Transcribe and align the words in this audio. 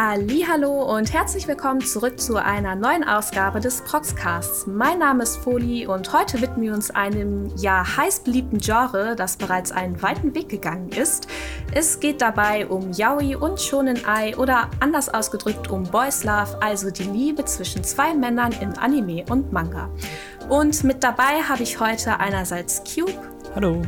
Hallo 0.00 0.94
und 0.96 1.12
herzlich 1.12 1.48
willkommen 1.48 1.80
zurück 1.80 2.20
zu 2.20 2.36
einer 2.36 2.76
neuen 2.76 3.02
Ausgabe 3.02 3.58
des 3.58 3.82
Proxcasts. 3.82 4.64
Mein 4.68 5.00
Name 5.00 5.24
ist 5.24 5.38
Foli 5.38 5.88
und 5.88 6.12
heute 6.12 6.40
widmen 6.40 6.62
wir 6.62 6.72
uns 6.72 6.92
einem 6.92 7.52
ja 7.56 7.84
heiß 7.96 8.20
beliebten 8.20 8.58
Genre, 8.58 9.16
das 9.16 9.36
bereits 9.36 9.72
einen 9.72 10.00
weiten 10.00 10.36
Weg 10.36 10.50
gegangen 10.50 10.90
ist. 10.90 11.26
Es 11.72 11.98
geht 11.98 12.22
dabei 12.22 12.68
um 12.68 12.92
Yaoi 12.92 13.34
und 13.34 13.60
Shonen 13.60 14.06
Ai 14.06 14.36
oder 14.36 14.70
anders 14.78 15.08
ausgedrückt 15.08 15.68
um 15.68 15.82
Boys 15.82 16.22
Love, 16.22 16.62
also 16.62 16.92
die 16.92 17.02
Liebe 17.02 17.44
zwischen 17.44 17.82
zwei 17.82 18.14
Männern 18.14 18.52
in 18.52 18.78
Anime 18.78 19.24
und 19.28 19.52
Manga. 19.52 19.90
Und 20.48 20.84
mit 20.84 21.02
dabei 21.02 21.42
habe 21.48 21.64
ich 21.64 21.80
heute 21.80 22.20
einerseits 22.20 22.84
Cube. 22.84 23.12
Hallo. 23.56 23.82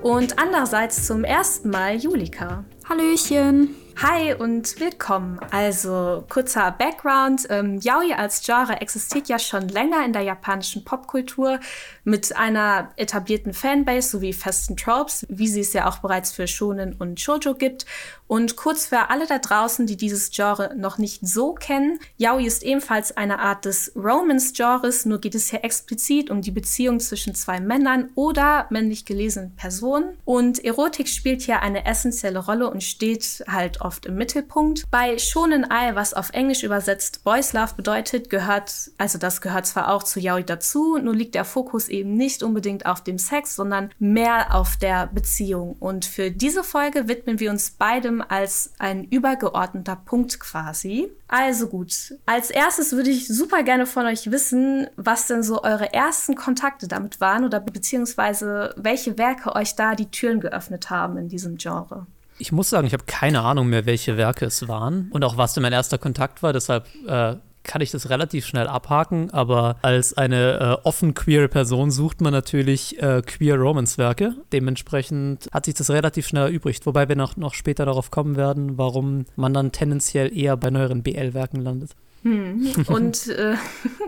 Und 0.00 0.38
andererseits 0.38 1.06
zum 1.06 1.22
ersten 1.22 1.68
Mal 1.68 1.96
Julika. 1.96 2.64
Hallöchen. 2.88 3.74
Hi 4.02 4.32
und 4.32 4.80
willkommen. 4.80 5.38
Also 5.50 6.24
kurzer 6.30 6.70
Background. 6.70 7.46
Ähm, 7.50 7.78
Yaoi 7.82 8.14
als 8.14 8.42
Genre 8.42 8.80
existiert 8.80 9.28
ja 9.28 9.38
schon 9.38 9.68
länger 9.68 10.02
in 10.06 10.14
der 10.14 10.22
japanischen 10.22 10.86
Popkultur 10.86 11.60
mit 12.04 12.34
einer 12.34 12.92
etablierten 12.96 13.52
Fanbase 13.52 14.08
sowie 14.08 14.32
festen 14.32 14.78
Tropes, 14.78 15.26
wie 15.28 15.48
sie 15.48 15.60
es 15.60 15.74
ja 15.74 15.86
auch 15.86 15.98
bereits 15.98 16.32
für 16.32 16.46
Shonen 16.46 16.94
und 16.94 17.20
Shoujo 17.20 17.52
gibt. 17.52 17.84
Und 18.26 18.56
kurz 18.56 18.86
für 18.86 19.10
alle 19.10 19.26
da 19.26 19.38
draußen, 19.38 19.86
die 19.86 19.98
dieses 19.98 20.30
Genre 20.30 20.72
noch 20.76 20.96
nicht 20.96 21.26
so 21.26 21.52
kennen, 21.52 21.98
Yaoi 22.16 22.46
ist 22.46 22.62
ebenfalls 22.62 23.14
eine 23.18 23.40
Art 23.40 23.66
des 23.66 23.92
Romance-Genres, 23.96 25.04
nur 25.04 25.20
geht 25.20 25.34
es 25.34 25.50
hier 25.50 25.62
explizit 25.62 26.30
um 26.30 26.40
die 26.40 26.52
Beziehung 26.52 27.00
zwischen 27.00 27.34
zwei 27.34 27.60
Männern 27.60 28.08
oder 28.14 28.66
männlich 28.70 29.04
gelesenen 29.04 29.56
Personen. 29.56 30.16
Und 30.24 30.64
Erotik 30.64 31.08
spielt 31.08 31.42
hier 31.42 31.60
eine 31.60 31.84
essentielle 31.84 32.38
Rolle 32.38 32.70
und 32.70 32.82
steht 32.82 33.44
halt 33.46 33.82
oft 33.82 33.89
im 34.06 34.16
Mittelpunkt. 34.16 34.90
Bei 34.90 35.18
Shonen 35.18 35.70
Ai, 35.70 35.94
was 35.94 36.14
auf 36.14 36.30
Englisch 36.30 36.62
übersetzt 36.62 37.24
Boys 37.24 37.52
Love 37.52 37.74
bedeutet, 37.76 38.30
gehört, 38.30 38.90
also 38.98 39.18
das 39.18 39.40
gehört 39.40 39.66
zwar 39.66 39.92
auch 39.92 40.02
zu 40.02 40.20
Yaoi 40.20 40.42
dazu, 40.42 40.98
nur 40.98 41.14
liegt 41.14 41.34
der 41.34 41.44
Fokus 41.44 41.88
eben 41.88 42.16
nicht 42.16 42.42
unbedingt 42.42 42.86
auf 42.86 43.02
dem 43.02 43.18
Sex, 43.18 43.56
sondern 43.56 43.90
mehr 43.98 44.54
auf 44.54 44.76
der 44.76 45.06
Beziehung. 45.08 45.76
Und 45.78 46.04
für 46.04 46.30
diese 46.30 46.64
Folge 46.64 47.08
widmen 47.08 47.40
wir 47.40 47.50
uns 47.50 47.70
beidem 47.70 48.22
als 48.26 48.72
ein 48.78 49.04
übergeordneter 49.04 49.96
Punkt 49.96 50.40
quasi. 50.40 51.10
Also 51.28 51.68
gut, 51.68 52.14
als 52.26 52.50
erstes 52.50 52.92
würde 52.92 53.10
ich 53.10 53.28
super 53.28 53.62
gerne 53.62 53.86
von 53.86 54.06
euch 54.06 54.32
wissen, 54.32 54.88
was 54.96 55.28
denn 55.28 55.44
so 55.44 55.62
eure 55.62 55.92
ersten 55.92 56.34
Kontakte 56.34 56.88
damit 56.88 57.20
waren 57.20 57.44
oder 57.44 57.60
beziehungsweise 57.60 58.74
welche 58.76 59.16
Werke 59.16 59.54
euch 59.54 59.76
da 59.76 59.94
die 59.94 60.10
Türen 60.10 60.40
geöffnet 60.40 60.90
haben 60.90 61.16
in 61.16 61.28
diesem 61.28 61.56
Genre. 61.56 62.06
Ich 62.40 62.52
muss 62.52 62.70
sagen, 62.70 62.86
ich 62.86 62.92
habe 62.92 63.04
keine 63.06 63.42
Ahnung 63.42 63.68
mehr, 63.68 63.86
welche 63.86 64.16
Werke 64.16 64.46
es 64.46 64.66
waren 64.66 65.10
und 65.12 65.22
auch 65.24 65.36
was 65.36 65.54
denn 65.54 65.62
mein 65.62 65.72
erster 65.72 65.98
Kontakt 65.98 66.42
war. 66.42 66.52
Deshalb 66.52 66.86
äh, 67.06 67.36
kann 67.62 67.82
ich 67.82 67.90
das 67.90 68.08
relativ 68.08 68.46
schnell 68.46 68.66
abhaken, 68.66 69.30
aber 69.30 69.76
als 69.82 70.16
eine 70.16 70.78
äh, 70.82 70.86
offen 70.86 71.14
queere 71.14 71.48
Person 71.48 71.90
sucht 71.90 72.20
man 72.20 72.32
natürlich 72.32 73.00
äh, 73.02 73.22
queer 73.24 73.56
Romance-Werke. 73.56 74.34
Dementsprechend 74.52 75.48
hat 75.52 75.66
sich 75.66 75.74
das 75.74 75.90
relativ 75.90 76.26
schnell 76.26 76.48
erübrigt, 76.48 76.86
wobei 76.86 77.08
wir 77.08 77.16
noch, 77.16 77.36
noch 77.36 77.54
später 77.54 77.84
darauf 77.84 78.10
kommen 78.10 78.36
werden, 78.36 78.78
warum 78.78 79.26
man 79.36 79.52
dann 79.52 79.72
tendenziell 79.72 80.36
eher 80.36 80.56
bei 80.56 80.70
neueren 80.70 81.02
BL-Werken 81.02 81.60
landet. 81.60 81.90
Hm. 82.22 82.72
Und 82.88 83.28
äh, 83.28 83.54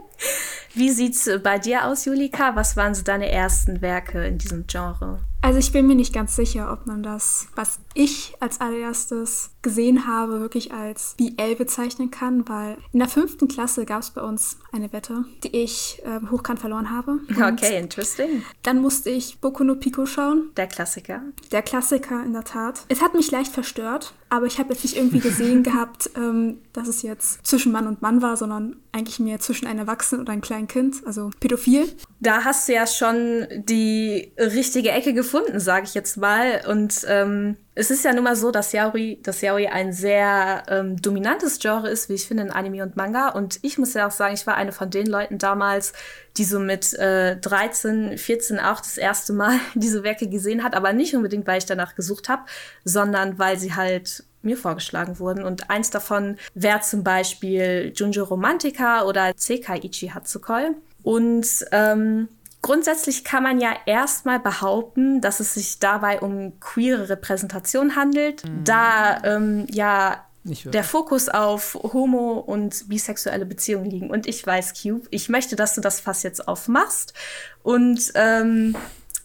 wie 0.74 0.90
sieht's 0.90 1.28
bei 1.42 1.58
dir 1.58 1.86
aus, 1.86 2.04
Julika? 2.04 2.56
Was 2.56 2.76
waren 2.76 2.94
so 2.94 3.02
deine 3.02 3.30
ersten 3.30 3.80
Werke 3.80 4.26
in 4.26 4.38
diesem 4.38 4.66
Genre? 4.66 5.20
Also 5.44 5.58
ich 5.58 5.72
bin 5.72 5.88
mir 5.88 5.96
nicht 5.96 6.14
ganz 6.14 6.36
sicher, 6.36 6.72
ob 6.72 6.86
man 6.86 7.02
das, 7.02 7.48
was 7.56 7.80
ich 7.94 8.34
als 8.38 8.60
allererstes 8.60 9.50
gesehen 9.60 10.06
habe, 10.06 10.40
wirklich 10.40 10.72
als 10.72 11.16
BL 11.18 11.56
bezeichnen 11.56 12.12
kann, 12.12 12.48
weil 12.48 12.78
in 12.92 13.00
der 13.00 13.08
fünften 13.08 13.48
Klasse 13.48 13.84
gab 13.84 14.02
es 14.02 14.10
bei 14.10 14.22
uns 14.22 14.58
eine 14.70 14.92
Wette, 14.92 15.24
die 15.42 15.56
ich 15.56 16.00
äh, 16.04 16.20
hochkant 16.30 16.60
verloren 16.60 16.90
habe. 16.90 17.12
Und 17.28 17.42
okay, 17.42 17.78
interesting. 17.78 18.44
Dann 18.62 18.80
musste 18.80 19.10
ich 19.10 19.40
Boku 19.40 19.64
no 19.64 19.74
Pico 19.74 20.06
schauen. 20.06 20.50
Der 20.56 20.68
Klassiker. 20.68 21.22
Der 21.50 21.62
Klassiker, 21.62 22.24
in 22.24 22.34
der 22.34 22.44
Tat. 22.44 22.84
Es 22.88 23.02
hat 23.02 23.14
mich 23.14 23.30
leicht 23.32 23.52
verstört, 23.52 24.14
aber 24.28 24.46
ich 24.46 24.60
habe 24.60 24.72
jetzt 24.72 24.84
nicht 24.84 24.96
irgendwie 24.96 25.20
gesehen 25.20 25.62
gehabt, 25.64 26.10
ähm, 26.16 26.58
dass 26.72 26.86
es 26.86 27.02
jetzt 27.02 27.44
zwischen 27.44 27.72
Mann 27.72 27.88
und 27.88 28.00
Mann 28.00 28.22
war, 28.22 28.36
sondern 28.36 28.76
eigentlich 28.92 29.18
mehr 29.18 29.40
zwischen 29.40 29.66
einem 29.66 29.80
Erwachsenen 29.80 30.20
und 30.20 30.30
einem 30.30 30.40
kleinen 30.40 30.68
Kind, 30.68 31.02
also 31.04 31.30
pädophil. 31.40 31.88
Da 32.22 32.44
hast 32.44 32.68
du 32.68 32.72
ja 32.72 32.86
schon 32.86 33.48
die 33.50 34.32
richtige 34.38 34.92
Ecke 34.92 35.12
gefunden, 35.12 35.58
sage 35.58 35.86
ich 35.86 35.94
jetzt 35.94 36.16
mal. 36.16 36.62
Und 36.68 37.04
ähm, 37.08 37.56
es 37.74 37.90
ist 37.90 38.04
ja 38.04 38.12
nun 38.12 38.22
mal 38.22 38.36
so, 38.36 38.52
dass 38.52 38.70
Yaoi, 38.70 39.18
dass 39.24 39.40
Yaoi 39.40 39.66
ein 39.66 39.92
sehr 39.92 40.62
ähm, 40.68 41.02
dominantes 41.02 41.58
Genre 41.58 41.90
ist, 41.90 42.08
wie 42.08 42.14
ich 42.14 42.28
finde, 42.28 42.44
in 42.44 42.52
Anime 42.52 42.84
und 42.84 42.94
Manga. 42.94 43.30
Und 43.30 43.58
ich 43.62 43.76
muss 43.76 43.94
ja 43.94 44.06
auch 44.06 44.12
sagen, 44.12 44.34
ich 44.34 44.46
war 44.46 44.54
eine 44.54 44.70
von 44.70 44.88
den 44.88 45.06
Leuten 45.06 45.38
damals, 45.38 45.94
die 46.36 46.44
so 46.44 46.60
mit 46.60 46.94
äh, 46.94 47.38
13, 47.38 48.16
14 48.16 48.60
auch 48.60 48.78
das 48.78 48.98
erste 48.98 49.32
Mal 49.32 49.58
diese 49.74 50.04
Werke 50.04 50.28
gesehen 50.28 50.62
hat. 50.62 50.76
Aber 50.76 50.92
nicht 50.92 51.16
unbedingt, 51.16 51.48
weil 51.48 51.58
ich 51.58 51.66
danach 51.66 51.96
gesucht 51.96 52.28
habe, 52.28 52.42
sondern 52.84 53.40
weil 53.40 53.58
sie 53.58 53.74
halt 53.74 54.22
mir 54.42 54.56
vorgeschlagen 54.56 55.18
wurden. 55.18 55.42
Und 55.42 55.70
eins 55.70 55.90
davon 55.90 56.36
wäre 56.54 56.82
zum 56.82 57.02
Beispiel 57.02 57.92
Junjo 57.96 58.22
Romantica 58.22 59.02
oder 59.06 59.32
Sekaiichi 59.34 60.10
Hatsukoi. 60.10 60.76
Und 61.02 61.46
ähm, 61.72 62.28
grundsätzlich 62.60 63.24
kann 63.24 63.42
man 63.42 63.60
ja 63.60 63.74
erstmal 63.86 64.40
behaupten, 64.40 65.20
dass 65.20 65.40
es 65.40 65.54
sich 65.54 65.78
dabei 65.78 66.20
um 66.20 66.58
queere 66.60 67.08
Repräsentation 67.08 67.96
handelt, 67.96 68.44
mhm. 68.44 68.64
da 68.64 69.22
ähm, 69.24 69.66
ja 69.70 70.24
der 70.44 70.82
Fokus 70.82 71.28
auf 71.28 71.74
homo- 71.74 72.40
und 72.40 72.88
bisexuelle 72.88 73.46
Beziehungen 73.46 73.88
liegen. 73.88 74.10
Und 74.10 74.26
ich 74.26 74.44
weiß, 74.44 74.74
Cube, 74.80 75.06
ich 75.10 75.28
möchte, 75.28 75.54
dass 75.54 75.74
du 75.74 75.80
das 75.80 76.00
Fass 76.00 76.24
jetzt 76.24 76.48
aufmachst 76.48 77.14
und 77.62 78.10
ähm, 78.16 78.74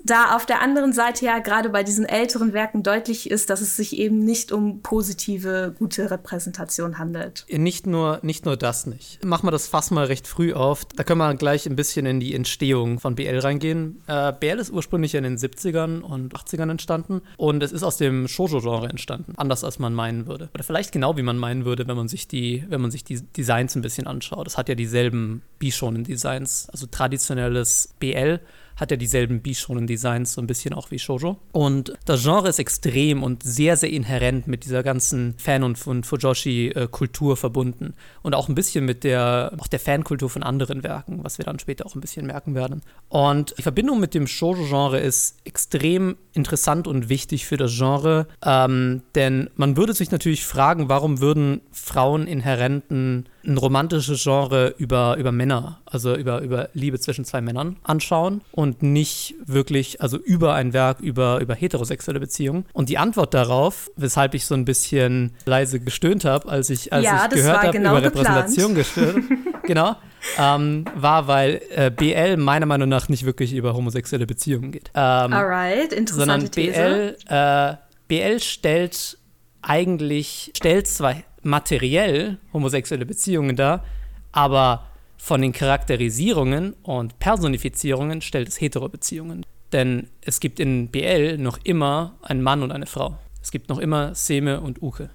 da 0.09 0.35
auf 0.35 0.45
der 0.45 0.61
anderen 0.61 0.93
Seite 0.93 1.25
ja 1.25 1.39
gerade 1.39 1.69
bei 1.69 1.83
diesen 1.83 2.05
älteren 2.05 2.53
Werken 2.53 2.83
deutlich 2.83 3.29
ist, 3.29 3.49
dass 3.49 3.61
es 3.61 3.75
sich 3.75 3.97
eben 3.97 4.23
nicht 4.23 4.51
um 4.51 4.81
positive, 4.81 5.75
gute 5.77 6.09
Repräsentation 6.09 6.97
handelt. 6.97 7.45
Nicht 7.49 7.87
nur, 7.87 8.19
nicht 8.21 8.45
nur 8.45 8.57
das 8.57 8.85
nicht. 8.85 9.23
Machen 9.23 9.47
wir 9.47 9.51
das 9.51 9.67
Fass 9.67 9.91
mal 9.91 10.05
recht 10.05 10.27
früh 10.27 10.53
auf. 10.53 10.85
Da 10.85 11.03
können 11.03 11.19
wir 11.19 11.33
gleich 11.35 11.65
ein 11.65 11.75
bisschen 11.75 12.05
in 12.05 12.19
die 12.19 12.33
Entstehung 12.33 12.99
von 12.99 13.15
BL 13.15 13.39
reingehen. 13.39 14.01
Äh, 14.07 14.33
BL 14.33 14.59
ist 14.59 14.71
ursprünglich 14.71 15.15
in 15.15 15.23
den 15.23 15.37
70ern 15.37 16.01
und 16.01 16.33
80ern 16.33 16.71
entstanden 16.71 17.21
und 17.37 17.61
es 17.61 17.71
ist 17.71 17.83
aus 17.83 17.97
dem 17.97 18.27
Shoujo-Genre 18.27 18.89
entstanden. 18.89 19.33
Anders 19.37 19.63
als 19.63 19.79
man 19.79 19.93
meinen 19.93 20.27
würde. 20.27 20.49
Oder 20.53 20.63
vielleicht 20.63 20.91
genau 20.91 21.17
wie 21.17 21.23
man 21.23 21.37
meinen 21.37 21.65
würde, 21.65 21.87
wenn 21.87 21.97
man 21.97 22.07
sich 22.07 22.27
die, 22.27 22.65
wenn 22.69 22.81
man 22.81 22.91
sich 22.91 23.03
die 23.03 23.21
Designs 23.21 23.75
ein 23.75 23.81
bisschen 23.81 24.07
anschaut. 24.07 24.47
Es 24.47 24.57
hat 24.57 24.69
ja 24.69 24.75
dieselben 24.75 25.41
Bishonen-Designs, 25.59 26.69
also 26.71 26.87
traditionelles 26.87 27.93
BL 27.99 28.39
hat 28.77 28.91
ja 28.91 28.97
dieselben 28.97 29.41
Bishonen-Designs, 29.41 30.33
so 30.33 30.41
ein 30.41 30.47
bisschen 30.47 30.73
auch 30.73 30.91
wie 30.91 30.99
Shoujo. 30.99 31.37
Und 31.51 31.93
das 32.05 32.23
Genre 32.23 32.47
ist 32.47 32.59
extrem 32.59 33.23
und 33.23 33.43
sehr, 33.43 33.75
sehr 33.75 33.89
inhärent 33.89 34.47
mit 34.47 34.63
dieser 34.63 34.83
ganzen 34.83 35.33
Fan- 35.37 35.63
und, 35.63 35.85
und 35.87 36.05
Fujoshi-Kultur 36.05 37.35
verbunden. 37.37 37.95
Und 38.21 38.35
auch 38.35 38.47
ein 38.47 38.55
bisschen 38.55 38.85
mit 38.85 39.03
der, 39.03 39.53
auch 39.57 39.67
der 39.67 39.79
Fankultur 39.79 40.29
von 40.29 40.43
anderen 40.43 40.83
Werken, 40.83 41.23
was 41.23 41.39
wir 41.39 41.45
dann 41.45 41.59
später 41.59 41.85
auch 41.85 41.95
ein 41.95 42.01
bisschen 42.01 42.27
merken 42.27 42.53
werden. 42.53 42.81
Und 43.09 43.55
die 43.57 43.63
Verbindung 43.63 43.99
mit 43.99 44.13
dem 44.13 44.27
Shoujo-Genre 44.27 44.99
ist 44.99 45.37
extrem 45.43 46.15
interessant 46.33 46.87
und 46.87 47.09
wichtig 47.09 47.47
für 47.47 47.57
das 47.57 47.75
Genre, 47.75 48.27
ähm, 48.45 49.01
denn 49.15 49.49
man 49.55 49.75
würde 49.75 49.93
sich 49.93 50.11
natürlich 50.11 50.45
fragen, 50.45 50.87
warum 50.87 51.19
würden 51.19 51.61
Frauen 51.71 52.27
inhärenten 52.27 53.27
ein 53.47 53.57
romantisches 53.57 54.21
Genre 54.21 54.75
über, 54.77 55.15
über 55.17 55.31
Männer, 55.31 55.79
also 55.85 56.15
über, 56.15 56.41
über 56.41 56.69
Liebe 56.73 56.99
zwischen 56.99 57.23
zwei 57.25 57.41
Männern 57.41 57.77
anschauen 57.83 58.41
und 58.51 58.83
nicht 58.83 59.35
wirklich, 59.45 60.01
also 60.01 60.17
über 60.17 60.53
ein 60.53 60.73
Werk 60.73 60.99
über, 60.99 61.39
über 61.39 61.55
heterosexuelle 61.55 62.19
Beziehungen. 62.19 62.65
Und 62.73 62.89
die 62.89 62.97
Antwort 62.97 63.33
darauf, 63.33 63.89
weshalb 63.95 64.33
ich 64.33 64.45
so 64.45 64.53
ein 64.53 64.65
bisschen 64.65 65.33
leise 65.45 65.79
gestöhnt 65.79 66.25
habe, 66.25 66.49
als 66.49 66.69
ich, 66.69 66.91
als 66.91 67.05
ja, 67.05 67.25
ich 67.25 67.35
gehört 67.35 67.63
habe, 67.63 67.71
genau 67.71 67.91
über 67.91 68.03
Repräsentation 68.03 68.75
gestöhnt, 68.75 69.25
genau, 69.63 69.95
ähm, 70.37 70.85
war, 70.95 71.27
weil 71.27 71.61
äh, 71.73 71.89
BL 71.89 72.37
meiner 72.37 72.65
Meinung 72.65 72.89
nach 72.89 73.07
nicht 73.07 73.25
wirklich 73.25 73.53
über 73.53 73.73
homosexuelle 73.73 74.27
Beziehungen 74.27 74.71
geht. 74.71 74.91
Ähm, 74.93 75.33
Alright, 75.33 75.93
interessante 75.93 76.47
sondern 76.47 76.51
BL, 76.51 77.17
äh, 77.27 77.75
BL 78.07 78.39
stellt 78.41 79.17
eigentlich, 79.61 80.51
stellt 80.55 80.87
zwar 80.87 81.15
materiell 81.47 82.37
homosexuelle 82.53 83.05
Beziehungen 83.05 83.55
dar, 83.55 83.83
aber 84.31 84.87
von 85.17 85.41
den 85.41 85.53
Charakterisierungen 85.53 86.73
und 86.83 87.17
Personifizierungen 87.19 88.21
stellt 88.21 88.49
es 88.49 88.61
Hetero-Beziehungen. 88.61 89.45
Denn 89.71 90.09
es 90.21 90.39
gibt 90.39 90.59
in 90.59 90.89
BL 90.89 91.37
noch 91.37 91.57
immer 91.63 92.17
einen 92.21 92.41
Mann 92.41 92.61
und 92.61 92.71
eine 92.71 92.85
Frau. 92.85 93.17
Es 93.41 93.51
gibt 93.51 93.69
noch 93.69 93.79
immer 93.79 94.13
Seme 94.13 94.61
und 94.61 94.81
Uke 94.81 95.09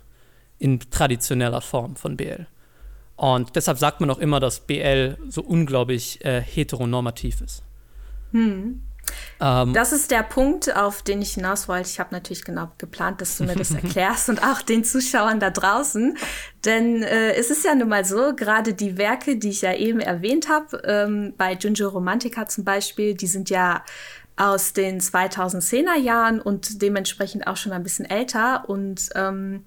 in 0.59 0.79
traditioneller 0.79 1.61
Form 1.61 1.97
von 1.97 2.17
BL. 2.17 2.47
Und 3.17 3.57
deshalb 3.57 3.79
sagt 3.79 4.01
man 4.01 4.11
auch 4.11 4.19
immer, 4.19 4.41
dass 4.41 4.61
BL 4.61 5.19
so 5.29 5.43
unglaublich 5.43 6.25
äh, 6.25 6.41
heteronormativ 6.41 7.41
ist. 7.41 7.63
Hm. 8.33 8.83
Ähm, 9.41 9.73
das 9.73 9.93
ist 9.93 10.11
der 10.11 10.23
Punkt, 10.23 10.75
auf 10.77 11.03
den 11.03 11.21
ich 11.21 11.35
hinaus 11.35 11.69
wollte. 11.69 11.89
Ich 11.89 12.01
habe 12.01 12.15
natürlich 12.15 12.45
genau 12.45 12.71
geplant, 12.79 13.21
dass 13.21 13.37
du 13.39 13.45
mir 13.45 13.57
das 13.57 13.71
erklärst 13.75 14.29
und 14.29 14.43
auch 14.43 14.63
den 14.63 14.85
Zuschauern 14.85 15.41
da 15.41 15.51
draußen. 15.51 16.17
Denn 16.65 17.03
äh, 17.03 17.35
es 17.35 17.51
ist 17.51 17.65
ja 17.65 17.75
nun 17.75 17.89
mal 17.89 18.05
so, 18.05 18.35
gerade 18.35 18.75
die 18.75 18.99
Werke, 18.99 19.37
die 19.37 19.51
ich 19.51 19.63
ja 19.63 19.75
eben 19.75 20.01
erwähnt 20.01 20.49
habe, 20.49 20.83
ähm, 20.85 21.35
bei 21.37 21.55
Junjo 21.55 21.89
Romantica 21.89 22.47
zum 22.47 22.65
Beispiel, 22.65 23.15
die 23.15 23.27
sind 23.27 23.51
ja 23.51 23.85
aus 24.37 24.73
den 24.73 25.01
2010er 25.01 25.99
Jahren 25.99 26.41
und 26.41 26.81
dementsprechend 26.81 27.47
auch 27.47 27.57
schon 27.57 27.73
ein 27.73 27.83
bisschen 27.83 28.05
älter. 28.05 28.69
Und 28.69 29.11
ähm, 29.15 29.65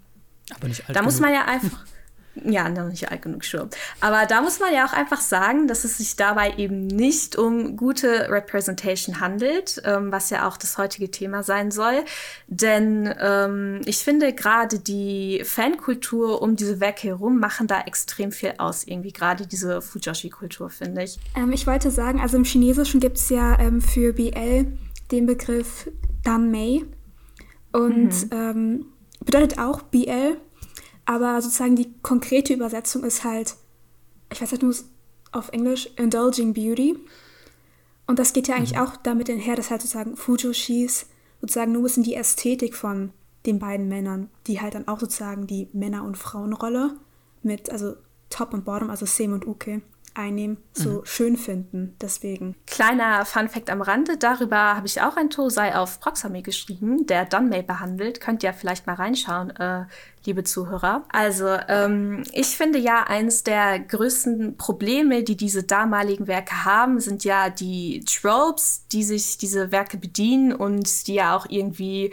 aber 0.56 0.68
nicht 0.68 0.88
alt 0.88 0.96
da 0.96 1.02
muss 1.02 1.20
man 1.20 1.34
ja 1.34 1.46
einfach. 1.46 1.86
Ja, 2.44 2.68
noch 2.68 2.90
nicht 2.90 3.10
alt 3.10 3.22
genug, 3.22 3.46
sure. 3.46 3.70
Aber 4.02 4.26
da 4.26 4.42
muss 4.42 4.60
man 4.60 4.74
ja 4.74 4.86
auch 4.86 4.94
einfach 4.94 5.22
sagen, 5.22 5.68
dass 5.68 5.86
es 5.86 5.98
sich 5.98 6.16
dabei 6.16 6.56
eben 6.58 6.88
nicht 6.88 7.38
um 7.38 7.78
gute 7.78 8.30
Representation 8.30 9.22
handelt, 9.22 9.82
ähm, 9.86 10.12
was 10.12 10.30
ja 10.30 10.48
auch 10.48 10.58
das 10.58 10.78
heutige 10.78 11.10
Thema 11.10 11.44
sein 11.44 11.72
soll. 11.72 12.04
Denn 12.48 13.14
ähm, 13.22 13.82
ich 13.86 14.00
finde 14.00 14.34
gerade 14.34 14.80
die 14.80 15.44
Fankultur 15.46 16.42
um 16.42 16.56
diese 16.56 16.80
Werke 16.80 17.08
herum 17.08 17.40
machen 17.40 17.68
da 17.68 17.82
extrem 17.82 18.32
viel 18.32 18.54
aus. 18.58 18.86
Irgendwie 18.86 19.14
gerade 19.14 19.48
diese 19.48 19.82
Fujoshi-Kultur, 19.82 20.70
finde 20.70 21.04
ich. 21.04 21.18
Ähm, 21.38 21.54
ich 21.54 21.66
wollte 21.66 21.90
sagen, 21.90 22.20
also 22.20 22.36
im 22.36 22.44
Chinesischen 22.44 23.00
gibt 23.00 23.18
es 23.18 23.30
ja 23.30 23.58
ähm, 23.60 23.82
für 23.82 24.12
BL 24.12 24.78
den 25.12 25.26
Begriff 25.26 25.90
Danmei. 26.24 26.84
Und 27.72 28.10
mhm. 28.10 28.30
Ähm, 28.32 28.86
bedeutet 29.24 29.60
auch 29.60 29.82
BL 29.82 30.38
aber 31.06 31.42
sozusagen 31.42 31.76
die 31.76 31.94
konkrete 32.02 32.54
Übersetzung 32.54 33.04
ist 33.04 33.24
halt, 33.24 33.56
ich 34.32 34.42
weiß 34.42 34.52
halt 34.52 34.64
nur 34.64 34.76
auf 35.32 35.50
Englisch, 35.50 35.90
Indulging 35.98 36.54
Beauty. 36.54 36.98
Und 38.08 38.20
das 38.20 38.34
geht 38.34 38.48
ja 38.48 38.56
eigentlich 38.56 38.76
mhm. 38.76 38.82
auch 38.82 38.96
damit 38.98 39.30
einher, 39.30 39.56
dass 39.56 39.72
halt 39.72 39.82
sozusagen 39.82 40.16
Fujoshis 40.16 41.08
sozusagen 41.42 41.72
nur 41.72 41.82
ein 41.82 41.84
bisschen 41.84 42.04
die 42.04 42.16
Ästhetik 42.16 42.76
von 42.76 43.12
den 43.46 43.60
beiden 43.60 43.88
Männern, 43.88 44.30
die 44.48 44.62
halt 44.62 44.74
dann 44.74 44.88
auch 44.88 45.00
sozusagen 45.00 45.46
die 45.48 45.68
Männer- 45.74 46.04
und 46.04 46.18
Frauenrolle 46.18 46.96
mit, 47.44 47.70
also 47.70 47.96
Top 48.30 48.54
und 48.54 48.66
Bottom, 48.66 48.90
also 48.90 49.06
Sem 49.06 49.34
und 49.34 49.46
Uke, 49.46 49.82
einnehmen, 50.16 50.58
so 50.74 50.90
mhm. 50.90 51.06
schön 51.06 51.38
finden. 51.38 51.96
Deswegen. 52.02 52.56
Kleiner 52.66 53.26
Fun-Fact 53.26 53.70
am 53.70 53.82
Rande: 53.82 54.18
Darüber 54.18 54.76
habe 54.76 54.88
ich 54.88 55.02
auch 55.02 55.18
ein 55.18 55.30
Tosei 55.30 55.76
auf 55.76 56.00
Proxame 56.00 56.42
geschrieben, 56.42 57.06
der 57.06 57.26
Dunmay 57.26 57.62
behandelt. 57.62 58.22
Könnt 58.22 58.44
ihr 58.44 58.54
vielleicht 58.54 58.88
mal 58.88 58.96
reinschauen, 58.96 59.52
äh, 59.52 59.86
liebe 60.26 60.44
Zuhörer. 60.44 61.04
Also, 61.12 61.58
ähm, 61.68 62.24
ich 62.32 62.58
finde 62.58 62.80
ja, 62.80 63.04
eins 63.04 63.44
der 63.44 63.80
größten 63.80 64.58
Probleme, 64.58 65.24
die 65.24 65.38
diese 65.38 65.64
damaligen 65.64 66.28
Werke 66.28 66.66
haben, 66.66 67.00
sind 67.00 67.24
ja 67.24 67.50
die 67.50 68.04
Tropes, 68.06 68.88
die 68.92 69.04
sich 69.04 69.38
diese 69.38 69.72
Werke 69.72 69.98
bedienen 69.98 70.54
und 70.54 71.08
die 71.08 71.16
ja 71.16 71.36
auch 71.36 71.46
irgendwie 71.50 72.12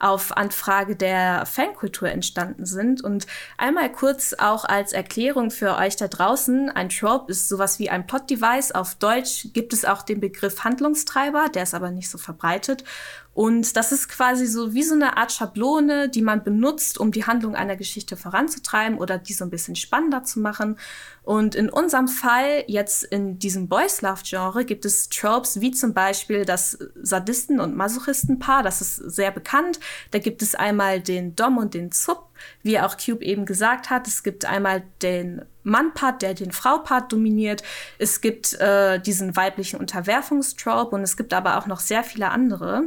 auf 0.00 0.36
Anfrage 0.36 0.96
der 0.96 1.46
Fankultur 1.46 2.08
entstanden 2.08 2.66
sind. 2.66 3.02
Und 3.02 3.26
einmal 3.58 3.92
kurz 3.92 4.34
auch 4.36 4.64
als 4.64 4.92
Erklärung 4.92 5.50
für 5.50 5.76
euch 5.76 5.96
da 5.96 6.08
draußen, 6.08 6.70
ein 6.70 6.88
Trope 6.88 7.30
ist 7.30 7.48
sowas 7.48 7.78
wie 7.78 7.90
ein 7.90 8.06
Plot-Device. 8.06 8.72
Auf 8.72 8.96
Deutsch 8.96 9.48
gibt 9.52 9.72
es 9.72 9.84
auch 9.84 10.02
den 10.02 10.20
Begriff 10.20 10.64
Handlungstreiber, 10.64 11.48
der 11.54 11.62
ist 11.64 11.74
aber 11.74 11.90
nicht 11.90 12.10
so 12.10 12.18
verbreitet. 12.18 12.84
Und 13.32 13.76
das 13.76 13.92
ist 13.92 14.08
quasi 14.08 14.46
so 14.46 14.74
wie 14.74 14.82
so 14.82 14.94
eine 14.94 15.16
Art 15.16 15.30
Schablone, 15.30 16.08
die 16.08 16.20
man 16.20 16.42
benutzt, 16.42 16.98
um 16.98 17.12
die 17.12 17.26
Handlung 17.26 17.54
einer 17.54 17.76
Geschichte 17.76 18.16
voranzutreiben 18.16 18.98
oder 18.98 19.18
die 19.18 19.34
so 19.34 19.44
ein 19.44 19.50
bisschen 19.50 19.76
spannender 19.76 20.24
zu 20.24 20.40
machen. 20.40 20.76
Und 21.22 21.54
in 21.54 21.70
unserem 21.70 22.08
Fall, 22.08 22.64
jetzt 22.66 23.04
in 23.04 23.38
diesem 23.38 23.68
Boys 23.68 24.02
Love-Genre, 24.02 24.64
gibt 24.64 24.84
es 24.84 25.08
Tropes 25.08 25.60
wie 25.60 25.70
zum 25.70 25.94
Beispiel 25.94 26.44
das 26.44 26.78
Sadisten- 26.96 27.60
und 27.60 27.76
Masochistenpaar, 27.76 28.64
das 28.64 28.80
ist 28.80 28.96
sehr 28.96 29.30
bekannt. 29.30 29.78
Da 30.10 30.18
gibt 30.18 30.42
es 30.42 30.56
einmal 30.56 31.00
den 31.00 31.36
Dom 31.36 31.58
und 31.58 31.74
den 31.74 31.92
Zup, 31.92 32.29
wie 32.62 32.78
auch 32.80 32.96
Cube 32.96 33.24
eben 33.24 33.46
gesagt 33.46 33.90
hat. 33.90 34.06
Es 34.06 34.22
gibt 34.22 34.44
einmal 34.44 34.82
den 35.02 35.42
Mann-Part, 35.62 36.22
der 36.22 36.34
den 36.34 36.52
Frau-Part 36.52 37.12
dominiert. 37.12 37.62
Es 37.98 38.20
gibt 38.20 38.54
äh, 38.54 39.00
diesen 39.00 39.36
weiblichen 39.36 39.78
Unterwerfungstrope 39.78 40.94
und 40.94 41.02
es 41.02 41.16
gibt 41.16 41.34
aber 41.34 41.58
auch 41.58 41.66
noch 41.66 41.80
sehr 41.80 42.04
viele 42.04 42.30
andere. 42.30 42.84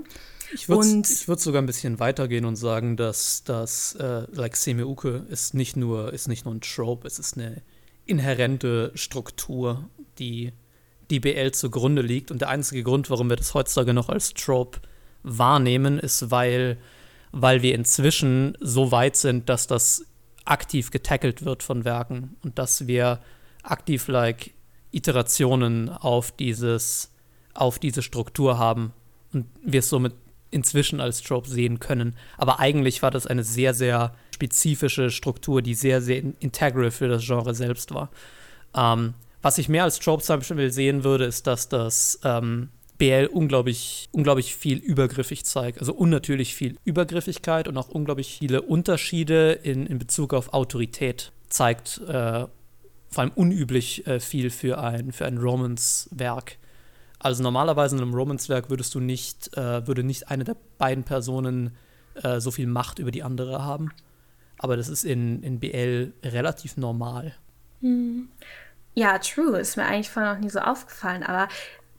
Ich 0.54 0.70
würde 0.70 0.86
würd 0.86 1.40
sogar 1.40 1.62
ein 1.62 1.66
bisschen 1.66 2.00
weitergehen 2.00 2.46
und 2.46 2.56
sagen, 2.56 2.96
dass 2.96 3.44
das 3.44 3.96
äh, 3.96 4.26
like 4.32 4.56
Semeuke 4.56 5.26
ist 5.30 5.56
nicht 5.56 5.76
nur 5.76 6.14
ist 6.14 6.28
nicht 6.28 6.46
nur 6.46 6.54
ein 6.54 6.62
Trope, 6.62 7.08
es 7.08 7.18
ist 7.18 7.38
eine 7.38 7.64
inhärente 8.06 8.92
Struktur, 8.94 9.90
die 10.20 10.54
die 11.10 11.20
BL 11.20 11.52
zugrunde 11.52 12.02
liegt. 12.02 12.32
Und 12.32 12.42
der 12.42 12.50
einzige 12.50 12.84
Grund, 12.84 13.10
warum 13.10 13.30
wir 13.30 13.36
das 13.36 13.54
heutzutage 13.54 13.94
noch 13.94 14.10
als 14.10 14.34
Trope 14.34 14.80
wahrnehmen, 15.24 16.00
ist, 16.00 16.32
weil, 16.32 16.78
weil 17.34 17.62
wir 17.64 17.76
inzwischen 17.76 18.56
so 18.62 18.92
weit 18.92 19.18
sind, 19.18 19.50
dass 19.50 19.68
das 19.68 20.06
aktiv 20.46 20.92
getackelt 20.92 21.44
wird 21.44 21.64
von 21.64 21.84
Werken 21.84 22.38
und 22.44 22.58
dass 22.60 22.88
wir 22.88 23.20
aktiv 23.64 24.08
like 24.08 24.52
Iterationen 24.92 25.90
auf 25.90 26.32
dieses 26.32 27.10
auf 27.54 27.80
diese 27.80 28.02
Struktur 28.02 28.58
haben 28.58 28.94
und 29.32 29.46
wir 29.64 29.80
es 29.80 29.90
somit 29.90 30.14
inzwischen 30.52 31.00
als 31.00 31.22
Trope 31.22 31.50
sehen 31.50 31.80
können. 31.80 32.16
Aber 32.38 32.60
eigentlich 32.60 33.02
war 33.02 33.12
das 33.12 33.28
eine 33.28 33.44
sehr, 33.44 33.74
sehr 33.74 34.16
spezifische 34.34 35.10
Struktur, 35.10 35.62
die 35.62 35.74
sehr, 35.74 36.02
sehr 36.02 36.18
integral 36.40 36.92
für 36.92 37.08
das 37.08 37.26
Genre 37.26 37.54
selbst 37.56 37.94
war. 37.94 38.10
Ähm, 38.76 39.16
was 39.42 39.58
ich 39.58 39.70
mehr 39.70 39.84
als 39.84 40.00
Trope 40.00 40.24
zum 40.24 40.38
Beispiel 40.40 40.72
sehen 40.72 41.04
würde, 41.04 41.26
ist, 41.26 41.48
dass 41.48 41.70
das 41.70 42.20
ähm, 42.24 42.70
BL 42.98 43.28
unglaublich, 43.28 44.10
unglaublich 44.12 44.56
viel 44.56 44.78
übergriffig 44.78 45.46
zeigt. 45.46 45.80
Also 45.80 45.94
unnatürlich 45.94 46.56
viel 46.56 46.78
Übergriffigkeit 46.84 47.68
und 47.68 47.78
auch 47.78 47.90
unglaublich 47.90 48.38
viele 48.40 48.62
Unterschiede 48.62 49.54
in, 49.54 49.86
in 49.86 50.00
Bezug 50.00 50.34
auf 50.34 50.54
Autorität 50.54 51.32
zeigt. 51.50 52.02
Äh, 52.08 52.46
vor 53.10 53.22
allem 53.22 53.32
unüblich 53.36 54.08
äh, 54.08 54.20
viel 54.20 54.50
für 54.50 54.80
ein, 54.80 55.12
für 55.12 55.26
ein 55.26 55.38
Romance-Werk. 55.38 56.58
Also 57.20 57.44
normalerweise 57.44 57.96
in 57.96 58.02
einem 58.02 58.14
Romance-Werk 58.14 58.70
würdest 58.70 58.94
du 58.96 59.00
nicht, 59.00 59.56
äh, 59.58 59.88
würde 59.88 60.04
nicht 60.04 60.30
eine 60.30 60.44
der 60.44 60.58
beiden 60.78 61.04
Personen 61.04 61.76
äh, 62.22 62.40
so 62.40 62.52
viel 62.52 62.68
Macht 62.68 63.00
über 63.00 63.12
die 63.12 63.24
andere 63.24 63.64
haben. 63.64 63.92
Aber 64.58 64.78
das 64.78 64.90
ist 64.90 65.04
in, 65.04 65.42
in 65.44 65.60
BL 65.60 66.14
relativ 66.24 66.78
normal. 66.78 67.34
Hm. 67.82 68.30
Ja, 68.96 69.18
true. 69.20 69.60
Ist 69.60 69.78
mir 69.78 69.86
eigentlich 69.86 70.10
vorher 70.10 70.34
noch 70.36 70.42
nie 70.42 70.50
so 70.50 70.60
aufgefallen. 70.60 71.24
Aber 71.24 71.48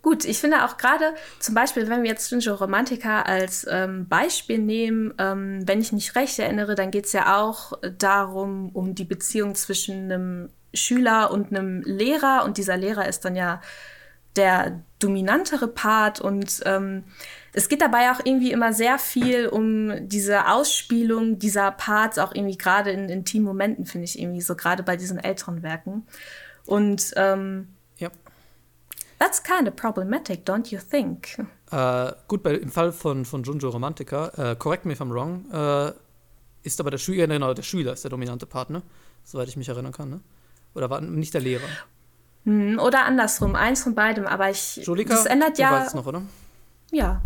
gut, 0.05 0.27
ich 0.27 0.39
finde 0.39 0.65
auch 0.65 0.77
gerade, 0.77 1.15
zum 1.41 1.55
Beispiel, 1.55 1.89
wenn 1.89 2.03
wir 2.03 2.11
jetzt 2.11 2.29
Shinjo 2.29 2.55
Romantica 2.55 3.23
als 3.23 3.67
ähm, 3.69 4.07
Beispiel 4.07 4.59
nehmen, 4.59 5.15
ähm, 5.19 5.67
wenn 5.67 5.81
ich 5.81 5.93
mich 5.93 6.15
recht 6.15 6.39
erinnere, 6.39 6.75
dann 6.75 6.91
geht 6.91 7.07
es 7.07 7.13
ja 7.15 7.41
auch 7.41 7.73
darum, 7.99 8.69
um 8.69 8.95
die 8.95 9.07
Beziehung 9.07 9.55
zwischen 9.55 10.13
einem 10.13 10.51
Schüler 10.75 11.31
und 11.31 11.51
einem 11.51 11.81
Lehrer. 11.83 12.45
Und 12.45 12.59
dieser 12.59 12.77
Lehrer 12.77 13.09
ist 13.09 13.25
dann 13.25 13.35
ja 13.35 13.63
der 14.37 14.83
dominantere 14.99 15.69
Part 15.69 16.21
und 16.21 16.61
ähm, 16.67 17.05
es 17.53 17.69
geht 17.69 17.81
dabei 17.81 18.11
auch 18.11 18.21
irgendwie 18.25 18.53
immer 18.53 18.73
sehr 18.73 18.99
viel 18.99 19.47
um 19.47 20.09
diese 20.09 20.49
Ausspielung 20.49 21.39
dieser 21.39 21.71
Parts, 21.71 22.19
auch 22.19 22.35
irgendwie 22.35 22.59
gerade 22.59 22.91
in 22.91 23.09
intimen 23.09 23.47
Momenten, 23.47 23.87
finde 23.87 24.05
ich 24.05 24.19
irgendwie, 24.21 24.43
so 24.43 24.55
gerade 24.55 24.83
bei 24.83 24.97
diesen 24.97 25.19
älteren 25.19 25.63
Werken. 25.63 26.07
Und 26.67 27.15
ähm. 27.17 27.74
That's 29.25 29.43
kind 29.43 29.67
of 29.69 29.77
problematic, 29.77 30.45
don't 30.45 30.71
you 30.71 30.79
think? 30.79 31.39
Äh, 31.71 32.13
gut, 32.29 32.43
bei, 32.43 32.55
im 32.55 32.71
Fall 32.71 32.93
von, 32.93 33.25
von 33.25 33.43
Junjo 33.43 33.71
Romantica, 33.71 34.29
äh, 34.37 34.57
correct 34.57 34.85
me 34.85 34.93
if 34.93 35.01
I'm 35.01 35.11
wrong, 35.11 35.51
äh, 35.51 35.93
ist 36.63 36.81
aber 36.81 36.91
der 36.91 36.99
Schüler, 36.99 37.27
genau, 37.27 37.55
der 37.55 37.63
Schüler 37.63 37.93
ist 37.95 38.05
der 38.05 38.11
dominante 38.11 38.47
Partner, 38.47 38.83
soweit 39.25 39.49
ich 39.49 39.57
mich 39.57 39.69
erinnern 39.69 39.93
kann, 39.93 40.11
ne? 40.11 40.21
Oder 40.75 40.91
war 40.91 41.01
nicht 41.01 41.33
der 41.33 41.41
Lehrer? 41.41 41.67
Hm, 42.45 42.79
oder 42.79 43.05
andersrum, 43.05 43.55
eins 43.55 43.83
von 43.83 43.95
beidem, 43.95 44.27
aber 44.27 44.51
ich. 44.51 44.77
Julika, 44.77 45.15
das 45.15 45.27
ändert 45.27 45.57
ja. 45.59 45.71
Du 45.71 45.77
weißt 45.77 45.89
es 45.89 45.95
noch, 45.95 46.07
oder? 46.07 46.23
Ja. 46.91 47.23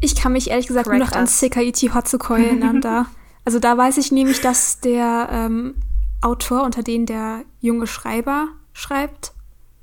Ich 0.00 0.14
kann 0.14 0.32
mich 0.32 0.50
ehrlich 0.50 0.66
gesagt 0.66 0.86
Correct 0.86 1.00
nur 1.00 1.08
noch 1.08 1.16
an 1.16 1.26
Sekaiichi 1.26 1.88
Hotsukoi 1.88 2.44
erinnern. 2.44 2.80
Da. 2.80 3.06
Also 3.46 3.58
da 3.58 3.76
weiß 3.76 3.98
ich 3.98 4.10
nämlich, 4.10 4.40
dass 4.40 4.80
der 4.80 5.28
ähm, 5.30 5.74
Autor, 6.22 6.62
unter 6.62 6.82
den 6.82 7.04
der 7.04 7.42
junge 7.60 7.86
Schreiber 7.86 8.48
schreibt. 8.72 9.34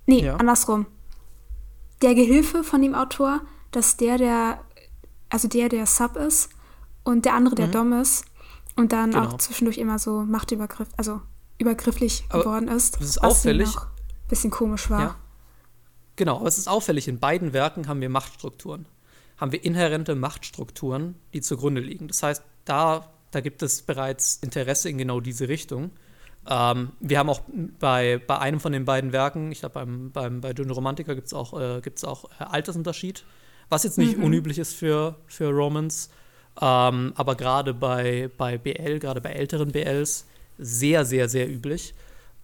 Nee, 0.07 0.25
ja. 0.25 0.37
andersrum. 0.37 0.87
Der 2.01 2.15
Gehilfe 2.15 2.63
von 2.63 2.81
dem 2.81 2.95
Autor, 2.95 3.41
dass 3.71 3.97
der 3.97 4.17
der, 4.17 4.61
also 5.29 5.47
der 5.47 5.69
der 5.69 5.85
Sub 5.85 6.15
ist 6.15 6.49
und 7.03 7.25
der 7.25 7.35
andere 7.35 7.55
der 7.55 7.67
mhm. 7.67 7.71
Dom 7.71 7.93
ist 7.93 8.25
und 8.75 8.91
dann 8.91 9.11
genau. 9.11 9.27
auch 9.27 9.37
zwischendurch 9.37 9.77
immer 9.77 9.99
so 9.99 10.21
Machtübergriff, 10.21 10.87
also 10.97 11.21
übergrifflich 11.57 12.25
Aber 12.29 12.43
geworden 12.43 12.67
ist. 12.67 12.95
Das 12.99 13.07
ist 13.07 13.23
auffällig 13.23 13.69
bisschen 14.31 14.49
komisch 14.49 14.89
war. 14.89 15.01
Ja. 15.01 15.15
Genau, 16.15 16.37
aber 16.37 16.47
es 16.47 16.57
ist 16.57 16.67
auffällig, 16.67 17.07
in 17.07 17.19
beiden 17.19 17.53
Werken 17.53 17.87
haben 17.87 18.01
wir 18.01 18.09
Machtstrukturen. 18.09 18.87
Haben 19.37 19.51
wir 19.51 19.63
inhärente 19.63 20.15
Machtstrukturen, 20.15 21.15
die 21.33 21.41
zugrunde 21.41 21.81
liegen. 21.81 22.07
Das 22.07 22.23
heißt, 22.23 22.43
da, 22.65 23.11
da 23.31 23.41
gibt 23.41 23.61
es 23.61 23.81
bereits 23.83 24.37
Interesse 24.37 24.89
in 24.89 24.97
genau 24.97 25.19
diese 25.19 25.47
Richtung. 25.47 25.91
Ähm, 26.49 26.91
wir 26.99 27.19
haben 27.19 27.29
auch 27.29 27.41
bei, 27.79 28.19
bei 28.25 28.39
einem 28.39 28.59
von 28.59 28.71
den 28.71 28.85
beiden 28.85 29.11
Werken, 29.11 29.51
ich 29.51 29.59
glaube, 29.59 29.73
beim, 29.73 30.11
beim, 30.11 30.41
bei 30.41 30.51
Junior 30.51 30.75
Romantica 30.75 31.13
gibt 31.13 31.27
es 31.27 31.33
auch, 31.33 31.59
äh, 31.59 31.81
gibt's 31.81 32.03
auch 32.03 32.25
äh, 32.39 32.43
Altersunterschied, 32.43 33.23
was 33.69 33.83
jetzt 33.83 33.97
nicht 33.97 34.17
mhm. 34.17 34.23
unüblich 34.23 34.57
ist 34.57 34.73
für, 34.73 35.15
für 35.27 35.49
Romans, 35.49 36.09
ähm, 36.59 37.13
aber 37.15 37.35
gerade 37.35 37.73
bei, 37.73 38.29
bei 38.37 38.57
BL, 38.57 38.99
gerade 38.99 39.21
bei 39.21 39.31
älteren 39.31 39.71
BLs, 39.71 40.25
sehr, 40.57 41.05
sehr, 41.05 41.29
sehr 41.29 41.49
üblich 41.49 41.93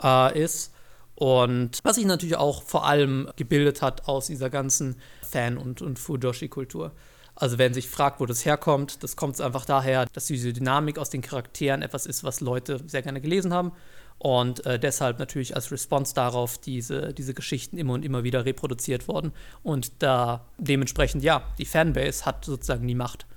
äh, 0.03 0.39
ist. 0.39 0.73
Und 1.15 1.79
was 1.83 1.95
sich 1.95 2.05
natürlich 2.05 2.37
auch 2.37 2.61
vor 2.61 2.85
allem 2.85 3.27
gebildet 3.37 3.81
hat 3.81 4.07
aus 4.07 4.27
dieser 4.27 4.51
ganzen 4.51 4.95
Fan- 5.23 5.57
und, 5.57 5.81
und 5.81 5.97
Fujoshi-Kultur. 5.97 6.91
Also 7.39 7.59
wenn 7.59 7.71
sich 7.71 7.87
fragt, 7.87 8.19
wo 8.19 8.25
das 8.25 8.45
herkommt, 8.45 9.03
das 9.03 9.15
kommt 9.15 9.39
einfach 9.39 9.63
daher, 9.63 10.07
dass 10.11 10.25
diese 10.25 10.53
Dynamik 10.53 10.97
aus 10.97 11.11
den 11.11 11.21
Charakteren 11.21 11.83
etwas 11.83 12.07
ist, 12.07 12.23
was 12.23 12.41
Leute 12.41 12.81
sehr 12.87 13.03
gerne 13.03 13.21
gelesen 13.21 13.53
haben 13.53 13.73
und 14.17 14.65
äh, 14.65 14.79
deshalb 14.79 15.19
natürlich 15.19 15.55
als 15.55 15.71
Response 15.71 16.15
darauf 16.15 16.57
diese, 16.57 17.13
diese 17.13 17.35
Geschichten 17.35 17.77
immer 17.77 17.93
und 17.93 18.03
immer 18.03 18.23
wieder 18.23 18.45
reproduziert 18.45 19.07
worden. 19.07 19.31
Und 19.61 19.91
da 19.99 20.45
dementsprechend, 20.57 21.23
ja, 21.23 21.43
die 21.59 21.65
Fanbase 21.65 22.25
hat 22.25 22.43
sozusagen 22.43 22.87
die 22.87 22.95
Macht 22.95 23.27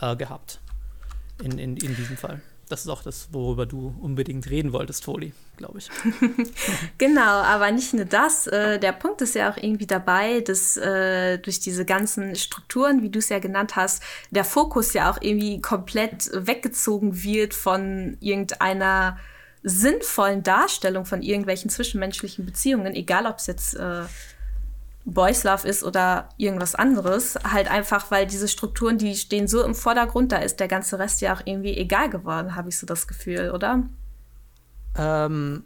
äh, 0.00 0.14
gehabt 0.14 0.60
in, 1.42 1.58
in, 1.58 1.76
in 1.76 1.96
diesem 1.96 2.16
Fall. 2.16 2.40
Das 2.74 2.80
ist 2.80 2.88
auch 2.88 3.04
das, 3.04 3.28
worüber 3.30 3.66
du 3.66 3.94
unbedingt 4.02 4.50
reden 4.50 4.72
wolltest, 4.72 5.04
Toli, 5.04 5.32
glaube 5.56 5.78
ich. 5.78 5.90
genau, 6.98 7.20
aber 7.20 7.70
nicht 7.70 7.94
nur 7.94 8.04
das. 8.04 8.48
Äh, 8.48 8.80
der 8.80 8.90
Punkt 8.90 9.20
ist 9.20 9.36
ja 9.36 9.52
auch 9.52 9.56
irgendwie 9.56 9.86
dabei, 9.86 10.40
dass 10.40 10.76
äh, 10.76 11.38
durch 11.38 11.60
diese 11.60 11.84
ganzen 11.84 12.34
Strukturen, 12.34 13.00
wie 13.02 13.10
du 13.10 13.20
es 13.20 13.28
ja 13.28 13.38
genannt 13.38 13.76
hast, 13.76 14.02
der 14.32 14.44
Fokus 14.44 14.92
ja 14.92 15.08
auch 15.08 15.18
irgendwie 15.20 15.60
komplett 15.60 16.32
weggezogen 16.34 17.22
wird 17.22 17.54
von 17.54 18.16
irgendeiner 18.18 19.18
sinnvollen 19.62 20.42
Darstellung 20.42 21.06
von 21.06 21.22
irgendwelchen 21.22 21.70
zwischenmenschlichen 21.70 22.44
Beziehungen, 22.44 22.96
egal 22.96 23.26
ob 23.26 23.36
es 23.36 23.46
jetzt 23.46 23.76
äh, 23.76 24.02
Boys 25.04 25.44
Love 25.44 25.68
ist 25.68 25.84
oder 25.84 26.30
irgendwas 26.38 26.74
anderes, 26.74 27.36
halt 27.50 27.70
einfach, 27.70 28.10
weil 28.10 28.26
diese 28.26 28.48
Strukturen, 28.48 28.96
die 28.96 29.14
stehen 29.14 29.46
so 29.46 29.62
im 29.62 29.74
Vordergrund, 29.74 30.32
da 30.32 30.38
ist 30.38 30.60
der 30.60 30.68
ganze 30.68 30.98
Rest 30.98 31.20
ja 31.20 31.34
auch 31.34 31.42
irgendwie 31.44 31.76
egal 31.76 32.08
geworden, 32.08 32.56
habe 32.56 32.70
ich 32.70 32.78
so 32.78 32.86
das 32.86 33.06
Gefühl, 33.06 33.50
oder? 33.50 33.82
Ähm, 34.96 35.64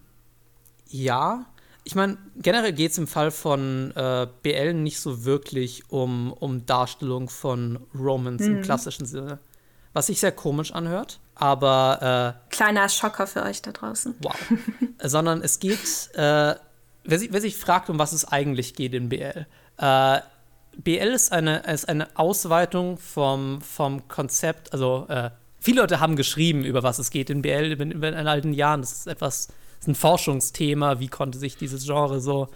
ja. 0.88 1.46
Ich 1.84 1.94
meine, 1.94 2.18
generell 2.36 2.72
geht 2.72 2.90
es 2.90 2.98
im 2.98 3.06
Fall 3.06 3.30
von 3.30 3.92
äh, 3.94 4.26
BL 4.42 4.74
nicht 4.74 5.00
so 5.00 5.24
wirklich 5.24 5.90
um, 5.90 6.32
um 6.32 6.66
Darstellung 6.66 7.28
von 7.28 7.78
Romans 7.94 8.44
hm. 8.44 8.56
im 8.56 8.62
klassischen 8.62 9.06
Sinne. 9.06 9.38
Was 9.94 10.06
sich 10.06 10.20
sehr 10.20 10.32
komisch 10.32 10.72
anhört, 10.72 11.18
aber. 11.34 12.36
Äh, 12.50 12.54
Kleiner 12.54 12.88
Schocker 12.90 13.26
für 13.26 13.42
euch 13.42 13.62
da 13.62 13.72
draußen. 13.72 14.16
Wow. 14.20 14.34
Sondern 15.02 15.40
es 15.40 15.60
geht 15.60 16.10
äh, 16.14 16.56
wer, 17.08 17.18
sich, 17.18 17.32
wer 17.32 17.40
sich 17.40 17.56
fragt, 17.56 17.90
um 17.90 17.98
was 17.98 18.12
es 18.12 18.26
eigentlich 18.26 18.74
geht 18.74 18.94
in 18.94 19.08
BL, 19.08 19.46
äh, 19.78 20.18
BL 20.76 21.08
ist 21.08 21.32
eine, 21.32 21.58
ist 21.60 21.88
eine 21.88 22.16
Ausweitung 22.16 22.98
vom, 22.98 23.60
vom 23.60 24.06
Konzept, 24.06 24.72
also 24.72 25.06
äh, 25.08 25.30
viele 25.58 25.80
Leute 25.80 25.98
haben 25.98 26.14
geschrieben, 26.14 26.64
über 26.64 26.82
was 26.84 26.98
es 27.00 27.10
geht 27.10 27.30
in 27.30 27.42
BL 27.42 27.72
in, 27.72 27.90
in, 27.90 28.02
in 28.02 28.26
alten 28.26 28.52
Jahren. 28.52 28.82
Das 28.82 28.92
ist 28.92 29.06
etwas, 29.08 29.48
das 29.48 29.56
ist 29.80 29.88
ein 29.88 29.94
Forschungsthema, 29.96 31.00
wie 31.00 31.08
konnte 31.08 31.38
sich 31.38 31.56
dieses 31.56 31.84
Genre 31.84 32.20
so, 32.20 32.48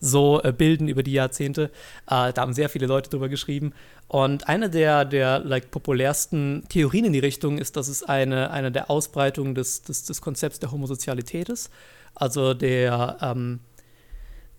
so 0.00 0.42
äh, 0.42 0.52
bilden 0.52 0.88
über 0.88 1.02
die 1.02 1.12
Jahrzehnte. 1.12 1.64
Äh, 2.06 2.32
da 2.32 2.36
haben 2.38 2.54
sehr 2.54 2.70
viele 2.70 2.86
Leute 2.86 3.10
drüber 3.10 3.28
geschrieben. 3.28 3.74
Und 4.08 4.48
eine 4.48 4.70
der, 4.70 5.04
der 5.04 5.40
like, 5.40 5.70
populärsten 5.70 6.64
Theorien 6.68 7.06
in 7.06 7.12
die 7.12 7.18
Richtung 7.18 7.58
ist, 7.58 7.76
dass 7.76 7.88
es 7.88 8.02
eine, 8.04 8.52
eine 8.52 8.72
der 8.72 8.90
Ausbreitungen 8.90 9.54
des, 9.54 9.82
des, 9.82 10.04
des 10.04 10.20
Konzepts 10.22 10.60
der 10.60 10.70
Homosexualität 10.70 11.48
ist. 11.48 11.70
Also 12.14 12.54
der 12.54 13.18
ähm, 13.20 13.60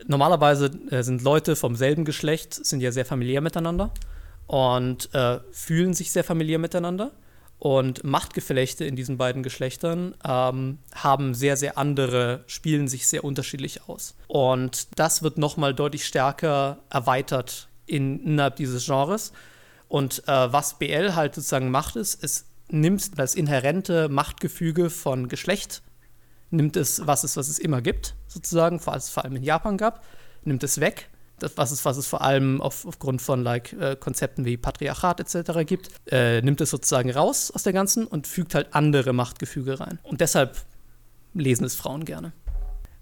normalerweise 0.07 0.71
äh, 0.89 1.03
sind 1.03 1.21
Leute 1.21 1.55
vom 1.55 1.75
selben 1.75 2.05
Geschlecht, 2.05 2.53
sind 2.53 2.81
ja 2.81 2.91
sehr 2.91 3.05
familiär 3.05 3.41
miteinander 3.41 3.91
und 4.47 5.13
äh, 5.13 5.39
fühlen 5.51 5.93
sich 5.93 6.11
sehr 6.11 6.23
familiär 6.23 6.59
miteinander. 6.59 7.11
Und 7.59 8.03
Machtgeflechte 8.03 8.85
in 8.85 8.95
diesen 8.95 9.17
beiden 9.17 9.41
Geschlechtern 9.41 10.13
ähm, 10.23 10.77
haben 10.93 11.33
sehr, 11.33 11.57
sehr 11.57 11.77
andere, 11.77 12.43
spielen 12.45 12.87
sich 12.87 13.07
sehr 13.07 13.23
unterschiedlich 13.23 13.89
aus. 13.89 14.15
Und 14.27 14.87
das 14.99 15.23
wird 15.23 15.39
nochmal 15.39 15.73
deutlich 15.73 16.05
stärker 16.05 16.77
erweitert 16.91 17.67
in, 17.87 18.23
innerhalb 18.23 18.57
dieses 18.57 18.85
Genres. 18.85 19.33
Und 19.87 20.27
äh, 20.27 20.53
was 20.53 20.77
BL 20.77 21.15
halt 21.15 21.33
sozusagen 21.33 21.71
macht, 21.71 21.95
ist, 21.95 22.23
es 22.23 22.45
nimmt 22.69 23.17
das 23.17 23.33
inhärente 23.33 24.07
Machtgefüge 24.07 24.91
von 24.91 25.27
Geschlecht 25.27 25.81
nimmt 26.49 26.77
es, 26.77 27.05
was 27.05 27.23
es, 27.23 27.37
was 27.37 27.47
es 27.47 27.59
immer 27.59 27.81
gibt, 27.81 28.15
sozusagen, 28.27 28.79
was 28.85 29.05
es 29.05 29.09
vor 29.09 29.23
allem 29.23 29.35
in 29.35 29.43
Japan 29.43 29.77
gab, 29.77 30.03
nimmt 30.43 30.63
es 30.63 30.79
weg. 30.79 31.09
Das, 31.39 31.55
was 31.55 31.69
es, 31.69 31.85
was 31.85 31.97
es 31.97 32.07
vor 32.07 32.21
allem 32.21 32.61
auf, 32.61 32.85
aufgrund 32.87 33.21
von 33.21 33.43
like, 33.43 33.73
äh, 33.73 33.95
Konzepten 33.95 34.43
wie 34.45 34.57
Patriarchat 34.57 35.19
etc. 35.19 35.67
gibt, 35.67 35.91
äh, 36.11 36.41
nimmt 36.41 36.61
es 36.61 36.71
sozusagen 36.71 37.11
raus 37.11 37.51
aus 37.51 37.61
der 37.61 37.73
ganzen 37.73 38.07
und 38.07 38.25
fügt 38.25 38.55
halt 38.55 38.73
andere 38.73 39.13
Machtgefüge 39.13 39.79
rein. 39.79 39.99
Und 40.01 40.21
deshalb 40.21 40.57
lesen 41.35 41.63
es 41.63 41.75
Frauen 41.75 42.05
gerne. 42.05 42.33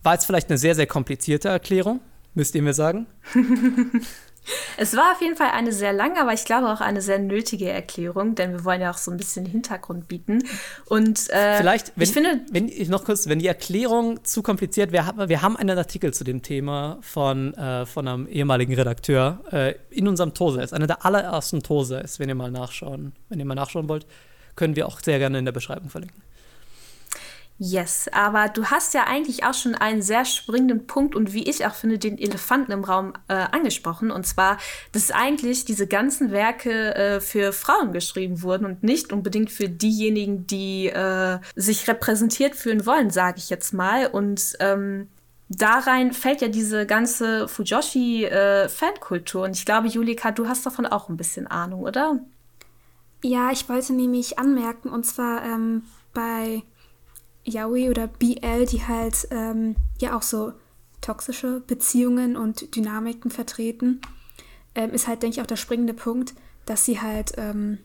War 0.03 0.13
jetzt 0.13 0.25
vielleicht 0.25 0.49
eine 0.49 0.57
sehr, 0.57 0.75
sehr 0.75 0.85
komplizierte 0.85 1.47
Erklärung, 1.47 2.01
müsst 2.33 2.55
ihr 2.55 2.61
mir 2.61 2.73
sagen. 2.73 3.07
Es 4.77 4.95
war 4.95 5.11
auf 5.13 5.21
jeden 5.21 5.35
Fall 5.35 5.49
eine 5.51 5.71
sehr 5.71 5.93
lange, 5.93 6.19
aber 6.19 6.33
ich 6.33 6.45
glaube 6.45 6.71
auch 6.71 6.81
eine 6.81 7.01
sehr 7.01 7.19
nötige 7.19 7.69
Erklärung, 7.69 8.35
denn 8.35 8.51
wir 8.51 8.65
wollen 8.65 8.81
ja 8.81 8.91
auch 8.91 8.97
so 8.97 9.11
ein 9.11 9.17
bisschen 9.17 9.45
Hintergrund 9.45 10.07
bieten. 10.07 10.43
Und 10.85 11.29
äh, 11.29 11.57
vielleicht, 11.57 11.93
wenn, 11.95 12.03
ich 12.03 12.11
finde, 12.11 12.41
wenn 12.51 12.67
ich 12.67 12.89
noch 12.89 13.05
kurz, 13.05 13.27
wenn 13.27 13.39
die 13.39 13.47
Erklärung 13.47 14.23
zu 14.23 14.41
kompliziert 14.41 14.91
wäre, 14.91 15.29
wir 15.29 15.41
haben 15.41 15.55
einen 15.57 15.77
Artikel 15.77 16.13
zu 16.13 16.23
dem 16.23 16.41
Thema 16.41 16.97
von, 17.01 17.53
äh, 17.53 17.85
von 17.85 18.07
einem 18.07 18.27
ehemaligen 18.27 18.73
Redakteur 18.73 19.43
äh, 19.51 19.75
in 19.89 20.07
unserem 20.07 20.33
Tose. 20.33 20.61
Ist 20.61 20.73
einer 20.73 20.87
der 20.87 21.05
allerersten 21.05 21.63
Tose 21.63 21.97
ist, 21.97 22.19
wenn 22.19 22.29
ihr 22.29 22.35
mal 22.35 22.51
nachschauen, 22.51 23.13
wenn 23.29 23.39
ihr 23.39 23.45
mal 23.45 23.55
nachschauen 23.55 23.89
wollt, 23.89 24.05
können 24.55 24.75
wir 24.75 24.87
auch 24.87 24.99
sehr 24.99 25.19
gerne 25.19 25.39
in 25.39 25.45
der 25.45 25.51
Beschreibung 25.51 25.89
verlinken. 25.89 26.21
Yes, 27.57 28.09
aber 28.11 28.49
du 28.49 28.65
hast 28.65 28.93
ja 28.93 29.05
eigentlich 29.05 29.45
auch 29.45 29.53
schon 29.53 29.75
einen 29.75 30.01
sehr 30.01 30.25
springenden 30.25 30.87
Punkt 30.87 31.15
und 31.15 31.31
wie 31.31 31.49
ich 31.49 31.65
auch 31.65 31.73
finde, 31.73 31.97
den 31.97 32.17
Elefanten 32.17 32.73
im 32.73 32.83
Raum 32.83 33.13
äh, 33.29 33.33
angesprochen. 33.33 34.11
Und 34.11 34.27
zwar, 34.27 34.57
dass 34.91 35.09
eigentlich 35.09 35.63
diese 35.63 35.87
ganzen 35.87 36.31
Werke 36.31 36.95
äh, 36.95 37.21
für 37.21 37.53
Frauen 37.53 37.93
geschrieben 37.93 38.41
wurden 38.41 38.65
und 38.65 38.83
nicht 38.83 39.13
unbedingt 39.13 39.51
für 39.51 39.69
diejenigen, 39.69 40.45
die 40.47 40.87
äh, 40.87 41.39
sich 41.55 41.87
repräsentiert 41.87 42.55
fühlen 42.55 42.85
wollen, 42.85 43.09
sage 43.09 43.37
ich 43.37 43.49
jetzt 43.49 43.71
mal. 43.73 44.07
Und 44.07 44.57
ähm, 44.59 45.07
darein 45.47 46.11
fällt 46.11 46.41
ja 46.41 46.49
diese 46.49 46.85
ganze 46.85 47.47
Fujoshi-Fankultur. 47.47 49.43
und 49.43 49.55
ich 49.55 49.63
glaube, 49.65 49.87
Julika, 49.87 50.31
du 50.31 50.49
hast 50.49 50.65
davon 50.65 50.85
auch 50.85 51.07
ein 51.07 51.15
bisschen 51.15 51.47
Ahnung, 51.47 51.83
oder? 51.83 52.19
Ja, 53.23 53.49
ich 53.51 53.69
wollte 53.69 53.93
nämlich 53.93 54.39
anmerken, 54.39 54.89
und 54.89 55.05
zwar 55.05 55.41
ähm, 55.45 55.83
bei 56.13 56.63
Yaoi 57.45 57.89
oder 57.89 58.07
BL, 58.07 58.65
die 58.65 58.85
halt 58.85 59.27
ähm, 59.31 59.75
ja 59.99 60.17
auch 60.17 60.21
so 60.21 60.53
toxische 61.01 61.61
Beziehungen 61.61 62.35
und 62.35 62.75
Dynamiken 62.75 63.29
vertreten, 63.29 64.01
ähm, 64.73 64.91
ist 64.91 65.07
halt, 65.07 65.23
denke 65.23 65.35
ich, 65.35 65.41
auch 65.41 65.47
der 65.47 65.55
springende 65.55 65.93
Punkt, 65.93 66.33
dass 66.65 66.85
sie 66.85 66.99
halt, 66.99 67.33
ähm, 67.37 67.77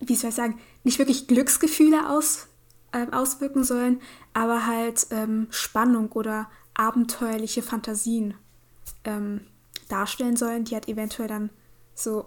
wie 0.00 0.14
soll 0.14 0.30
ich 0.30 0.36
sagen, 0.36 0.58
nicht 0.84 0.98
wirklich 0.98 1.26
Glücksgefühle 1.26 2.10
aus, 2.10 2.48
äh, 2.92 3.06
auswirken 3.10 3.64
sollen, 3.64 4.00
aber 4.34 4.66
halt 4.66 5.06
ähm, 5.10 5.46
Spannung 5.50 6.12
oder 6.12 6.50
abenteuerliche 6.74 7.62
Fantasien 7.62 8.34
ähm, 9.04 9.40
darstellen 9.88 10.36
sollen, 10.36 10.64
die 10.64 10.74
halt 10.74 10.88
eventuell 10.88 11.28
dann 11.28 11.50
so 11.94 12.26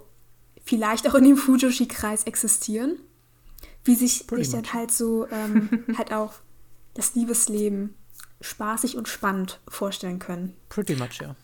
vielleicht 0.63 1.07
auch 1.07 1.15
in 1.15 1.25
dem 1.25 1.37
Fujoshi-Kreis 1.37 2.23
existieren 2.23 2.99
wie 3.85 3.95
sich, 3.95 4.25
sich 4.29 4.49
dann 4.51 4.73
halt 4.73 4.91
so 4.91 5.27
ähm, 5.29 5.85
halt 5.97 6.11
auch 6.11 6.33
das 6.95 7.15
Liebesleben 7.15 7.95
spaßig 8.41 8.97
und 8.97 9.07
spannend 9.07 9.59
vorstellen 9.67 10.19
können. 10.19 10.55
Pretty 10.69 10.95
much, 10.95 11.21
ja. 11.21 11.35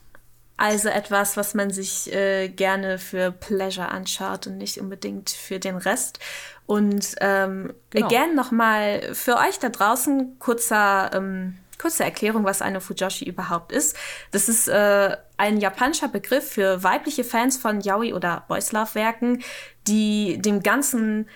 Also 0.57 0.89
etwas, 0.89 1.37
was 1.37 1.55
man 1.55 1.71
sich 1.71 2.13
äh, 2.13 2.47
gerne 2.49 2.99
für 2.99 3.31
Pleasure 3.31 3.89
anschaut 3.89 4.45
und 4.45 4.57
nicht 4.57 4.79
unbedingt 4.79 5.31
für 5.31 5.57
den 5.57 5.75
Rest. 5.75 6.19
Und 6.67 7.15
ähm, 7.19 7.73
genau. 7.89 8.07
gerne 8.07 8.35
nochmal 8.35 9.13
für 9.13 9.37
euch 9.37 9.57
da 9.57 9.69
draußen 9.69 10.37
kurzer, 10.37 11.09
ähm, 11.15 11.57
kurze 11.79 12.03
Erklärung, 12.03 12.43
was 12.43 12.61
eine 12.61 12.79
Fujoshi 12.79 13.25
überhaupt 13.25 13.71
ist. 13.71 13.97
Das 14.29 14.47
ist 14.49 14.67
äh, 14.67 15.17
ein 15.37 15.57
japanischer 15.57 16.09
Begriff 16.09 16.51
für 16.51 16.83
weibliche 16.83 17.23
Fans 17.23 17.57
von 17.57 17.81
Yaoi 17.81 18.13
oder 18.13 18.45
Boys 18.47 18.71
Love 18.71 18.93
Werken, 18.93 19.41
die 19.87 20.39
dem 20.39 20.61
ganzen 20.61 21.27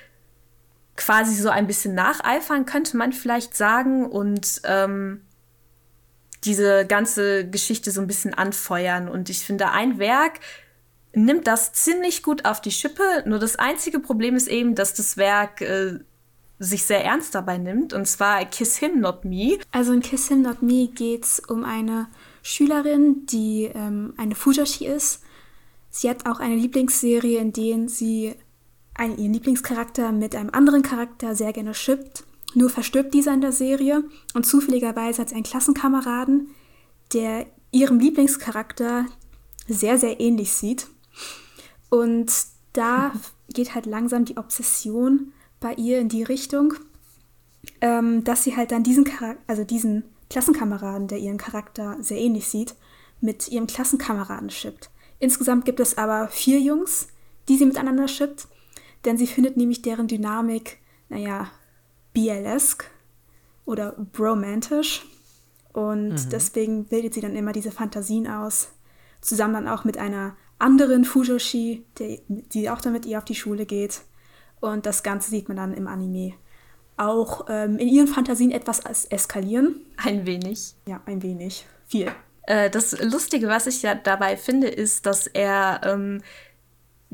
quasi 0.95 1.35
so 1.35 1.49
ein 1.49 1.67
bisschen 1.67 1.93
nacheifern, 1.93 2.65
könnte 2.65 2.97
man 2.97 3.13
vielleicht 3.13 3.55
sagen, 3.55 4.05
und 4.05 4.61
ähm, 4.63 5.21
diese 6.45 6.85
ganze 6.85 7.47
Geschichte 7.49 7.91
so 7.91 8.01
ein 8.01 8.07
bisschen 8.07 8.33
anfeuern. 8.33 9.09
Und 9.09 9.29
ich 9.29 9.39
finde, 9.39 9.71
ein 9.71 9.99
Werk 9.99 10.39
nimmt 11.13 11.47
das 11.47 11.73
ziemlich 11.73 12.23
gut 12.23 12.45
auf 12.45 12.61
die 12.61 12.71
Schippe. 12.71 13.23
Nur 13.25 13.39
das 13.39 13.55
einzige 13.55 13.99
Problem 13.99 14.35
ist 14.35 14.47
eben, 14.47 14.75
dass 14.75 14.93
das 14.93 15.17
Werk 15.17 15.61
äh, 15.61 15.99
sich 16.59 16.85
sehr 16.85 17.03
ernst 17.03 17.35
dabei 17.35 17.57
nimmt. 17.57 17.93
Und 17.93 18.05
zwar 18.05 18.45
Kiss 18.45 18.77
Him 18.77 18.99
Not 18.99 19.25
Me. 19.25 19.57
Also 19.71 19.93
in 19.93 20.01
Kiss 20.01 20.27
Him 20.27 20.41
Not 20.41 20.61
Me 20.61 20.87
geht 20.87 21.25
es 21.25 21.39
um 21.39 21.63
eine 21.63 22.07
Schülerin, 22.43 23.25
die 23.25 23.71
ähm, 23.73 24.13
eine 24.17 24.35
Fujoshi 24.35 24.85
ist. 24.85 25.23
Sie 25.89 26.09
hat 26.09 26.25
auch 26.25 26.39
eine 26.39 26.55
Lieblingsserie, 26.55 27.39
in 27.39 27.53
der 27.53 27.89
sie 27.89 28.35
einen, 28.95 29.17
ihren 29.17 29.33
Lieblingscharakter 29.33 30.11
mit 30.11 30.35
einem 30.35 30.49
anderen 30.49 30.81
Charakter 30.81 31.35
sehr 31.35 31.53
gerne 31.53 31.73
shippt. 31.73 32.23
Nur 32.55 32.69
verstirbt 32.69 33.13
dieser 33.13 33.33
in 33.33 33.41
der 33.41 33.51
Serie 33.51 34.03
und 34.33 34.45
zufälligerweise 34.45 35.21
hat 35.21 35.29
sie 35.29 35.35
einen 35.35 35.43
Klassenkameraden, 35.43 36.49
der 37.13 37.45
ihrem 37.71 37.99
Lieblingscharakter 37.99 39.05
sehr, 39.67 39.97
sehr 39.97 40.19
ähnlich 40.19 40.53
sieht. 40.53 40.87
Und 41.89 42.31
da 42.73 43.11
geht 43.53 43.75
halt 43.75 43.85
langsam 43.85 44.25
die 44.25 44.37
Obsession 44.37 45.33
bei 45.59 45.73
ihr 45.73 45.99
in 45.99 46.09
die 46.09 46.23
Richtung, 46.23 46.73
ähm, 47.81 48.23
dass 48.23 48.43
sie 48.43 48.55
halt 48.55 48.71
dann 48.71 48.83
diesen, 48.83 49.05
also 49.47 49.63
diesen 49.63 50.03
Klassenkameraden, 50.29 51.07
der 51.07 51.19
ihren 51.19 51.37
Charakter 51.37 51.97
sehr 51.99 52.19
ähnlich 52.19 52.47
sieht, 52.47 52.75
mit 53.21 53.49
ihrem 53.49 53.67
Klassenkameraden 53.67 54.49
shippt. 54.49 54.89
Insgesamt 55.19 55.65
gibt 55.65 55.79
es 55.79 55.97
aber 55.97 56.27
vier 56.27 56.59
Jungs, 56.59 57.07
die 57.47 57.57
sie 57.57 57.65
miteinander 57.65 58.07
shippt, 58.07 58.47
denn 59.05 59.17
sie 59.17 59.27
findet 59.27 59.57
nämlich 59.57 59.81
deren 59.81 60.07
Dynamik, 60.07 60.79
naja, 61.09 61.51
BLesk 62.13 62.89
oder 63.65 63.93
bromantisch. 64.13 65.05
Und 65.73 66.09
mhm. 66.09 66.29
deswegen 66.31 66.85
bildet 66.85 67.13
sie 67.13 67.21
dann 67.21 67.35
immer 67.35 67.51
diese 67.51 67.71
Fantasien 67.71 68.27
aus, 68.27 68.69
zusammen 69.21 69.53
dann 69.53 69.67
auch 69.67 69.83
mit 69.83 69.97
einer 69.97 70.35
anderen 70.57 71.03
Fujoshi, 71.03 71.85
die, 71.99 72.21
die 72.27 72.69
auch 72.69 72.79
dann 72.79 72.93
mit 72.93 73.05
ihr 73.05 73.17
auf 73.17 73.25
die 73.25 73.35
Schule 73.35 73.65
geht. 73.65 74.01
Und 74.61 74.85
das 74.85 75.03
Ganze 75.03 75.29
sieht 75.29 75.47
man 75.49 75.57
dann 75.57 75.73
im 75.73 75.87
Anime 75.87 76.33
auch 76.97 77.47
ähm, 77.49 77.77
in 77.77 77.87
ihren 77.87 78.07
Fantasien 78.07 78.51
etwas 78.51 78.79
eskalieren. 79.05 79.81
Ein 79.97 80.25
wenig. 80.25 80.75
Ja, 80.87 81.01
ein 81.05 81.21
wenig. 81.21 81.65
Viel. 81.87 82.11
Äh, 82.43 82.69
das 82.69 82.97
Lustige, 83.03 83.47
was 83.47 83.67
ich 83.67 83.81
ja 83.81 83.95
dabei 83.95 84.37
finde, 84.37 84.67
ist, 84.67 85.05
dass 85.05 85.27
er 85.27 85.81
ähm, 85.83 86.21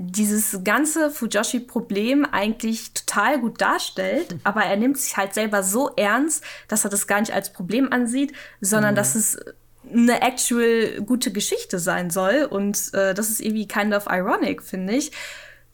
dieses 0.10 0.64
ganze 0.64 1.12
Fujoshi-Problem 1.12 2.26
eigentlich 2.26 2.94
total 2.94 3.40
gut 3.40 3.62
darstellt, 3.62 4.36
aber 4.44 4.62
er 4.62 4.78
nimmt 4.78 4.98
sich 4.98 5.18
halt 5.18 5.34
selber 5.34 5.64
so 5.64 5.90
ernst, 5.96 6.44
dass 6.68 6.84
er 6.84 6.90
das 6.90 7.08
gar 7.08 7.20
nicht 7.20 7.34
als 7.34 7.54
Problem 7.54 7.92
ansieht, 7.92 8.34
sondern 8.62 8.94
mhm. 8.94 8.98
dass 8.98 9.16
es 9.16 9.40
eine 9.92 10.22
actual 10.22 11.02
gute 11.06 11.32
Geschichte 11.32 11.80
sein 11.80 12.10
soll. 12.10 12.48
Und 12.50 12.94
äh, 12.94 13.14
das 13.14 13.30
ist 13.30 13.42
irgendwie 13.42 13.68
kind 13.68 13.94
of 13.94 14.06
ironic, 14.10 14.64
finde 14.64 14.96
ich. 14.96 15.12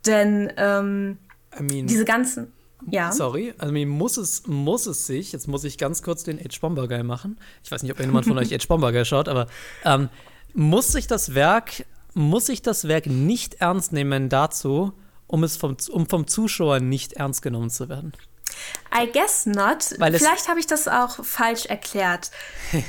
Denn 0.06 0.52
ähm, 0.58 1.18
I 1.58 1.64
mean, 1.64 1.88
diese 1.88 2.06
ganzen. 2.06 2.54
Ja. 2.90 3.12
Sorry, 3.12 3.54
also 3.58 3.74
muss 3.74 4.18
es, 4.18 4.46
muss 4.46 4.86
es 4.86 5.08
sich, 5.08 5.32
jetzt 5.32 5.48
muss 5.48 5.64
ich 5.64 5.78
ganz 5.78 6.04
kurz 6.04 6.24
den 6.24 6.38
Edge 6.38 6.60
Bomber 6.62 6.88
Guy 6.88 7.04
machen. 7.04 7.40
Ich 7.64 7.72
weiß 7.72 7.82
nicht, 7.82 7.92
ob 7.92 8.00
jemand 8.00 8.26
von 8.26 8.38
euch 8.38 8.52
Edge 8.52 8.68
Bomber 8.68 8.92
Guy 8.92 9.04
schaut, 9.04 9.28
aber 9.28 9.48
ähm, 9.84 10.10
muss 10.54 10.90
sich 10.90 11.08
das 11.08 11.34
Werk, 11.34 11.86
muss 12.18 12.48
sich 12.48 12.62
das 12.62 12.88
Werk 12.88 13.06
nicht 13.06 13.56
ernst 13.56 13.94
nehmen 13.94 14.30
dazu, 14.30 14.94
um 15.28 15.44
es 15.44 15.56
vom, 15.58 15.78
um 15.92 16.08
vom 16.08 16.28
Zuschauer 16.28 16.80
nicht 16.80 17.14
ernst 17.14 17.42
genommen 17.42 17.70
zu 17.70 17.90
werden? 17.90 18.14
I 18.94 19.12
guess 19.12 19.46
not. 19.46 19.84
Vielleicht 19.84 20.48
habe 20.48 20.60
ich 20.60 20.66
das 20.68 20.88
auch 20.88 21.24
falsch 21.24 21.66
erklärt. 21.66 22.32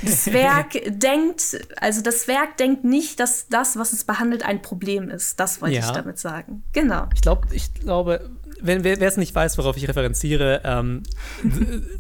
Das 0.03 0.27
Werk 0.33 0.81
denkt, 0.87 1.59
also 1.77 2.01
das 2.01 2.29
Werk 2.29 2.57
denkt 2.57 2.85
nicht, 2.85 3.21
dass 3.21 3.49
das, 3.49 3.77
was 3.77 3.93
es 3.93 4.05
behandelt, 4.05 4.45
ein 4.45 4.63
Problem 4.63 5.11
ist. 5.11 5.39
Das 5.41 5.61
wollte 5.61 5.77
ja. 5.77 5.87
ich 5.87 5.91
damit 5.91 6.19
sagen. 6.19 6.63
Genau. 6.73 7.07
Ich 7.15 7.21
glaube, 7.21 7.49
ich 7.53 7.75
glaube, 7.75 8.31
wenn 8.61 8.85
wer 8.85 9.01
es 9.01 9.17
nicht 9.17 9.35
weiß, 9.35 9.59
worauf 9.59 9.77
ich 9.77 9.89
referenziere, 9.89 10.63
ähm, 10.65 11.03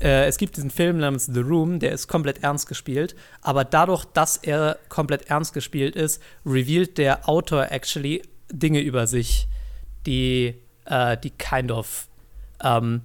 äh, 0.00 0.26
es 0.26 0.38
gibt 0.38 0.56
diesen 0.56 0.70
Film 0.70 0.98
namens 0.98 1.26
The 1.26 1.40
Room, 1.40 1.78
der 1.78 1.92
ist 1.92 2.08
komplett 2.08 2.42
ernst 2.42 2.68
gespielt, 2.68 3.14
aber 3.42 3.64
dadurch, 3.64 4.04
dass 4.04 4.36
er 4.36 4.78
komplett 4.88 5.30
ernst 5.30 5.52
gespielt 5.54 5.96
ist, 5.96 6.22
revealed 6.44 6.98
der 6.98 7.28
Autor 7.28 7.70
actually 7.70 8.22
Dinge 8.50 8.80
über 8.80 9.06
sich, 9.06 9.48
die, 10.06 10.54
äh, 10.86 11.16
die 11.16 11.30
kind 11.30 11.70
of 11.70 12.08
ähm, 12.62 13.02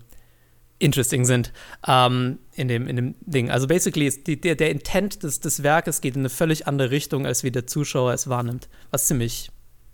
interesting 0.79 1.25
sind 1.25 1.53
ähm, 1.87 2.39
in, 2.53 2.67
dem, 2.67 2.87
in 2.87 2.95
dem 2.95 3.15
Ding. 3.21 3.49
Also 3.49 3.67
basically 3.67 4.07
ist 4.07 4.27
die, 4.27 4.39
der, 4.39 4.55
der 4.55 4.69
Intent 4.69 5.23
des, 5.23 5.39
des 5.39 5.63
Werkes 5.63 6.01
geht 6.01 6.15
in 6.15 6.21
eine 6.21 6.29
völlig 6.29 6.67
andere 6.67 6.91
Richtung, 6.91 7.25
als 7.25 7.43
wie 7.43 7.51
der 7.51 7.67
Zuschauer 7.67 8.13
es 8.13 8.27
wahrnimmt, 8.27 8.67
was 8.91 9.07
ziemlich 9.07 9.49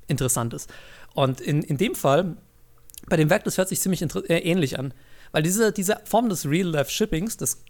interessant 0.08 0.54
ist. 0.54 0.72
Und 1.14 1.42
in, 1.42 1.62
in 1.62 1.78
dem 1.78 1.96
Fall, 1.96 2.38
bei 3.10 3.18
dem 3.18 3.30
Werk, 3.30 3.44
das 3.44 3.58
hört 3.58 3.70
sich 3.70 3.80
ziemlich 3.80 4.02
äh, 4.02 4.38
ähnlich 4.40 4.80
an, 4.80 4.94
weil 5.32 5.44
diese, 5.44 5.72
diese 5.72 6.00
Form 6.06 6.30
des 6.30 6.46
Real-Life-Shippings, 6.46 7.38
das 7.38 7.64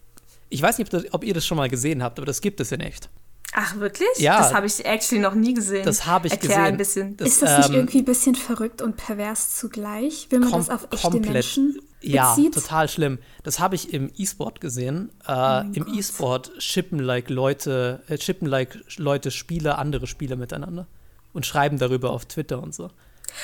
ich 0.49 0.62
weiß 0.62 0.78
nicht, 0.78 0.88
ob, 0.88 0.91
das, 0.91 1.13
ob, 1.13 1.23
ihr 1.23 1.34
das 1.34 1.45
schon 1.45 1.58
mal 1.58 1.69
gesehen 1.69 2.02
habt, 2.02 2.17
aber 2.17 2.25
das 2.25 2.41
gibt 2.41 2.60
es 2.60 2.71
in 2.71 2.82
echt. 2.82 3.10
Ach, 3.54 3.75
wirklich? 3.78 4.08
Ja. 4.17 4.39
Das 4.39 4.54
habe 4.54 4.67
ich 4.67 4.86
actually 4.86 5.21
noch 5.21 5.34
nie 5.34 5.54
gesehen. 5.54 5.86
Das 5.86 6.06
habe 6.06 6.28
ich 6.28 6.34
Erklär 6.34 6.49
gesehen. 6.49 6.65
ein 6.65 6.78
bisschen. 6.78 7.17
Das, 7.17 7.28
ist 7.28 7.41
das 7.41 7.58
nicht 7.58 7.69
ähm, 7.69 7.75
irgendwie 7.75 7.99
ein 7.99 8.06
bisschen 8.06 8.36
verrückt 8.36 8.82
und 8.82 8.97
pervers 8.97 9.56
zugleich, 9.58 10.28
wenn 10.30 10.41
man 10.41 10.52
das 10.52 10.69
auf 10.69 10.88
echte 10.91 11.10
komplett. 11.10 11.34
Menschen 11.34 11.80
ja, 12.02 12.36
total 12.54 12.88
schlimm. 12.88 13.19
Das 13.43 13.60
habe 13.60 13.75
ich 13.75 13.93
im 13.93 14.12
E-Sport 14.15 14.62
gesehen. 14.62 15.12
Äh, 15.28 15.34
oh 15.34 15.62
Im 15.73 15.88
E-Sport 15.93 16.52
shippen 16.60 16.99
like 16.99 17.30
Leute, 17.30 18.02
äh, 18.08 18.17
shippen 18.17 18.47
like 18.47 18.78
Leute 18.97 19.32
Spiele, 19.32 19.78
andere 19.78 20.08
Spiele 20.08 20.36
miteinander 20.36 20.88
und 21.34 21.45
schreiben 21.45 21.78
darüber 21.78 22.12
auf 22.12 22.25
Twitter 22.25 22.62
und 22.62 22.73
so. 22.73 22.89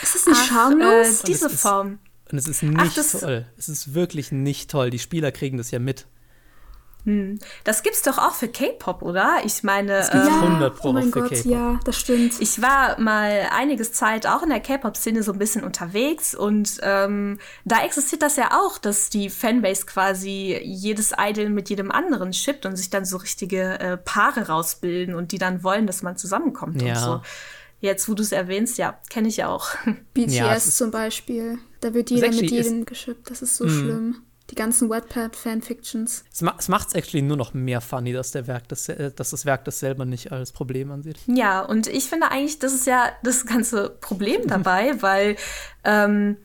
Ist 0.01 0.15
das 0.15 0.25
nicht 0.25 0.39
Ach, 0.41 0.47
schamlos? 0.47 1.21
Äh, 1.21 1.25
diese 1.27 1.49
Form. 1.49 1.99
und 2.31 2.37
es 2.37 2.47
ist 2.47 2.63
nicht 2.63 2.77
Ach, 2.79 3.19
toll. 3.19 3.45
Es 3.57 3.69
ist 3.69 3.93
wirklich 3.93 4.31
nicht 4.31 4.69
toll. 4.69 4.89
Die 4.89 4.99
Spieler 4.99 5.31
kriegen 5.31 5.57
das 5.57 5.71
ja 5.71 5.79
mit. 5.79 6.07
Hm. 7.05 7.37
Das 7.63 7.83
gibt's 7.83 8.01
doch 8.01 8.17
auch 8.17 8.33
für 8.33 8.47
K-Pop, 8.47 9.03
oder? 9.03 9.37
Ich 9.43 9.61
meine, 9.61 9.93
es 9.93 10.09
gibt 10.09 10.25
ähm, 10.25 10.33
100 10.33 10.75
Pro 10.75 10.89
oh 10.89 10.93
mein 10.93 11.11
für 11.11 11.21
Gott, 11.21 11.45
ja, 11.45 11.79
das 11.85 11.99
stimmt. 11.99 12.41
Ich 12.41 12.61
war 12.63 12.99
mal 12.99 13.47
einiges 13.51 13.93
Zeit 13.93 14.25
auch 14.25 14.41
in 14.41 14.49
der 14.49 14.59
K-Pop-Szene 14.59 15.21
so 15.21 15.31
ein 15.31 15.37
bisschen 15.37 15.63
unterwegs 15.63 16.33
und 16.33 16.79
ähm, 16.81 17.37
da 17.63 17.83
existiert 17.85 18.23
das 18.23 18.37
ja 18.37 18.59
auch, 18.59 18.79
dass 18.79 19.09
die 19.09 19.29
Fanbase 19.29 19.85
quasi 19.85 20.59
jedes 20.63 21.13
Idol 21.17 21.49
mit 21.49 21.69
jedem 21.69 21.91
anderen 21.91 22.33
shippt 22.33 22.65
und 22.65 22.75
sich 22.75 22.89
dann 22.89 23.05
so 23.05 23.17
richtige 23.17 23.79
äh, 23.79 23.97
Paare 23.97 24.47
rausbilden 24.47 25.13
und 25.13 25.31
die 25.31 25.37
dann 25.37 25.63
wollen, 25.63 25.85
dass 25.85 26.01
man 26.01 26.17
zusammenkommt 26.17 26.81
ja. 26.81 26.93
und 26.93 26.99
so. 26.99 27.21
Jetzt, 27.79 28.09
wo 28.09 28.13
du 28.13 28.23
es 28.23 28.31
erwähnst, 28.31 28.77
ja, 28.77 28.99
kenne 29.09 29.27
ich 29.27 29.43
auch. 29.43 29.69
BTS 30.13 30.33
ja, 30.33 30.57
zum 30.57 30.91
Beispiel, 30.91 31.59
da 31.81 31.93
wird 31.93 32.09
jeder 32.09 32.29
mit 32.29 32.49
jedem 32.49 32.85
geschippt, 32.85 33.29
das 33.29 33.41
ist 33.41 33.57
so 33.57 33.65
mm. 33.65 33.69
schlimm. 33.69 34.21
Die 34.51 34.55
ganzen 34.55 34.89
Wattpad-Fanfictions. 34.89 36.23
Es, 36.31 36.41
ma 36.41 36.55
es 36.57 36.67
macht 36.67 36.89
es 36.89 36.93
actually 36.93 37.23
nur 37.23 37.35
noch 37.35 37.55
mehr 37.55 37.81
funny, 37.81 38.13
dass, 38.13 38.31
der 38.31 38.45
Werk 38.45 38.67
das, 38.67 38.87
äh, 38.89 39.11
dass 39.11 39.31
das 39.31 39.45
Werk 39.45 39.65
das 39.65 39.79
selber 39.79 40.05
nicht 40.05 40.31
als 40.31 40.51
Problem 40.51 40.91
ansieht. 40.91 41.17
Ja, 41.25 41.61
und 41.61 41.87
ich 41.87 42.05
finde 42.05 42.29
eigentlich, 42.29 42.59
das 42.59 42.73
ist 42.73 42.85
ja 42.85 43.11
das 43.23 43.45
ganze 43.47 43.89
Problem 43.89 44.41
dabei, 44.47 45.01
weil 45.01 45.35
ähm, 45.83 46.37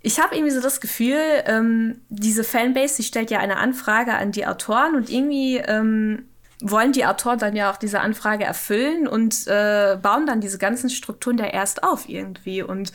ich 0.00 0.20
habe 0.20 0.34
irgendwie 0.34 0.54
so 0.54 0.60
das 0.60 0.80
Gefühl, 0.80 1.20
ähm, 1.46 2.00
diese 2.08 2.44
Fanbase, 2.44 2.96
die 2.96 3.04
stellt 3.04 3.30
ja 3.30 3.40
eine 3.40 3.56
Anfrage 3.56 4.14
an 4.14 4.32
die 4.32 4.46
Autoren 4.46 4.94
und 4.94 5.10
irgendwie 5.10 5.56
ähm, 5.58 6.24
wollen 6.64 6.92
die 6.92 7.04
Autoren 7.04 7.38
dann 7.38 7.54
ja 7.54 7.70
auch 7.70 7.76
diese 7.76 8.00
Anfrage 8.00 8.44
erfüllen 8.44 9.06
und 9.06 9.46
äh, 9.46 9.98
bauen 10.00 10.26
dann 10.26 10.40
diese 10.40 10.58
ganzen 10.58 10.88
Strukturen 10.90 11.36
da 11.36 11.44
erst 11.44 11.84
auf 11.84 12.08
irgendwie. 12.08 12.62
Und 12.62 12.92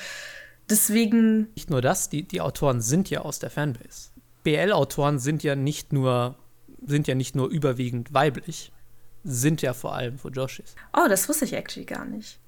deswegen. 0.70 1.50
Nicht 1.56 1.70
nur 1.70 1.82
das, 1.82 2.10
die, 2.10 2.24
die 2.24 2.42
Autoren 2.42 2.82
sind 2.82 3.10
ja 3.10 3.22
aus 3.22 3.40
der 3.40 3.52
Fanbase. 3.52 4.10
BL-Autoren 4.44 5.20
sind 5.20 5.44
ja 5.44 5.56
nicht 5.56 5.94
nur 5.94 6.36
sind 6.86 7.08
ja 7.08 7.16
nicht 7.16 7.36
nur 7.36 7.50
überwiegend 7.50 8.14
weiblich, 8.14 8.72
sind 9.24 9.62
ja 9.62 9.74
vor 9.74 9.96
allem 9.96 10.18
Fujoshis. 10.18 10.76
Oh, 10.94 11.08
das 11.10 11.28
wusste 11.28 11.46
ich 11.46 11.54
actually 11.54 11.86
gar 11.86 12.06
nicht. 12.06 12.40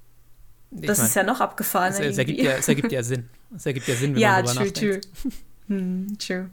Ich 0.72 0.88
das 0.88 1.00
mein, 1.00 1.08
ist 1.08 1.16
ja 1.16 1.24
noch 1.24 1.42
abgefahren. 1.42 1.92
Es, 1.92 2.00
es, 2.00 2.18
ergibt 2.18 2.40
ja, 2.40 2.52
es 2.54 2.68
ergibt 2.68 2.92
ja 2.94 3.04
Sinn. 3.04 3.30
Es 3.54 3.66
ergibt 3.66 3.88
ja 3.88 3.96
Sinn, 3.96 4.16
wenn 4.16 4.22
ja, 4.22 4.32
man 4.32 4.46
darüber 4.46 4.66
nachdenkt. 4.66 5.04
True. 5.14 5.32
Hm, 5.67 6.17
true. 6.19 6.50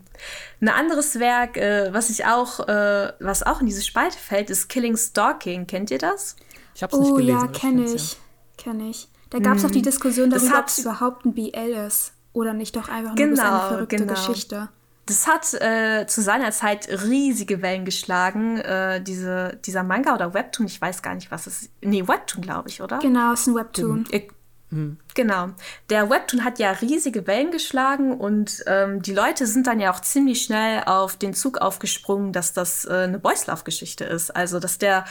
Ein 0.60 0.68
anderes 0.68 1.18
Werk, 1.18 1.56
äh, 1.56 1.92
was 1.92 2.10
ich 2.10 2.24
auch, 2.24 2.68
äh, 2.68 3.12
was 3.20 3.42
auch 3.42 3.60
in 3.60 3.66
diese 3.66 3.82
Spalte 3.82 4.18
fällt, 4.18 4.50
ist 4.50 4.68
Killing 4.68 4.96
Stalking. 4.96 5.66
Kennt 5.66 5.90
ihr 5.90 5.98
das? 5.98 6.36
Ich 6.74 6.82
habe 6.82 6.94
es 6.94 7.00
nicht 7.02 7.16
gelesen. 7.16 7.38
Oh 7.38 7.44
ja, 7.44 7.46
kenne 7.48 7.84
ich. 7.84 8.12
Ja. 8.12 8.18
Kenne 8.56 8.90
ich. 8.90 9.08
Da 9.30 9.38
gab 9.40 9.56
es 9.56 9.62
hm. 9.62 9.68
auch 9.68 9.72
die 9.72 9.82
Diskussion 9.82 10.30
darüber, 10.30 10.60
ob 10.60 10.68
es 10.68 10.78
überhaupt 10.78 11.24
ein 11.24 11.34
BL 11.34 11.86
ist 11.86 12.12
oder 12.32 12.54
nicht 12.54 12.76
doch 12.76 12.88
einfach 12.88 13.14
nur 13.14 13.26
genau, 13.26 13.42
eine 13.42 13.68
verrückte 13.68 13.96
genau. 13.96 14.14
Geschichte. 14.14 14.68
Das 15.06 15.26
hat 15.26 15.54
äh, 15.54 16.06
zu 16.06 16.20
seiner 16.20 16.50
Zeit 16.50 16.88
riesige 16.88 17.62
Wellen 17.62 17.84
geschlagen. 17.86 18.58
Äh, 18.58 19.02
diese, 19.02 19.58
dieser 19.64 19.82
Manga 19.82 20.14
oder 20.14 20.34
Webtoon, 20.34 20.66
ich 20.66 20.80
weiß 20.80 21.02
gar 21.02 21.14
nicht, 21.14 21.30
was 21.30 21.46
es 21.46 21.62
ist. 21.62 21.72
Nee, 21.80 22.06
Webtoon, 22.06 22.42
glaube 22.42 22.68
ich, 22.68 22.82
oder? 22.82 22.98
Genau, 22.98 23.32
es 23.32 23.40
ist 23.40 23.46
ein 23.48 23.54
Webtoon. 23.54 24.04
Ich, 24.10 24.28
hm. 24.70 24.98
Genau. 25.14 25.48
Der 25.88 26.10
Webtoon 26.10 26.44
hat 26.44 26.58
ja 26.58 26.72
riesige 26.72 27.26
Wellen 27.26 27.50
geschlagen 27.50 28.18
und 28.18 28.62
ähm, 28.66 29.00
die 29.00 29.14
Leute 29.14 29.46
sind 29.46 29.66
dann 29.66 29.80
ja 29.80 29.92
auch 29.92 30.00
ziemlich 30.00 30.42
schnell 30.42 30.82
auf 30.84 31.16
den 31.16 31.32
Zug 31.32 31.58
aufgesprungen, 31.58 32.32
dass 32.32 32.52
das 32.52 32.84
äh, 32.84 32.92
eine 32.92 33.18
Boys 33.18 33.46
Love 33.46 33.64
Geschichte 33.64 34.04
ist. 34.04 34.34
Also, 34.36 34.60
dass 34.60 34.76
der 34.76 35.06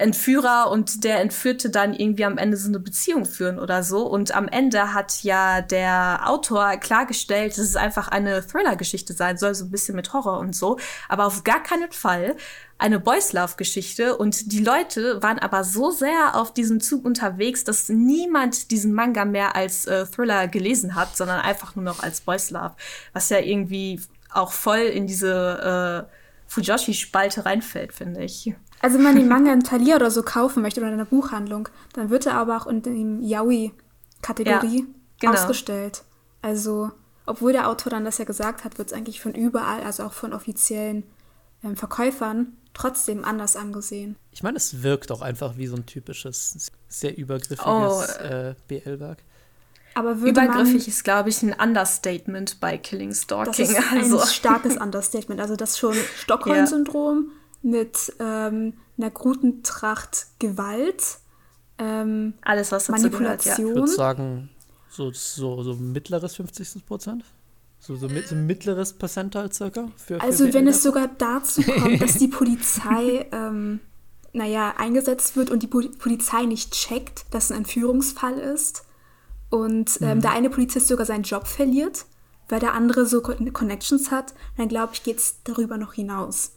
Entführer 0.00 0.70
und 0.70 1.04
der 1.04 1.20
Entführte 1.20 1.70
dann 1.70 1.94
irgendwie 1.94 2.24
am 2.24 2.38
Ende 2.38 2.56
so 2.56 2.68
eine 2.68 2.80
Beziehung 2.80 3.26
führen 3.26 3.58
oder 3.58 3.82
so. 3.82 4.06
Und 4.06 4.34
am 4.34 4.48
Ende 4.48 4.94
hat 4.94 5.22
ja 5.22 5.60
der 5.60 6.22
Autor 6.24 6.76
klargestellt, 6.76 7.52
dass 7.52 7.64
es 7.64 7.76
einfach 7.76 8.08
eine 8.08 8.46
Thriller-Geschichte 8.46 9.12
sein 9.12 9.36
soll, 9.38 9.54
so 9.54 9.64
ein 9.66 9.70
bisschen 9.70 9.96
mit 9.96 10.12
Horror 10.12 10.38
und 10.38 10.56
so. 10.56 10.78
Aber 11.08 11.26
auf 11.26 11.44
gar 11.44 11.62
keinen 11.62 11.92
Fall 11.92 12.36
eine 12.78 12.98
Boys 12.98 13.32
Love 13.34 13.56
Geschichte 13.56 14.16
und 14.16 14.52
die 14.52 14.64
Leute 14.64 15.22
waren 15.22 15.38
aber 15.38 15.64
so 15.64 15.90
sehr 15.90 16.34
auf 16.34 16.54
diesem 16.54 16.80
Zug 16.80 17.04
unterwegs, 17.04 17.62
dass 17.62 17.90
niemand 17.90 18.70
diesen 18.70 18.94
Manga 18.94 19.26
mehr 19.26 19.54
als 19.54 19.86
äh, 19.86 20.06
Thriller 20.06 20.48
gelesen 20.48 20.94
hat, 20.94 21.14
sondern 21.16 21.40
einfach 21.40 21.76
nur 21.76 21.84
noch 21.84 22.02
als 22.02 22.22
Boys 22.22 22.50
Love, 22.50 22.72
was 23.12 23.28
ja 23.28 23.38
irgendwie 23.38 24.00
auch 24.32 24.52
voll 24.52 24.78
in 24.78 25.06
diese 25.06 26.06
äh, 26.08 26.19
Fujoshi 26.50 26.94
Spalte 26.94 27.46
reinfällt, 27.46 27.92
finde 27.92 28.24
ich. 28.24 28.52
Also 28.80 28.96
wenn 28.96 29.04
man 29.04 29.14
den 29.14 29.28
Manga 29.28 29.52
in 29.52 29.62
Thalia 29.62 29.94
oder 29.94 30.10
so 30.10 30.24
kaufen 30.24 30.62
möchte 30.62 30.80
oder 30.80 30.88
in 30.88 30.94
einer 30.94 31.04
Buchhandlung, 31.04 31.68
dann 31.92 32.10
wird 32.10 32.26
er 32.26 32.34
aber 32.34 32.56
auch 32.56 32.66
in 32.66 32.82
dem 32.82 33.22
Yaoi-Kategorie 33.22 34.78
ja, 34.78 34.84
genau. 35.20 35.34
ausgestellt. 35.34 36.02
Also, 36.42 36.90
obwohl 37.24 37.52
der 37.52 37.68
Autor 37.68 37.90
dann 37.90 38.04
das 38.04 38.18
ja 38.18 38.24
gesagt 38.24 38.64
hat, 38.64 38.78
wird 38.78 38.88
es 38.88 38.94
eigentlich 38.94 39.20
von 39.20 39.32
überall, 39.32 39.84
also 39.84 40.02
auch 40.02 40.12
von 40.12 40.32
offiziellen 40.32 41.04
ähm, 41.62 41.76
Verkäufern, 41.76 42.56
trotzdem 42.74 43.24
anders 43.24 43.54
angesehen. 43.54 44.16
Ich 44.32 44.42
meine, 44.42 44.56
es 44.56 44.82
wirkt 44.82 45.12
auch 45.12 45.22
einfach 45.22 45.56
wie 45.56 45.68
so 45.68 45.76
ein 45.76 45.86
typisches, 45.86 46.72
sehr 46.88 47.16
übergriffiges 47.16 47.64
oh. 47.64 48.02
äh, 48.24 48.54
BL-Werk. 48.66 49.22
Aber 49.94 50.12
Übergriffig 50.12 50.86
ist, 50.86 51.04
glaube 51.04 51.30
ich, 51.30 51.42
ein 51.42 51.52
Understatement 51.52 52.60
bei 52.60 52.78
Killing 52.78 53.12
Stalking. 53.12 53.66
Das 53.66 53.70
ist 53.70 53.92
also. 53.92 54.20
ein 54.20 54.26
starkes 54.26 54.76
Understatement. 54.80 55.40
Also 55.40 55.56
das 55.56 55.78
schon 55.78 55.94
Stockholm-Syndrom 56.18 57.30
ja. 57.62 57.70
mit 57.70 58.12
ähm, 58.20 58.74
einer 58.98 59.10
guten 59.10 59.62
Tracht 59.62 60.26
Gewalt, 60.38 61.18
ähm, 61.78 62.34
alles 62.42 62.72
was 62.72 62.86
dazu 62.86 63.02
Manipulation. 63.02 63.56
Gehört, 63.56 63.58
ja. 63.58 63.68
Ich 63.68 63.74
würde 63.74 63.88
sagen, 63.88 64.50
so, 64.90 65.10
so, 65.12 65.62
so 65.62 65.74
mittleres 65.74 66.36
50. 66.36 66.86
Prozent. 66.86 67.24
So, 67.78 67.96
so, 67.96 68.08
mit, 68.08 68.28
so 68.28 68.34
mittleres 68.34 68.92
Percental 68.92 69.50
circa? 69.52 69.88
Für, 69.96 70.16
für 70.16 70.20
also 70.20 70.52
wenn 70.52 70.68
es 70.68 70.82
sogar 70.82 71.08
dazu 71.16 71.62
kommt, 71.62 72.02
dass 72.02 72.14
die 72.14 72.28
Polizei, 72.28 73.26
ähm, 73.32 73.80
naja, 74.34 74.74
eingesetzt 74.76 75.34
wird 75.36 75.50
und 75.50 75.62
die 75.62 75.66
Polizei 75.66 76.42
nicht 76.44 76.72
checkt, 76.72 77.24
dass 77.30 77.50
ein 77.50 77.58
Entführungsfall 77.58 78.38
ist 78.38 78.84
und 79.50 80.00
ähm, 80.00 80.18
mhm. 80.18 80.20
der 80.22 80.32
eine 80.32 80.50
Polizist 80.50 80.88
sogar 80.88 81.06
seinen 81.06 81.24
Job 81.24 81.46
verliert, 81.46 82.06
weil 82.48 82.60
der 82.60 82.74
andere 82.74 83.06
so 83.06 83.20
Connections 83.20 84.10
hat, 84.10 84.34
dann 84.56 84.68
glaube 84.68 84.94
ich, 84.94 85.02
geht 85.02 85.18
es 85.18 85.42
darüber 85.44 85.76
noch 85.76 85.92
hinaus. 85.92 86.52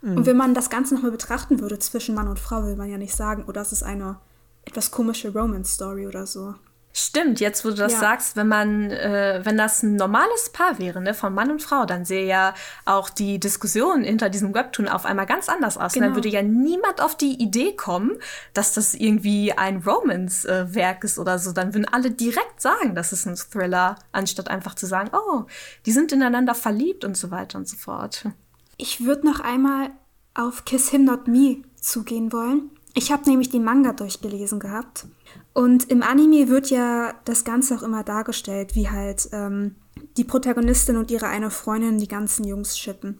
Mhm. 0.00 0.16
Und 0.18 0.26
wenn 0.26 0.36
man 0.36 0.54
das 0.54 0.70
Ganze 0.70 0.94
nochmal 0.94 1.12
betrachten 1.12 1.60
würde 1.60 1.78
zwischen 1.78 2.14
Mann 2.14 2.28
und 2.28 2.40
Frau, 2.40 2.64
will 2.64 2.76
man 2.76 2.90
ja 2.90 2.98
nicht 2.98 3.14
sagen, 3.14 3.44
oh, 3.46 3.52
das 3.52 3.72
ist 3.72 3.82
eine 3.82 4.18
etwas 4.64 4.90
komische 4.90 5.32
Romance-Story 5.32 6.06
oder 6.06 6.26
so. 6.26 6.54
Stimmt, 6.94 7.40
jetzt 7.40 7.64
wo 7.64 7.70
du 7.70 7.76
das 7.76 7.94
ja. 7.94 8.00
sagst, 8.00 8.36
wenn 8.36 8.48
man, 8.48 8.90
äh, 8.90 9.40
wenn 9.44 9.56
das 9.56 9.82
ein 9.82 9.96
normales 9.96 10.50
Paar 10.50 10.78
wäre, 10.78 11.00
ne, 11.00 11.14
von 11.14 11.32
Mann 11.32 11.50
und 11.50 11.62
Frau, 11.62 11.86
dann 11.86 12.04
sähe 12.04 12.26
ja 12.26 12.52
auch 12.84 13.08
die 13.08 13.40
Diskussion 13.40 14.04
hinter 14.04 14.28
diesem 14.28 14.54
Webtoon 14.54 14.88
auf 14.88 15.06
einmal 15.06 15.24
ganz 15.24 15.48
anders 15.48 15.78
aus. 15.78 15.94
Genau. 15.94 16.06
Dann 16.06 16.16
würde 16.16 16.28
ja 16.28 16.42
niemand 16.42 17.00
auf 17.00 17.16
die 17.16 17.42
Idee 17.42 17.74
kommen, 17.74 18.18
dass 18.52 18.74
das 18.74 18.92
irgendwie 18.92 19.52
ein 19.52 19.78
Romance-Werk 19.78 21.04
ist 21.04 21.18
oder 21.18 21.38
so. 21.38 21.52
Dann 21.52 21.72
würden 21.72 21.88
alle 21.90 22.10
direkt 22.10 22.60
sagen, 22.60 22.94
das 22.94 23.12
ist 23.12 23.24
ein 23.24 23.36
Thriller, 23.36 23.96
anstatt 24.12 24.48
einfach 24.48 24.74
zu 24.74 24.84
sagen, 24.84 25.10
oh, 25.14 25.44
die 25.86 25.92
sind 25.92 26.12
ineinander 26.12 26.54
verliebt 26.54 27.06
und 27.06 27.16
so 27.16 27.30
weiter 27.30 27.56
und 27.56 27.66
so 27.66 27.76
fort. 27.76 28.26
Ich 28.76 29.04
würde 29.04 29.26
noch 29.26 29.40
einmal 29.40 29.90
auf 30.34 30.66
Kiss 30.66 30.90
Him 30.90 31.04
Not 31.04 31.26
Me 31.26 31.62
zugehen 31.80 32.32
wollen. 32.32 32.70
Ich 32.94 33.10
habe 33.10 33.28
nämlich 33.28 33.48
den 33.48 33.64
Manga 33.64 33.92
durchgelesen 33.92 34.60
gehabt. 34.60 35.06
Und 35.54 35.90
im 35.90 36.02
Anime 36.02 36.48
wird 36.48 36.70
ja 36.70 37.14
das 37.24 37.44
Ganze 37.44 37.74
auch 37.74 37.82
immer 37.82 38.04
dargestellt, 38.04 38.74
wie 38.74 38.88
halt 38.88 39.28
ähm, 39.32 39.76
die 40.16 40.24
Protagonistin 40.24 40.96
und 40.96 41.10
ihre 41.10 41.26
eine 41.26 41.50
Freundin 41.50 41.98
die 41.98 42.08
ganzen 42.08 42.44
Jungs 42.44 42.78
schippen. 42.78 43.18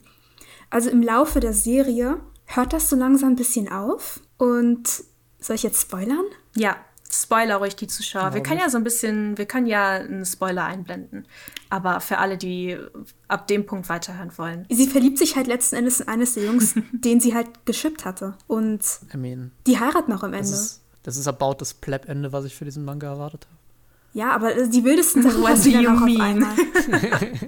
Also 0.69 0.89
im 0.89 1.03
Laufe 1.03 1.39
der 1.39 1.53
Serie 1.53 2.19
hört 2.45 2.73
das 2.73 2.89
so 2.89 2.95
langsam 2.95 3.29
ein 3.29 3.35
bisschen 3.35 3.71
auf. 3.71 4.19
Und 4.37 5.03
soll 5.39 5.55
ich 5.55 5.63
jetzt 5.63 5.81
spoilern? 5.81 6.25
Ja, 6.55 6.77
Spoiler 7.13 7.57
ruhig 7.57 7.75
die 7.75 7.87
Zuschauer. 7.87 8.23
Genau. 8.23 8.35
Wir 8.35 8.43
können 8.43 8.59
ja 8.59 8.69
so 8.69 8.77
ein 8.77 8.83
bisschen, 8.83 9.37
wir 9.37 9.45
können 9.45 9.67
ja 9.67 9.91
einen 9.91 10.25
Spoiler 10.25 10.65
einblenden. 10.65 11.27
Aber 11.69 11.99
für 11.99 12.17
alle, 12.17 12.37
die 12.37 12.77
ab 13.27 13.47
dem 13.47 13.65
Punkt 13.65 13.87
weiterhören 13.89 14.35
wollen. 14.37 14.65
Sie 14.69 14.87
verliebt 14.87 15.19
sich 15.19 15.35
halt 15.35 15.47
letzten 15.47 15.75
Endes 15.75 15.99
in 15.99 16.07
eines 16.07 16.33
der 16.33 16.45
Jungs, 16.45 16.73
den 16.91 17.19
sie 17.19 17.35
halt 17.35 17.65
geschippt 17.65 18.03
hatte. 18.03 18.35
Und 18.47 18.81
I 19.13 19.17
mean, 19.17 19.51
die 19.67 19.79
heiraten 19.79 20.11
noch 20.11 20.23
am 20.23 20.33
Ende. 20.33 20.49
Das 20.49 20.51
ist, 20.51 20.82
das 21.03 21.17
ist 21.17 21.27
about 21.27 21.55
das 21.59 21.73
Pleb-Ende, 21.73 22.31
was 22.31 22.45
ich 22.45 22.55
für 22.55 22.65
diesen 22.65 22.85
Manga 22.85 23.07
erwartet 23.07 23.45
habe. 23.45 23.57
Ja, 24.13 24.31
aber 24.31 24.55
äh, 24.55 24.69
die 24.69 24.83
wildesten 24.83 25.23
Sachen 25.23 25.43
was 25.43 25.65
you 25.65 25.89
mean? 25.91 26.45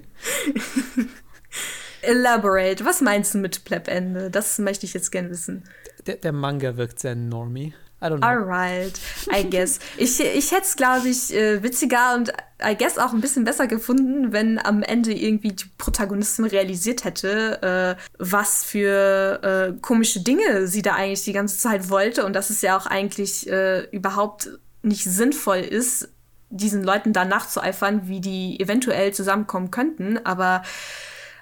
Elaborate. 2.02 2.86
Was 2.86 3.02
meinst 3.02 3.34
du 3.34 3.40
mit 3.40 3.66
Pleb-Ende? 3.66 4.30
Das 4.30 4.60
möchte 4.60 4.86
ich 4.86 4.94
jetzt 4.94 5.12
gerne 5.12 5.30
wissen. 5.30 5.64
Der, 6.06 6.18
der 6.18 6.34
Manga 6.34 6.78
wirkt 6.78 7.00
sehr 7.00 7.16
normie. 7.16 7.74
I 8.02 8.10
don't 8.10 8.20
know. 8.20 8.28
Alright, 8.28 9.00
I 9.32 9.44
guess. 9.50 9.80
Ich, 9.98 10.20
ich 10.20 10.52
hätte 10.52 10.64
es, 10.64 10.76
glaube 10.76 11.08
ich, 11.08 11.34
äh, 11.34 11.64
witziger 11.64 12.14
und 12.16 12.34
I 12.64 12.76
guess 12.76 12.98
auch 12.98 13.14
ein 13.14 13.22
bisschen 13.22 13.46
besser 13.46 13.68
gefunden, 13.68 14.32
wenn 14.32 14.60
am 14.60 14.84
Ende 14.84 15.14
irgendwie 15.14 15.54
die 15.54 15.66
Protagonistin 15.78 16.46
realisiert 16.46 17.04
hätte, 17.04 17.98
äh, 17.98 18.02
was 18.18 18.64
für 18.64 19.42
äh, 19.44 19.82
komische 19.82 20.22
Dinge 20.22 20.68
sie 20.68 20.82
da 20.82 20.96
eigentlich 20.96 21.24
die 21.24 21.34
ganze 21.34 21.58
Zeit 21.58 21.90
wollte 21.90 22.26
und 22.26 22.34
dass 22.34 22.50
es 22.50 22.62
ja 22.62 22.78
auch 22.78 22.86
eigentlich 22.86 23.50
äh, 23.50 23.84
überhaupt 23.92 24.50
nicht 24.82 25.04
sinnvoll 25.04 25.60
ist, 25.60 26.10
diesen 26.50 26.84
Leuten 26.84 27.12
da 27.12 27.26
nachzueifern, 27.26 28.08
wie 28.08 28.22
die 28.22 28.60
eventuell 28.60 29.14
zusammenkommen 29.14 29.72
könnten. 29.72 30.24
Aber 30.26 30.64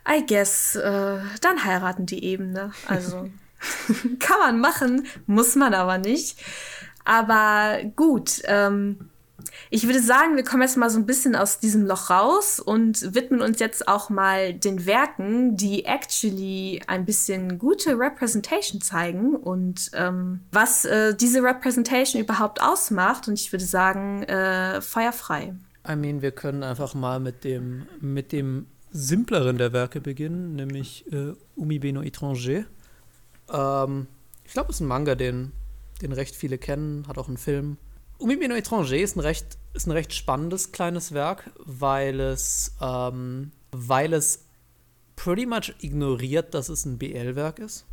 I 0.07 0.25
guess, 0.25 0.75
äh, 0.75 1.17
dann 1.41 1.63
heiraten 1.63 2.05
die 2.05 2.23
eben, 2.23 2.51
ne? 2.51 2.71
Also. 2.87 3.29
Kann 4.19 4.39
man 4.39 4.59
machen, 4.59 5.05
muss 5.25 5.55
man 5.55 5.73
aber 5.73 5.97
nicht. 5.97 6.37
Aber 7.05 7.79
gut, 7.95 8.41
ähm, 8.45 9.09
ich 9.69 9.85
würde 9.87 10.01
sagen, 10.01 10.35
wir 10.35 10.43
kommen 10.43 10.61
jetzt 10.61 10.77
mal 10.77 10.89
so 10.89 10.99
ein 10.99 11.05
bisschen 11.05 11.35
aus 11.35 11.59
diesem 11.59 11.85
Loch 11.85 12.09
raus 12.09 12.59
und 12.59 13.15
widmen 13.15 13.41
uns 13.41 13.59
jetzt 13.59 13.87
auch 13.87 14.09
mal 14.09 14.53
den 14.53 14.85
Werken, 14.85 15.57
die 15.57 15.85
actually 15.85 16.81
ein 16.87 17.05
bisschen 17.05 17.57
gute 17.57 17.97
Representation 17.97 18.81
zeigen 18.81 19.35
und 19.35 19.91
ähm, 19.93 20.41
was 20.51 20.85
äh, 20.85 21.15
diese 21.15 21.41
Representation 21.41 22.21
überhaupt 22.21 22.61
ausmacht. 22.61 23.27
Und 23.27 23.39
ich 23.39 23.51
würde 23.51 23.65
sagen, 23.65 24.23
äh, 24.23 24.79
feuerfrei. 24.81 25.55
I 25.87 25.95
mean, 25.95 26.21
wir 26.21 26.31
können 26.31 26.63
einfach 26.63 26.93
mal 26.93 27.19
mit 27.19 27.43
dem, 27.43 27.87
mit 27.99 28.31
dem 28.31 28.67
simpleren 28.91 29.57
der 29.57 29.73
Werke 29.73 29.99
beginnen, 30.01 30.55
nämlich 30.55 31.11
äh, 31.11 31.33
Umi 31.55 31.79
Beno 31.79 32.01
Étranger. 32.01 32.65
Ähm, 33.51 34.07
ich 34.43 34.53
glaube, 34.53 34.69
es 34.69 34.77
ist 34.77 34.81
ein 34.81 34.87
Manga, 34.87 35.15
den, 35.15 35.51
den 36.01 36.11
recht 36.11 36.35
viele 36.35 36.57
kennen, 36.57 37.07
hat 37.07 37.17
auch 37.17 37.27
einen 37.27 37.37
Film. 37.37 37.77
Umibino 38.17 38.55
Étranger 38.55 39.01
ist 39.01 39.15
ein 39.15 39.21
recht, 39.21 39.57
ist 39.73 39.87
ein 39.87 39.91
recht 39.91 40.13
spannendes 40.13 40.71
kleines 40.71 41.13
Werk, 41.13 41.49
weil 41.57 42.19
es, 42.19 42.73
ähm, 42.81 43.51
weil 43.71 44.13
es 44.13 44.45
pretty 45.15 45.45
much 45.45 45.73
ignoriert, 45.81 46.53
dass 46.53 46.69
es 46.69 46.85
ein 46.85 46.97
BL-Werk 46.97 47.59
ist. 47.59 47.85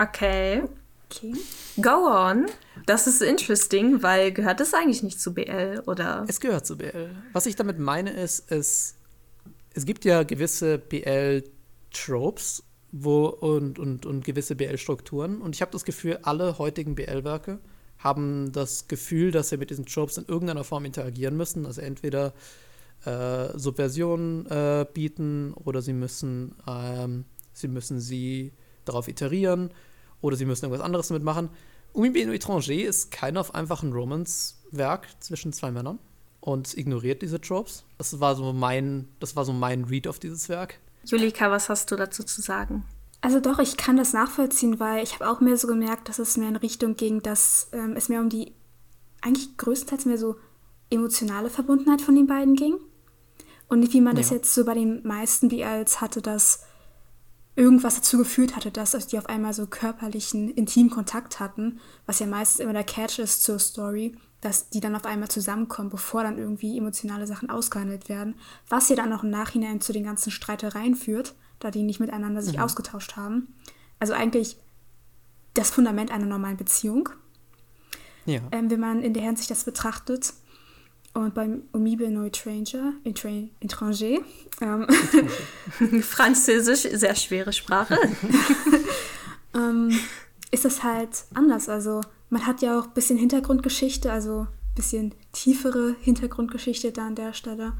Okay. 0.00 0.62
Okay. 1.10 1.34
Go 1.80 2.06
on. 2.08 2.46
Das 2.86 3.06
ist 3.06 3.20
interesting, 3.22 4.02
weil 4.02 4.32
gehört 4.32 4.60
es 4.60 4.72
eigentlich 4.72 5.02
nicht 5.02 5.20
zu 5.20 5.34
BL, 5.34 5.82
oder? 5.86 6.24
Es 6.26 6.40
gehört 6.40 6.66
zu 6.66 6.78
BL. 6.78 7.10
Was 7.32 7.46
ich 7.46 7.54
damit 7.56 7.78
meine, 7.78 8.12
ist, 8.12 8.50
es, 8.50 8.94
es 9.74 9.84
gibt 9.84 10.04
ja 10.04 10.22
gewisse 10.22 10.78
BL-Tropes 10.78 12.62
wo, 12.92 13.26
und, 13.26 13.78
und, 13.78 14.06
und 14.06 14.24
gewisse 14.24 14.54
BL-Strukturen. 14.54 15.40
Und 15.40 15.54
ich 15.54 15.62
habe 15.62 15.72
das 15.72 15.84
Gefühl, 15.84 16.18
alle 16.22 16.58
heutigen 16.58 16.94
BL-Werke 16.94 17.58
haben 17.98 18.52
das 18.52 18.86
Gefühl, 18.86 19.30
dass 19.30 19.48
sie 19.48 19.56
mit 19.56 19.70
diesen 19.70 19.86
Tropes 19.86 20.18
in 20.18 20.26
irgendeiner 20.26 20.64
Form 20.64 20.84
interagieren 20.84 21.36
müssen. 21.36 21.66
Also 21.66 21.80
entweder 21.80 22.34
äh, 23.04 23.58
Subversionen 23.58 24.46
äh, 24.46 24.86
bieten 24.92 25.54
oder 25.54 25.82
sie 25.82 25.92
müssen, 25.92 26.54
ähm, 26.68 27.24
sie 27.52 27.68
müssen 27.68 28.00
sie 28.00 28.52
darauf 28.84 29.08
iterieren 29.08 29.70
oder 30.20 30.36
sie 30.36 30.44
müssen 30.44 30.66
irgendwas 30.66 30.84
anderes 30.84 31.08
damit 31.08 31.22
machen. 31.22 31.48
Umi 31.94 32.10
Bien 32.10 32.30
Étranger 32.30 32.72
ist 32.72 33.10
kein 33.10 33.36
auf 33.36 33.54
einfach 33.54 33.82
ein 33.82 33.92
Romance-Werk 33.92 35.08
zwischen 35.20 35.52
zwei 35.52 35.70
Männern 35.70 35.98
und 36.40 36.76
ignoriert 36.76 37.22
diese 37.22 37.40
Tropes. 37.40 37.84
Das 37.98 38.18
war 38.18 38.34
so 38.34 38.52
mein, 38.52 39.08
das 39.20 39.36
war 39.36 39.44
so 39.44 39.52
mein 39.52 39.84
Read 39.84 40.08
auf 40.08 40.18
dieses 40.18 40.48
Werk. 40.48 40.78
Julika, 41.04 41.50
was 41.50 41.68
hast 41.68 41.90
du 41.90 41.96
dazu 41.96 42.22
zu 42.22 42.40
sagen? 42.40 42.84
Also 43.20 43.38
doch, 43.38 43.58
ich 43.60 43.76
kann 43.76 43.96
das 43.96 44.12
nachvollziehen, 44.12 44.80
weil 44.80 45.02
ich 45.02 45.14
habe 45.14 45.30
auch 45.30 45.40
mehr 45.40 45.56
so 45.56 45.68
gemerkt, 45.68 46.08
dass 46.08 46.18
es 46.18 46.36
mehr 46.36 46.48
in 46.48 46.56
Richtung 46.56 46.96
ging, 46.96 47.22
dass 47.22 47.68
ähm, 47.72 47.94
es 47.96 48.08
mehr 48.08 48.20
um 48.20 48.28
die, 48.28 48.52
eigentlich 49.20 49.56
größtenteils 49.56 50.06
mehr 50.06 50.18
so 50.18 50.36
emotionale 50.90 51.48
Verbundenheit 51.48 52.02
von 52.02 52.16
den 52.16 52.26
beiden 52.26 52.56
ging. 52.56 52.78
Und 53.68 53.80
nicht 53.80 53.92
wie 53.92 54.00
man 54.00 54.16
ja. 54.16 54.22
das 54.22 54.30
jetzt 54.30 54.52
so 54.52 54.64
bei 54.64 54.74
den 54.74 55.06
meisten 55.06 55.48
BLs 55.48 56.00
hatte, 56.00 56.20
dass 56.20 56.64
irgendwas 57.54 57.94
dazu 57.94 58.18
geführt 58.18 58.56
hatte, 58.56 58.70
dass 58.70 58.92
die 59.06 59.18
auf 59.18 59.26
einmal 59.26 59.52
so 59.52 59.66
körperlichen, 59.66 60.50
intimen 60.50 60.90
Kontakt 60.90 61.38
hatten, 61.38 61.80
was 62.06 62.18
ja 62.18 62.26
meistens 62.26 62.60
immer 62.60 62.72
der 62.72 62.84
Catch 62.84 63.18
ist 63.18 63.42
zur 63.42 63.58
Story, 63.58 64.16
dass 64.42 64.68
die 64.68 64.80
dann 64.80 64.96
auf 64.96 65.06
einmal 65.06 65.30
zusammenkommen, 65.30 65.88
bevor 65.88 66.24
dann 66.24 66.36
irgendwie 66.36 66.76
emotionale 66.76 67.26
Sachen 67.26 67.48
ausgehandelt 67.48 68.08
werden, 68.08 68.34
was 68.68 68.88
ja 68.88 68.96
dann 68.96 69.12
auch 69.12 69.22
im 69.22 69.30
Nachhinein 69.30 69.80
zu 69.80 69.92
den 69.92 70.04
ganzen 70.04 70.30
Streitereien 70.30 70.96
führt, 70.96 71.34
da 71.60 71.70
die 71.70 71.84
nicht 71.84 72.00
miteinander 72.00 72.42
sich 72.42 72.56
mhm. 72.56 72.62
ausgetauscht 72.62 73.16
haben. 73.16 73.54
Also 74.00 74.12
eigentlich 74.12 74.56
das 75.54 75.70
Fundament 75.70 76.10
einer 76.10 76.26
normalen 76.26 76.56
Beziehung. 76.56 77.08
Ja. 78.26 78.40
Ähm, 78.50 78.68
wenn 78.68 78.80
man 78.80 79.02
in 79.02 79.14
der 79.14 79.22
Hinsicht 79.22 79.50
das 79.50 79.64
betrachtet. 79.64 80.34
Und 81.14 81.34
beim 81.34 81.64
Omibe 81.74 82.10
No 82.10 82.22
Étranger, 82.22 82.94
Étranger, 83.04 84.22
ähm, 84.62 84.86
Französisch, 86.02 86.88
sehr 86.90 87.14
schwere 87.14 87.52
Sprache, 87.52 87.98
ähm, 89.54 89.90
ist 90.50 90.64
das 90.64 90.82
halt 90.82 91.26
anders. 91.34 91.68
Also 91.68 92.00
man 92.32 92.46
hat 92.46 92.62
ja 92.62 92.80
auch 92.80 92.86
ein 92.86 92.94
bisschen 92.94 93.18
Hintergrundgeschichte, 93.18 94.10
also 94.10 94.46
ein 94.46 94.74
bisschen 94.74 95.14
tiefere 95.32 95.94
Hintergrundgeschichte 96.00 96.90
da 96.90 97.06
an 97.06 97.14
der 97.14 97.34
Stelle. 97.34 97.74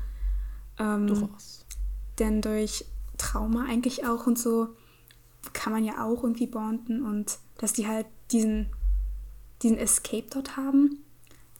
Ähm, 0.79 1.07
Durchaus. 1.07 1.65
Denn 2.19 2.43
durch 2.43 2.85
Trauma 3.17 3.65
eigentlich 3.65 4.05
auch 4.05 4.27
und 4.27 4.38
so 4.38 4.69
kann 5.55 5.73
man 5.73 5.85
ja 5.85 6.05
auch 6.05 6.23
irgendwie 6.23 6.47
bonden 6.47 7.03
und 7.03 7.38
dass 7.57 7.73
die 7.73 7.87
halt 7.87 8.05
diesen, 8.31 8.67
diesen 9.62 9.79
Escape 9.79 10.27
dort 10.29 10.59
haben. 10.59 10.99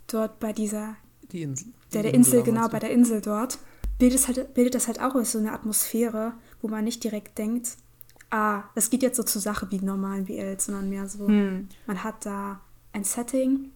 Dort 0.07 0.39
bei 0.39 0.53
dieser. 0.53 0.97
Die 1.33 1.43
Insel. 1.43 1.73
Der, 1.95 2.03
der 2.03 2.13
Insel, 2.13 2.43
genau, 2.43 2.69
bei 2.69 2.79
der 2.79 2.91
Insel 2.91 3.23
dort. 3.23 3.59
Bildet, 3.99 4.29
halt, 4.29 4.53
bildet 4.53 4.75
das 4.75 4.87
halt 4.87 5.01
auch 5.01 5.19
so 5.25 5.39
eine 5.39 5.53
Atmosphäre, 5.53 6.35
wo 6.61 6.69
man 6.69 6.85
nicht 6.85 7.03
direkt 7.03 7.39
denkt, 7.39 7.79
ah, 8.29 8.65
das 8.75 8.91
geht 8.91 9.03
jetzt 9.03 9.17
so 9.17 9.23
zur 9.23 9.41
Sache 9.41 9.71
wie 9.71 9.79
normalen 9.79 10.27
BL, 10.27 10.61
sondern 10.61 10.91
mehr 10.91 11.09
so, 11.09 11.27
hm. 11.27 11.69
man 11.87 12.05
hat 12.05 12.27
da 12.27 12.61
ein 12.93 13.05
Setting, 13.05 13.71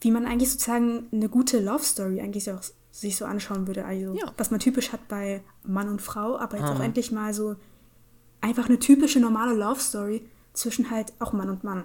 wie 0.00 0.10
man 0.10 0.26
eigentlich 0.26 0.50
sozusagen 0.50 1.08
eine 1.12 1.28
gute 1.28 1.60
Love 1.60 1.82
Story 1.82 2.20
eigentlich 2.20 2.50
auch 2.50 2.62
sich 2.90 3.16
so 3.16 3.24
anschauen 3.24 3.66
würde. 3.66 3.84
Also, 3.84 4.14
ja. 4.14 4.32
was 4.36 4.50
man 4.50 4.60
typisch 4.60 4.92
hat 4.92 5.06
bei 5.08 5.42
Mann 5.64 5.88
und 5.88 6.02
Frau, 6.02 6.38
aber 6.38 6.58
jetzt 6.58 6.68
ah. 6.68 6.74
auch 6.74 6.80
endlich 6.80 7.12
mal 7.12 7.32
so 7.32 7.56
einfach 8.40 8.68
eine 8.68 8.78
typische 8.78 9.20
normale 9.20 9.54
Love 9.54 9.80
Story 9.80 10.28
zwischen 10.52 10.90
halt 10.90 11.12
auch 11.18 11.32
Mann 11.32 11.50
und 11.50 11.64
Mann. 11.64 11.84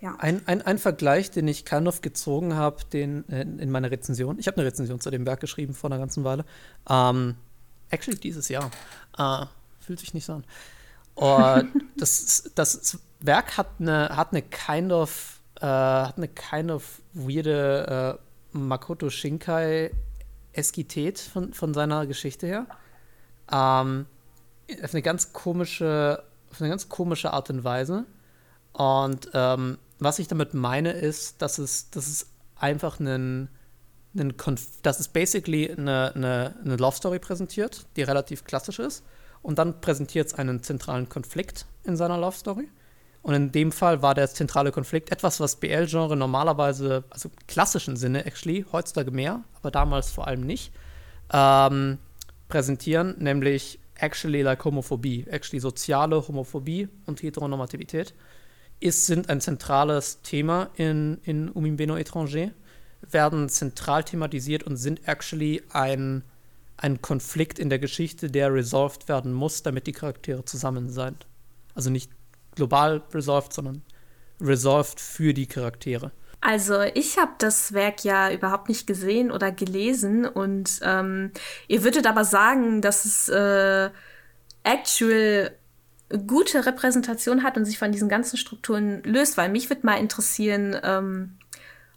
Ja. 0.00 0.14
Ein, 0.18 0.42
ein, 0.46 0.60
ein 0.62 0.78
Vergleich, 0.78 1.30
den 1.30 1.48
ich 1.48 1.64
Karnow 1.64 2.02
gezogen 2.02 2.54
habe, 2.54 2.84
den 2.92 3.26
äh, 3.28 3.42
in 3.42 3.70
meiner 3.70 3.90
Rezension. 3.90 4.38
Ich 4.38 4.46
habe 4.46 4.58
eine 4.58 4.66
Rezension 4.66 5.00
zu 5.00 5.10
dem 5.10 5.24
Werk 5.24 5.40
geschrieben 5.40 5.72
vor 5.72 5.90
einer 5.90 5.98
ganzen 5.98 6.22
Weile. 6.22 6.44
Ähm, 6.88 7.36
actually 7.90 8.18
dieses 8.18 8.48
Jahr. 8.48 8.70
Äh, 9.16 9.46
fühlt 9.80 10.00
sich 10.00 10.12
nicht 10.12 10.26
so 10.26 10.34
an. 10.34 10.44
Und 11.14 11.82
das, 11.96 12.50
das 12.54 12.98
Werk 13.20 13.56
hat 13.56 13.68
eine, 13.78 14.10
hat 14.14 14.32
eine 14.32 14.42
kind 14.42 14.92
of, 14.92 15.35
äh, 15.60 15.66
hat 15.66 16.16
eine 16.16 16.28
kind 16.28 16.70
of 16.70 17.02
weirde 17.12 18.18
äh, 18.18 18.56
Makoto 18.56 19.10
Shinkai 19.10 19.90
Eskität 20.52 21.18
von, 21.18 21.52
von 21.52 21.74
seiner 21.74 22.06
Geschichte 22.06 22.46
her. 22.46 22.66
Ähm, 23.52 24.06
auf 24.82 24.92
eine 24.92 25.02
ganz 25.02 25.32
komische, 25.32 26.22
auf 26.50 26.60
eine 26.60 26.70
ganz 26.70 26.88
komische 26.88 27.32
Art 27.32 27.50
und 27.50 27.64
Weise. 27.64 28.04
Und 28.72 29.30
ähm, 29.34 29.78
was 29.98 30.18
ich 30.18 30.28
damit 30.28 30.54
meine, 30.54 30.92
ist, 30.92 31.40
dass 31.42 31.58
es, 31.58 31.90
dass 31.90 32.06
es 32.08 32.26
einfach 32.56 33.00
einen, 33.00 33.48
einen 34.14 34.36
Konf 34.36 34.82
dass 34.82 35.00
es 35.00 35.08
basically 35.08 35.70
eine, 35.70 36.12
eine, 36.14 36.54
eine 36.64 36.76
Love 36.76 36.96
Story 36.96 37.18
präsentiert, 37.18 37.86
die 37.96 38.02
relativ 38.02 38.44
klassisch 38.44 38.78
ist. 38.78 39.04
Und 39.42 39.58
dann 39.58 39.80
präsentiert 39.80 40.26
es 40.28 40.34
einen 40.34 40.62
zentralen 40.62 41.08
Konflikt 41.08 41.66
in 41.84 41.96
seiner 41.96 42.18
Love 42.18 42.36
Story. 42.36 42.68
Und 43.26 43.34
in 43.34 43.50
dem 43.50 43.72
Fall 43.72 44.02
war 44.02 44.14
der 44.14 44.30
zentrale 44.30 44.70
Konflikt 44.70 45.10
etwas, 45.10 45.40
was 45.40 45.56
BL-Genre 45.56 46.16
normalerweise, 46.16 47.02
also 47.10 47.28
im 47.28 47.34
klassischen 47.48 47.96
Sinne 47.96 48.24
actually, 48.24 48.64
heutzutage 48.70 49.10
mehr, 49.10 49.42
aber 49.54 49.72
damals 49.72 50.12
vor 50.12 50.28
allem 50.28 50.42
nicht, 50.42 50.72
ähm, 51.32 51.98
präsentieren, 52.46 53.16
nämlich 53.18 53.80
actually 53.96 54.42
like 54.42 54.64
Homophobie, 54.64 55.26
actually 55.28 55.58
soziale 55.58 56.28
Homophobie 56.28 56.88
und 57.06 57.20
Heteronormativität, 57.20 58.14
ist, 58.78 59.06
sind 59.06 59.28
ein 59.28 59.40
zentrales 59.40 60.22
Thema 60.22 60.70
in, 60.76 61.18
in 61.24 61.48
Umimbeno 61.48 61.96
Étranger, 61.96 62.52
werden 63.10 63.48
zentral 63.48 64.04
thematisiert 64.04 64.62
und 64.62 64.76
sind 64.76 65.08
actually 65.08 65.64
ein, 65.70 66.22
ein 66.76 67.02
Konflikt 67.02 67.58
in 67.58 67.70
der 67.70 67.80
Geschichte, 67.80 68.30
der 68.30 68.54
resolved 68.54 69.08
werden 69.08 69.32
muss, 69.32 69.64
damit 69.64 69.88
die 69.88 69.92
Charaktere 69.92 70.44
zusammen 70.44 70.90
sind. 70.90 71.26
Also 71.74 71.90
nicht 71.90 72.15
global 72.56 73.02
resolved, 73.14 73.52
sondern 73.52 73.82
resolved 74.40 75.00
für 75.00 75.32
die 75.32 75.46
Charaktere. 75.46 76.10
Also 76.40 76.80
ich 76.94 77.18
habe 77.18 77.32
das 77.38 77.72
Werk 77.72 78.04
ja 78.04 78.30
überhaupt 78.30 78.68
nicht 78.68 78.86
gesehen 78.86 79.30
oder 79.30 79.50
gelesen 79.50 80.26
und 80.26 80.80
ähm, 80.82 81.32
ihr 81.66 81.82
würdet 81.82 82.06
aber 82.06 82.24
sagen, 82.24 82.82
dass 82.82 83.04
es 83.04 83.28
äh, 83.28 83.90
actual 84.62 85.56
gute 86.26 86.64
Repräsentation 86.64 87.42
hat 87.42 87.56
und 87.56 87.64
sich 87.64 87.78
von 87.78 87.90
diesen 87.90 88.08
ganzen 88.08 88.36
Strukturen 88.36 89.02
löst, 89.02 89.36
weil 89.36 89.48
mich 89.48 89.70
würde 89.70 89.86
mal 89.86 89.96
interessieren, 89.96 90.76
ähm, 90.84 91.36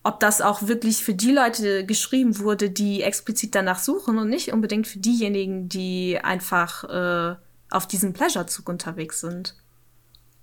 ob 0.04 0.20
das 0.20 0.42
auch 0.42 0.68
wirklich 0.68 1.04
für 1.04 1.14
die 1.14 1.32
Leute 1.32 1.86
geschrieben 1.86 2.40
wurde, 2.40 2.70
die 2.70 3.04
explizit 3.04 3.54
danach 3.54 3.80
suchen 3.80 4.18
und 4.18 4.30
nicht 4.30 4.52
unbedingt 4.54 4.88
für 4.88 5.00
diejenigen, 5.00 5.70
die 5.70 6.18
einfach 6.24 6.86
äh, 6.86 7.36
auf 7.70 7.86
diesem 7.86 8.14
Pleasure-Zug 8.14 8.68
unterwegs 8.68 9.20
sind. 9.20 9.56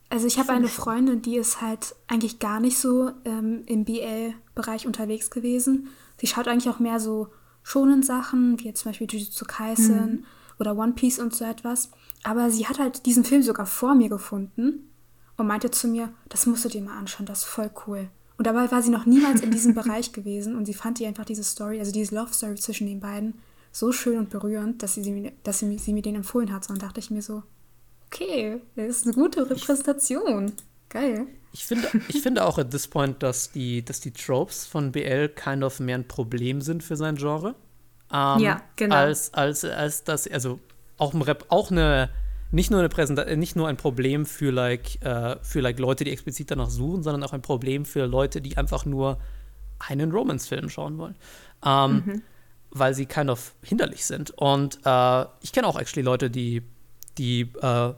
Also 0.09 0.27
ich 0.27 0.39
habe 0.39 0.53
eine 0.53 0.69
Freundin, 0.69 1.23
die 1.23 1.37
ist 1.37 1.61
halt 1.61 1.97
eigentlich 2.07 2.39
gar 2.39 2.61
nicht 2.61 2.79
so 2.79 3.11
ähm, 3.25 3.63
im 3.67 3.85
BL-Bereich 3.85 4.87
unterwegs 4.87 5.31
gewesen. 5.31 5.89
Sie 6.21 6.27
schaut 6.27 6.49
eigentlich 6.49 6.69
auch 6.73 6.79
mehr 6.79 7.01
so 7.01 7.29
schonen 7.63 8.03
Sachen, 8.03 8.59
wie 8.61 8.65
jetzt 8.65 8.83
zum 8.83 8.91
Beispiel 8.91 9.09
Jujutsu 9.11 9.45
Kaisen 9.47 10.11
mhm. 10.11 10.25
oder 10.61 10.77
One 10.77 10.93
Piece 10.93 11.19
und 11.19 11.35
so 11.35 11.45
etwas. 11.45 11.91
Aber 12.23 12.51
sie 12.51 12.67
hat 12.67 12.79
halt 12.79 13.07
diesen 13.07 13.25
Film 13.25 13.43
sogar 13.43 13.67
vor 13.67 13.95
mir 13.95 14.09
gefunden 14.09 14.91
und 15.37 15.47
meinte 15.47 15.71
zu 15.71 15.89
mir, 15.89 16.13
das 16.29 16.47
musst 16.47 16.65
du 16.65 16.69
dir 16.69 16.83
mal 16.83 16.97
anschauen, 16.97 17.27
das 17.27 17.41
ist 17.41 17.47
voll 17.47 17.71
cool. 17.87 18.09
Und 18.39 18.47
dabei 18.47 18.71
war 18.71 18.83
sie 18.83 18.91
noch 18.91 19.07
niemals 19.07 19.41
in 19.41 19.51
diesem 19.51 19.75
Bereich 19.77 20.13
gewesen 20.13 20.57
und 20.57 20.67
sie 20.67 20.75
fand 20.75 20.99
die 21.01 21.07
einfach 21.07 21.25
diese 21.25 21.45
Story, 21.45 21.81
also 21.81 21.91
diese 21.91 22.15
Love 22.15 22.33
Story 22.33 22.55
zwischen 22.55 22.87
den 22.87 23.01
beiden 23.01 23.35
so 23.73 23.93
schön 23.93 24.19
und 24.19 24.31
berührend, 24.31 24.83
dass 24.83 24.95
sie, 24.95 25.03
sie, 25.03 25.33
dass 25.43 25.59
sie, 25.59 25.77
sie 25.79 25.93
mir 25.93 26.03
den 26.03 26.15
empfohlen 26.15 26.53
hat. 26.53 26.69
Und 26.69 26.77
dann 26.77 26.89
dachte 26.89 27.01
ich 27.01 27.11
mir 27.11 27.21
so, 27.21 27.43
okay, 28.07 28.61
das 28.75 28.87
ist 28.89 29.07
eine 29.07 29.15
gute 29.15 29.49
Repräsentation. 29.49 30.53
Geil. 30.89 31.27
Ich 31.53 31.65
finde, 31.65 31.89
ich 32.09 32.21
finde 32.21 32.45
auch 32.45 32.59
at 32.59 32.71
this 32.71 32.87
point, 32.87 33.23
dass 33.23 33.51
die, 33.51 33.85
dass 33.85 34.01
die 34.01 34.13
Tropes 34.13 34.67
von 34.67 34.93
BL 34.93 35.31
kind 35.31 35.65
of 35.65 35.81
mehr 35.81 35.97
ein 35.97 36.07
Problem 36.07 36.61
sind 36.61 36.83
für 36.83 36.97
sein 36.97 37.17
Genre. 37.17 37.55
Ähm, 38.13 38.41
ja, 38.41 38.63
genau. 38.77 38.95
Als, 38.95 39.33
als, 39.35 39.65
als 39.65 40.05
das, 40.05 40.29
also 40.29 40.61
auch, 40.99 41.15
ein 41.15 41.23
Rap, 41.23 41.47
auch 41.49 41.71
eine, 41.71 42.11
nicht 42.51 42.71
nur 42.71 42.81
eine 42.81 42.89
Präsentation, 42.89 43.39
nicht 43.39 43.57
nur 43.57 43.69
ein 43.69 43.77
Problem 43.77 44.27
für 44.27 44.51
like, 44.51 45.03
äh, 45.03 45.37
für 45.43 45.61
like 45.61 45.79
Leute, 45.79 46.05
die 46.05 46.13
explizit 46.13 46.51
danach 46.51 46.71
suchen, 46.71 47.03
sondern 47.03 47.23
auch 47.25 47.33
ein 47.33 47.43
Problem 47.43 47.85
für 47.85 48.07
Leute, 48.07 48.41
die 48.41 48.57
einfach 48.57 48.85
nur 48.85 49.19
einen 49.79 50.13
Romance-Film 50.13 50.69
schauen 50.69 50.99
wollen. 50.99 51.17
Ähm, 51.65 52.03
mhm. 52.07 52.23
Weil 52.71 52.95
sie 52.95 53.07
kind 53.07 53.31
of 53.31 53.55
hinderlich 53.63 54.05
sind. 54.05 54.31
Und 54.33 54.79
äh, 54.85 55.25
ich 55.41 55.53
kenne 55.53 55.67
auch 55.67 55.79
actually 55.79 56.05
Leute, 56.05 56.31
die 56.31 56.63
die 57.19 57.43
äh, 57.61 57.93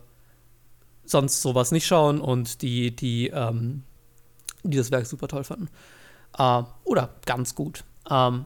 sonst 1.04 1.42
sowas 1.42 1.72
nicht 1.72 1.86
schauen 1.86 2.20
und 2.20 2.62
die, 2.62 2.94
die, 2.94 3.28
ähm, 3.28 3.82
die 4.62 4.76
das 4.76 4.90
Werk 4.90 5.06
super 5.06 5.28
toll 5.28 5.44
fanden. 5.44 5.68
Äh, 6.36 6.62
oder 6.84 7.14
ganz 7.24 7.54
gut. 7.54 7.84
Ähm, 8.10 8.44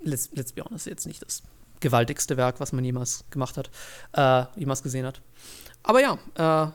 let's, 0.00 0.30
let's 0.32 0.52
be 0.52 0.62
honest, 0.64 0.86
jetzt 0.86 1.06
nicht 1.06 1.22
das 1.22 1.42
gewaltigste 1.80 2.36
Werk, 2.36 2.60
was 2.60 2.72
man 2.72 2.84
jemals 2.84 3.24
gemacht 3.30 3.56
hat, 3.56 3.70
äh, 4.12 4.58
jemals 4.58 4.82
gesehen 4.82 5.06
hat. 5.06 5.20
Aber 5.82 6.00
ja, 6.00 6.18
äh, 6.34 6.70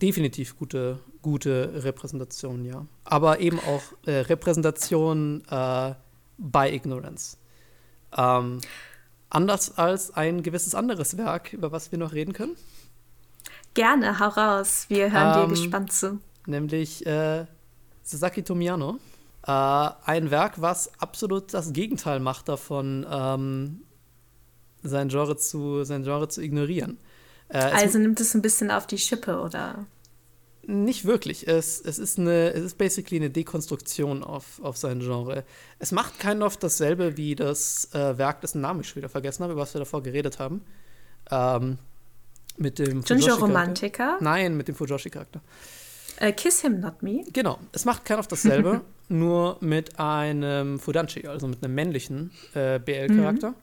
definitiv 0.00 0.56
gute, 0.56 0.98
gute 1.22 1.84
Repräsentation, 1.84 2.64
ja. 2.64 2.86
Aber 3.04 3.40
eben 3.40 3.58
auch 3.60 3.82
äh, 4.06 4.20
Repräsentation 4.20 5.42
äh, 5.50 5.94
by 6.38 6.68
Ignorance. 6.68 7.38
Ähm, 8.16 8.60
Anders 9.36 9.76
als 9.76 10.14
ein 10.14 10.42
gewisses 10.42 10.74
anderes 10.74 11.18
Werk, 11.18 11.52
über 11.52 11.70
was 11.70 11.92
wir 11.92 11.98
noch 11.98 12.14
reden 12.14 12.32
können? 12.32 12.56
Gerne, 13.74 14.18
hau 14.18 14.28
raus. 14.28 14.86
Wir 14.88 15.12
hören 15.12 15.42
ähm, 15.42 15.50
dir 15.50 15.60
gespannt 15.60 15.92
zu. 15.92 16.20
Nämlich 16.46 17.04
äh, 17.04 17.44
Sasaki 18.02 18.42
Tomiano. 18.42 18.98
Äh, 19.46 19.50
ein 19.52 20.30
Werk, 20.30 20.62
was 20.62 20.90
absolut 21.02 21.52
das 21.52 21.74
Gegenteil 21.74 22.18
macht 22.18 22.48
davon, 22.48 23.04
ähm, 23.10 23.82
sein, 24.82 25.08
Genre 25.08 25.36
zu, 25.36 25.84
sein 25.84 26.04
Genre 26.04 26.28
zu 26.28 26.40
ignorieren. 26.40 26.96
Äh, 27.50 27.58
also 27.58 27.98
nimmt 27.98 28.18
es 28.20 28.32
ein 28.34 28.40
bisschen 28.40 28.70
auf 28.70 28.86
die 28.86 28.96
Schippe, 28.96 29.38
oder? 29.42 29.84
Nicht 30.68 31.04
wirklich. 31.04 31.46
Es, 31.46 31.80
es, 31.80 32.00
ist 32.00 32.18
eine, 32.18 32.52
es 32.52 32.62
ist 32.62 32.78
basically 32.78 33.20
eine 33.20 33.30
Dekonstruktion 33.30 34.24
auf, 34.24 34.60
auf 34.62 34.76
sein 34.76 34.98
Genre. 34.98 35.44
Es 35.78 35.92
macht 35.92 36.18
kein 36.18 36.42
oft 36.42 36.60
dasselbe 36.60 37.16
wie 37.16 37.36
das 37.36 37.88
äh, 37.94 38.18
Werk, 38.18 38.40
dessen 38.40 38.62
Namen 38.62 38.80
ich 38.80 38.88
schon 38.88 38.96
wieder 38.96 39.08
vergessen 39.08 39.44
habe, 39.44 39.52
über 39.52 39.62
was 39.62 39.74
wir 39.74 39.78
davor 39.78 40.02
geredet 40.02 40.40
haben. 40.40 40.62
Ähm, 41.30 41.78
Mit 42.56 42.80
dem 42.80 43.02
Junjo 43.02 43.36
Romantiker? 43.36 44.18
Nein, 44.20 44.56
mit 44.56 44.66
dem 44.66 44.74
Fujoshi-Charakter. 44.74 45.40
Uh, 46.20 46.32
Kiss 46.32 46.62
Him 46.62 46.80
Not 46.80 47.00
Me? 47.00 47.22
Genau, 47.32 47.58
es 47.72 47.84
macht 47.84 48.04
keiner 48.04 48.20
auf 48.20 48.28
dasselbe, 48.28 48.80
nur 49.08 49.58
mit 49.60 50.00
einem 50.00 50.80
Fudanchi, 50.80 51.28
also 51.28 51.46
mit 51.46 51.62
einem 51.62 51.74
männlichen 51.74 52.32
äh, 52.54 52.80
BL-Charakter. 52.80 53.50
Mhm. 53.50 53.56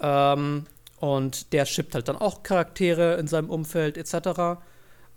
Ähm, 0.00 0.64
und 0.98 1.52
der 1.54 1.64
schippt 1.64 1.94
halt 1.94 2.08
dann 2.08 2.16
auch 2.16 2.42
Charaktere 2.42 3.14
in 3.14 3.28
seinem 3.28 3.48
Umfeld 3.48 3.96
etc. 3.96 4.60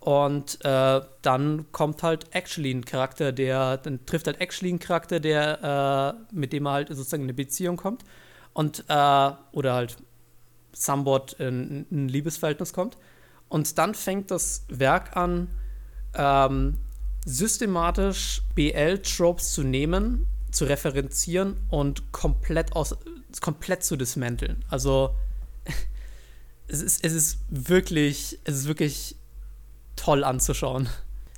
Und 0.07 0.63
äh, 0.63 1.01
dann 1.21 1.69
kommt 1.73 2.01
halt 2.01 2.33
actually 2.33 2.71
ein 2.71 2.85
Charakter, 2.85 3.33
der, 3.33 3.75
dann 3.75 4.05
trifft 4.05 4.27
halt 4.27 4.39
actually 4.39 4.69
einen 4.69 4.79
Charakter, 4.79 5.19
der, 5.19 6.15
äh, 6.31 6.33
mit 6.33 6.53
dem 6.53 6.65
er 6.65 6.71
halt 6.71 6.87
sozusagen 6.87 7.23
in 7.23 7.25
eine 7.25 7.33
Beziehung 7.33 7.75
kommt. 7.75 8.05
Und, 8.53 8.85
äh, 8.87 9.31
oder 9.51 9.73
halt 9.73 9.97
somewhat 10.71 11.33
in, 11.33 11.87
in 11.91 12.05
ein 12.05 12.07
Liebesverhältnis 12.07 12.71
kommt. 12.71 12.97
Und 13.49 13.77
dann 13.77 13.93
fängt 13.95 14.31
das 14.31 14.63
Werk 14.69 15.17
an, 15.17 15.49
ähm, 16.13 16.77
systematisch 17.25 18.43
BL-Tropes 18.55 19.51
zu 19.51 19.63
nehmen, 19.63 20.25
zu 20.51 20.63
referenzieren 20.63 21.57
und 21.69 22.13
komplett, 22.13 22.71
aus, 22.77 22.95
komplett 23.41 23.83
zu 23.83 23.97
dismanteln. 23.97 24.63
Also 24.69 25.13
es 26.69 26.81
ist, 26.81 27.03
es 27.03 27.11
ist 27.11 27.39
wirklich, 27.49 28.39
es 28.45 28.59
ist 28.59 28.67
wirklich 28.69 29.16
toll 29.97 30.23
anzuschauen, 30.23 30.87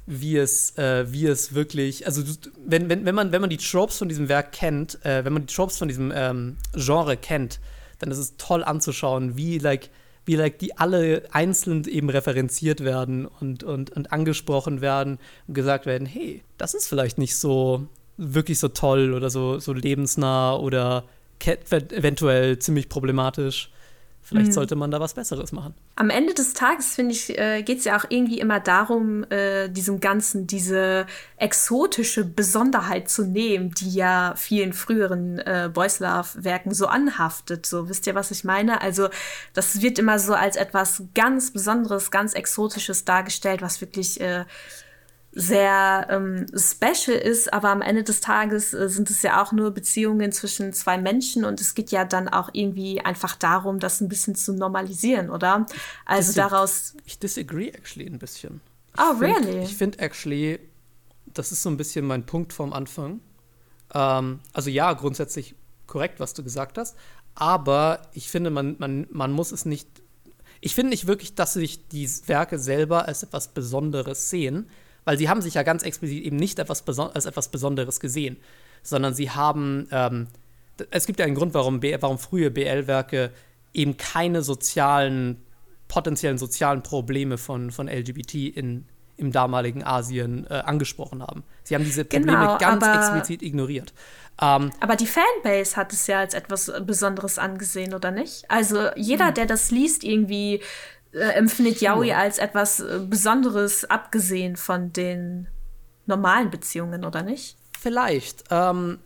wie 0.06 0.38
es, 0.38 0.78
äh, 0.78 1.12
wie 1.12 1.26
es 1.26 1.56
wirklich, 1.56 2.06
also 2.06 2.22
wenn, 2.63 2.89
wenn, 2.89 3.06
wenn, 3.06 3.15
man, 3.15 3.32
wenn 3.32 3.41
man 3.41 3.50
die 3.50 3.58
Tropes 3.58 3.98
von 3.98 4.10
diesem 4.10 4.30
Werk 4.30 4.52
kennt, 4.52 5.04
äh, 5.04 5.26
wenn 5.26 5.34
man 5.34 5.48
die 5.48 5.54
Tropes 5.54 5.80
von 5.80 5.88
diesem 5.88 6.12
ähm, 6.15 6.58
Genre 6.76 7.17
kennt, 7.17 7.60
dann 7.98 8.12
ist 8.12 8.17
es 8.19 8.38
toll 8.38 8.63
anzuschauen, 8.63 9.36
wie 9.36 9.58
like 9.58 9.89
wie 10.30 10.36
like, 10.36 10.60
die 10.60 10.78
alle 10.78 11.24
einzeln 11.32 11.86
eben 11.86 12.08
referenziert 12.12 12.84
werden 12.84 13.26
und, 13.26 13.63
und, 13.63 13.89
und 13.89 14.12
angesprochen 14.12 14.80
werden 14.80 15.17
und 15.48 15.56
gesagt 15.56 15.88
werden, 15.88 16.06
hey, 16.06 16.43
das 16.60 16.76
ist 16.76 16.88
vielleicht 16.88 17.17
nicht 17.17 17.36
so 17.36 17.88
wirklich 18.15 18.60
so 18.60 18.67
toll 18.67 19.15
oder 19.15 19.32
so, 19.32 19.58
so 19.58 19.74
lebensnah 19.74 20.56
oder 20.56 21.06
eventuell 21.41 22.60
ziemlich 22.60 22.89
problematisch. 22.89 23.72
Vielleicht 24.21 24.49
mhm. 24.49 24.53
sollte 24.53 24.75
man 24.75 24.91
da 24.91 24.99
was 24.99 25.15
Besseres 25.15 25.51
machen. 25.51 25.73
Am 25.95 26.12
Ende 26.12 26.36
des 26.36 26.53
Tages, 26.53 26.93
finde 26.93 27.13
ich, 27.13 27.36
äh, 27.38 27.63
geht 27.63 27.79
es 27.79 27.86
ja 27.86 27.97
auch 27.97 28.05
irgendwie 28.10 28.39
immer 28.39 28.60
darum, 28.60 29.23
äh, 29.32 29.69
diesem 29.69 30.01
Ganzen 30.01 30.45
diese 30.45 31.08
exotische 31.38 32.25
Besonderheit 32.25 33.10
zu 33.10 33.25
nehmen, 33.25 33.71
die 33.71 33.89
ja 33.89 34.34
vielen 34.36 34.73
früheren 34.73 35.39
äh, 35.39 35.71
Boys 35.73 35.99
Love-Werken 35.99 36.73
so 36.75 36.86
anhaftet. 36.86 37.65
So, 37.65 37.89
wisst 37.89 38.05
ihr, 38.05 38.13
was 38.13 38.29
ich 38.29 38.43
meine? 38.43 38.82
Also, 38.82 39.10
das 39.53 39.82
wird 39.82 39.97
immer 39.97 40.19
so 40.19 40.34
als 40.36 40.58
etwas 40.58 41.03
ganz 41.15 41.51
Besonderes, 41.51 42.12
ganz 42.12 42.34
Exotisches 42.34 43.05
dargestellt, 43.05 43.63
was 43.63 43.82
wirklich 43.82 44.21
äh, 44.21 44.45
sehr 45.32 46.08
ähm, 46.10 46.48
special 46.56 47.15
ist, 47.15 47.54
aber 47.54 47.70
am 47.70 47.82
Ende 47.82 48.04
des 48.04 48.20
Tages 48.20 48.74
äh, 48.74 48.89
sind 48.89 49.10
es 49.10 49.22
ja 49.22 49.44
auch 49.44 49.52
nur 49.52 49.72
Beziehungen 49.72 50.32
zwischen 50.32 50.74
zwei 50.74 50.98
Menschen 50.98 51.46
und 51.46 51.62
es 51.62 51.76
geht 51.76 51.92
ja 51.92 52.04
dann 52.04 52.28
auch 52.28 52.50
irgendwie 52.54 53.02
einfach 53.02 53.36
darum, 53.36 53.80
das 53.80 54.02
ein 54.02 54.10
bisschen 54.10 54.36
zu 54.36 54.54
normalisieren, 54.54 55.30
oder? 55.30 55.68
Also 56.06 56.32
Disag 56.32 56.50
daraus. 56.50 56.96
Ich 57.06 57.20
disagree 57.20 57.70
actually 57.70 58.08
ein 58.08 58.18
bisschen. 58.18 58.62
Oh, 58.98 59.15
find, 59.20 59.46
really? 59.46 59.63
Ich 59.63 59.76
finde 59.76 60.00
actually, 60.00 60.60
das 61.34 61.52
ist 61.52 61.62
so 61.62 61.70
ein 61.70 61.78
bisschen 61.78 62.06
mein 62.06 62.26
Punkt 62.26 62.52
vom 62.52 62.74
Anfang. 62.74 63.20
Ähm, 63.94 64.39
also 64.54 64.72
ja, 64.72 64.94
grundsätzlich 64.94 65.56
korrekt, 65.86 66.20
was 66.20 66.34
du 66.34 66.44
gesagt 66.44 66.78
hast, 66.78 66.96
aber 67.36 68.02
ich 68.13 68.30
finde, 68.30 68.50
man, 68.50 68.76
man, 68.80 69.08
man 69.12 69.32
muss 69.32 69.52
es 69.52 69.65
nicht. 69.65 69.88
Ich 70.62 70.76
finde 70.76 70.89
nicht 70.89 71.08
wirklich, 71.08 71.36
dass 71.36 71.54
sich 71.54 71.88
die 71.88 72.10
Werke 72.28 72.60
selber 72.60 73.08
als 73.08 73.24
etwas 73.24 73.50
Besonderes 73.50 74.30
sehen, 74.30 74.68
weil 75.10 75.17
sie 75.17 75.28
haben 75.28 75.41
sich 75.41 75.56
ja 75.56 75.63
ganz 75.63 75.82
explizit 75.82 76.24
eben 76.24 76.36
nicht 76.36 76.60
etwas 76.60 76.88
als 76.88 77.26
etwas 77.26 77.48
Besonderes 77.48 78.00
gesehen, 78.00 78.38
sondern 78.84 79.15
sie 79.15 79.32
haben, 79.32 79.88
ähm, 79.91 80.28
es 80.91 81.08
gibt 81.08 81.17
ja 81.17 81.26
einen 81.26 81.34
Grund, 81.34 81.56
warum, 81.56 81.82
warum 81.82 82.19
frühe 82.19 82.52
BL-Werke 82.52 83.32
eben 83.74 83.98
keine 83.98 84.43
sozialen, 84.43 85.41
potenziellen 85.88 86.38
sozialen 86.38 86.84
Probleme 86.84 87.39
von, 87.39 87.72
von 87.72 87.88
LGBT 87.88 88.56
in, 88.56 88.86
im 89.17 89.32
damaligen 89.32 89.84
Asien 89.84 90.45
äh, 90.48 90.54
angesprochen 90.54 91.24
haben. 91.24 91.41
Sie 91.63 91.74
haben 91.74 91.86
diese 91.86 92.06
Probleme 92.06 92.38
genau, 92.38 92.58
ganz 92.60 92.86
explizit 92.86 93.41
ignoriert. 93.41 93.95
Ähm, 94.39 94.69
aber 94.80 94.95
die 94.95 95.08
Fanbase 95.08 95.76
hat 95.76 95.91
es 95.91 96.06
ja 96.06 96.19
als 96.19 96.36
etwas 96.36 96.72
Besonderes 96.86 97.39
angesehen, 97.39 97.95
oder 97.95 98.12
nicht? 98.12 98.45
Also 98.48 98.89
jeder, 98.95 99.30
hm. 99.30 99.34
der 99.34 99.48
das 99.48 99.72
liest, 99.72 100.04
irgendwie 100.04 100.62
äh, 101.12 101.19
empfindet 101.19 101.82
Yaoi 101.82 102.13
als 102.13 102.38
etwas 102.38 102.80
äh, 102.80 103.00
Besonderes, 103.08 103.86
abgesehen 103.86 104.56
von 104.56 104.93
den 104.93 105.48
normalen 106.06 106.50
Beziehungen, 106.50 107.06
oder 107.06 107.24
nicht? 107.24 107.58
Vielleicht. 107.80 108.45
Ähm, 108.50 109.00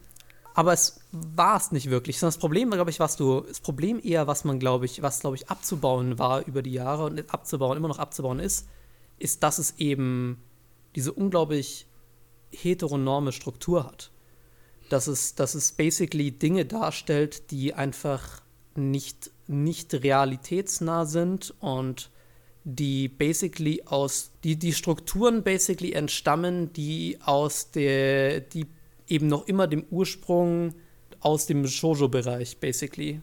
aber 0.53 0.73
es 0.73 0.99
war 1.11 1.57
es 1.57 1.71
nicht 1.71 1.89
wirklich. 1.89 2.19
Das 2.19 2.37
Problem, 2.37 2.69
glaube 2.71 2.89
ich, 2.89 2.99
was 2.99 3.15
du, 3.15 3.41
das 3.41 3.59
Problem 3.59 3.99
eher, 4.03 4.27
was 4.27 4.43
man, 4.43 4.59
glaube 4.59 4.85
ich, 4.85 5.01
was, 5.01 5.19
glaube 5.19 5.35
ich, 5.35 5.49
abzubauen 5.49 6.19
war 6.19 6.45
über 6.45 6.61
die 6.61 6.73
Jahre 6.73 7.05
und 7.05 7.33
abzubauen, 7.33 7.77
immer 7.77 7.87
noch 7.87 7.99
abzubauen 7.99 8.39
ist, 8.39 8.67
ist, 9.17 9.43
dass 9.43 9.57
es 9.57 9.75
eben 9.77 10.43
diese 10.95 11.11
unglaublich 11.11 11.87
heteronorme 12.51 13.31
Struktur 13.31 13.85
hat. 13.85 14.11
Dass 14.89 15.07
es, 15.07 15.33
dass 15.33 15.55
es 15.55 15.71
basically 15.71 16.31
Dinge 16.31 16.65
darstellt, 16.65 17.49
die 17.49 17.73
einfach 17.73 18.41
nicht 18.75 19.31
nicht 19.47 19.93
realitätsnah 19.93 21.05
sind 21.05 21.53
und 21.59 22.09
die 22.63 23.09
basically 23.09 23.83
aus, 23.85 24.31
die, 24.43 24.57
die 24.57 24.73
Strukturen 24.73 25.43
basically 25.43 25.93
entstammen, 25.93 26.71
die 26.73 27.17
aus 27.23 27.71
der, 27.71 28.39
die 28.39 28.65
eben 29.07 29.27
noch 29.27 29.47
immer 29.47 29.67
dem 29.67 29.85
Ursprung 29.89 30.73
aus 31.19 31.45
dem 31.45 31.67
Shoujo-Bereich 31.67 32.59
basically, 32.59 33.21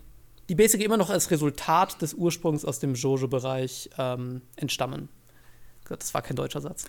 die 0.48 0.54
basically 0.54 0.84
immer 0.84 0.98
noch 0.98 1.10
als 1.10 1.30
Resultat 1.30 2.02
des 2.02 2.14
Ursprungs 2.14 2.64
aus 2.64 2.80
dem 2.80 2.94
Shoujo-Bereich 2.94 3.90
ähm, 3.98 4.42
entstammen. 4.56 5.08
Das 5.88 6.14
war 6.14 6.22
kein 6.22 6.36
deutscher 6.36 6.60
Satz. 6.60 6.84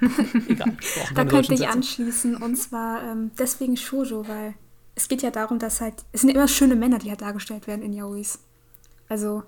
Egal. 0.48 0.76
Da 1.14 1.24
könnte 1.24 1.54
ich 1.54 1.68
anschließen 1.68 2.36
und 2.36 2.56
zwar 2.56 3.02
ähm, 3.02 3.32
deswegen 3.38 3.76
Shoujo, 3.76 4.26
weil 4.28 4.54
es 4.94 5.08
geht 5.08 5.22
ja 5.22 5.30
darum, 5.30 5.58
dass 5.58 5.80
halt, 5.80 6.04
es 6.12 6.22
sind 6.22 6.30
immer 6.30 6.48
schöne 6.48 6.76
Männer, 6.76 6.98
die 6.98 7.10
halt 7.10 7.22
dargestellt 7.22 7.66
werden 7.66 7.82
in 7.82 7.92
Yaois. 7.92 8.38
Also 9.10 9.42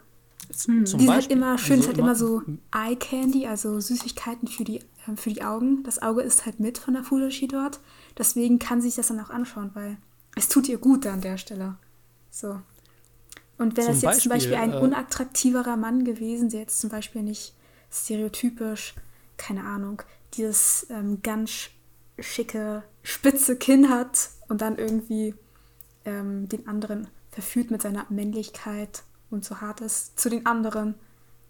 hm. 0.66 0.85
die 0.85 0.90
sind 0.90 1.09
halt 1.09 1.31
immer 1.31 1.57
schön, 1.57 1.77
es 1.77 1.83
ist 1.83 1.87
halt 1.87 1.98
immer 1.98 2.16
so 2.16 2.42
Eye 2.75 2.96
Candy, 2.96 3.46
also 3.46 3.81
Süßigkeiten 3.81 4.48
für 4.48 4.64
die, 4.64 4.79
äh, 4.81 5.16
für 5.16 5.31
die 5.31 5.42
Augen. 5.42 5.85
Das 5.85 6.03
Auge 6.03 6.20
ist 6.22 6.44
halt 6.44 6.61
mit 6.61 6.79
von 6.79 6.94
der 6.94 7.05
Fujoshi 7.05 7.46
dort. 7.48 7.81
Deswegen 8.18 8.59
kann 8.59 8.83
sich 8.83 8.96
das 8.96 9.07
dann 9.07 9.20
auch 9.20 9.31
anschauen, 9.31 9.70
weil 9.75 9.96
es 10.35 10.48
tut 10.48 10.68
ihr 10.68 10.79
gut 10.79 11.07
an 11.07 11.20
der 11.20 11.38
Stelle. 11.38 11.77
So. 12.31 12.61
Und 13.57 13.77
wenn 13.77 13.85
zum 13.85 13.94
das 13.94 14.03
jetzt 14.03 14.03
Beispiel, 14.03 14.22
zum 14.22 14.31
Beispiel 14.31 14.55
ein 14.57 14.72
äh, 14.72 14.79
unattraktiverer 14.79 15.77
Mann 15.77 16.05
gewesen, 16.05 16.48
der 16.51 16.61
jetzt 16.61 16.81
zum 16.81 16.90
Beispiel 16.90 17.22
nicht 17.22 17.55
stereotypisch, 17.90 18.94
keine 19.37 19.64
Ahnung, 19.64 20.03
dieses 20.35 20.87
ähm, 20.90 21.20
ganz 21.22 21.68
schicke, 22.18 22.83
spitze 23.05 23.57
Kinn 23.57 23.90
hat 23.90 24.31
und 24.48 24.61
dann 24.61 24.77
irgendwie 24.77 25.35
ähm, 26.05 26.48
den 26.48 26.66
anderen 26.66 27.07
verführt 27.31 27.70
mit 27.70 27.81
seiner 27.81 28.07
Männlichkeit 28.09 29.05
und 29.32 29.44
so 29.44 29.60
hart 29.60 29.80
ist 29.80 30.18
zu 30.18 30.28
den 30.28 30.46
anderen, 30.46 30.94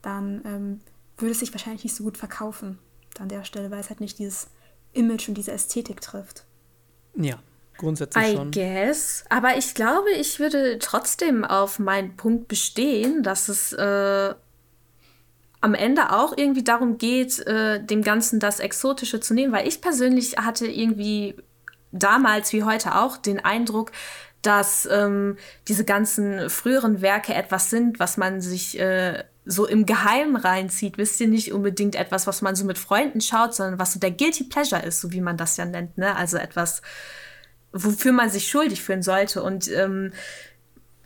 dann 0.03 0.43
ähm, 0.45 0.81
würde 1.19 1.33
es 1.33 1.41
sich 1.41 1.53
wahrscheinlich 1.53 1.85
nicht 1.85 1.95
so 1.95 2.05
gut 2.05 2.19
verkaufen 2.19 2.79
an 3.19 3.29
der 3.29 3.45
Stelle, 3.45 3.71
weil 3.71 3.81
es 3.81 3.89
halt 3.89 4.01
nicht 4.01 4.19
dieses 4.19 4.49
Image 4.93 5.29
und 5.29 5.35
diese 5.35 5.53
Ästhetik 5.53 6.01
trifft. 6.01 6.45
Ja, 7.15 7.39
grundsätzlich 7.79 8.25
I 8.25 8.37
schon. 8.37 8.49
I 8.49 8.51
guess. 8.51 9.25
Aber 9.29 9.57
ich 9.57 9.75
glaube, 9.75 10.11
ich 10.11 10.39
würde 10.39 10.79
trotzdem 10.79 11.45
auf 11.45 11.79
meinen 11.79 12.17
Punkt 12.17 12.49
bestehen, 12.49 13.23
dass 13.23 13.49
es 13.49 13.73
äh, 13.73 14.35
am 15.61 15.75
Ende 15.75 16.13
auch 16.13 16.37
irgendwie 16.37 16.65
darum 16.65 16.99
geht, 16.99 17.39
äh, 17.47 17.83
dem 17.83 18.03
Ganzen 18.03 18.41
das 18.41 18.61
Exotische 18.61 19.21
zu 19.21 19.35
nehmen, 19.35 19.53
weil 19.53 19.69
ich 19.69 19.81
persönlich 19.81 20.37
hatte 20.39 20.67
irgendwie 20.67 21.37
damals 21.93 22.53
wie 22.53 22.65
heute 22.65 22.97
auch 22.97 23.17
den 23.17 23.39
Eindruck, 23.39 23.93
dass 24.43 24.89
ähm, 24.91 25.37
diese 25.69 25.85
ganzen 25.85 26.51
früheren 26.51 27.01
Werke 27.01 27.35
etwas 27.35 27.71
sind, 27.71 28.01
was 28.01 28.17
man 28.17 28.41
sich 28.41 28.79
äh, 28.79 29.23
so 29.45 29.67
im 29.67 29.87
Geheimen 29.87 30.37
reinzieht. 30.37 30.99
Wisst 30.99 31.21
ihr 31.21 31.29
nicht 31.29 31.53
unbedingt 31.53 31.95
etwas, 31.95 32.27
was 32.27 32.43
man 32.43 32.55
so 32.55 32.65
mit 32.65 32.79
Freunden 32.79 33.21
schaut, 33.21 33.55
sondern 33.55 33.79
was 33.79 33.93
so 33.93 34.01
der 34.01 34.11
Guilty 34.11 34.45
Pleasure 34.45 34.83
ist, 34.83 35.01
so 35.01 35.13
wie 35.13 35.21
man 35.21 35.37
das 35.37 35.57
ja 35.57 35.65
nennt. 35.65 35.99
Ne? 35.99 36.15
Also 36.15 36.37
etwas, 36.37 36.83
wofür 37.73 38.13
man 38.13 38.31
sich 38.31 38.49
schuldig 38.49 38.83
fühlen 38.83 39.03
sollte. 39.03 39.43
Und 39.43 39.71
ähm, 39.71 40.13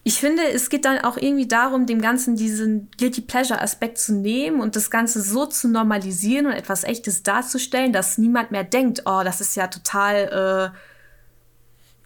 ich 0.03 0.21
finde, 0.21 0.43
es 0.53 0.71
geht 0.71 0.85
dann 0.85 0.99
auch 1.01 1.17
irgendwie 1.17 1.49
darum, 1.49 1.87
dem 1.87 2.01
Ganzen 2.01 2.37
diesen 2.37 2.91
Guilty 2.99 3.23
Pleasure-Aspekt 3.23 3.99
zu 3.99 4.15
nehmen 4.15 4.61
und 4.61 4.77
das 4.77 4.91
Ganze 4.91 5.21
so 5.21 5.47
zu 5.47 5.69
normalisieren 5.69 6.47
und 6.47 6.53
etwas 6.53 6.85
Echtes 6.85 7.23
darzustellen, 7.23 7.93
dass 7.93 8.19
niemand 8.19 8.51
mehr 8.51 8.65
denkt, 8.65 9.03
oh, 9.07 9.23
das 9.25 9.41
ist 9.41 9.57
ja 9.57 9.67
total. 9.67 10.73
Äh, 10.75 10.79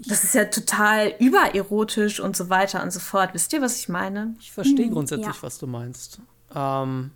das 0.07 0.25
ist 0.25 0.35
ja 0.35 0.47
total 0.47 1.15
übererotisch 1.19 2.21
und 2.21 2.37
so 2.37 2.49
weiter 2.49 2.83
und 2.83 2.93
so 2.93 3.01
fort. 3.01 3.35
Wisst 3.35 3.53
ihr, 3.53 3.61
was 3.61 3.79
ich 3.79 3.89
meine? 3.89 4.35
Ich 4.41 4.53
verstehe 4.53 4.87
hm, 4.87 4.93
grundsätzlich, 4.93 5.37
ja. 5.37 5.43
was 5.43 5.59
du 5.59 5.67
meinst. 5.67 6.21
Ähm, 6.55 7.11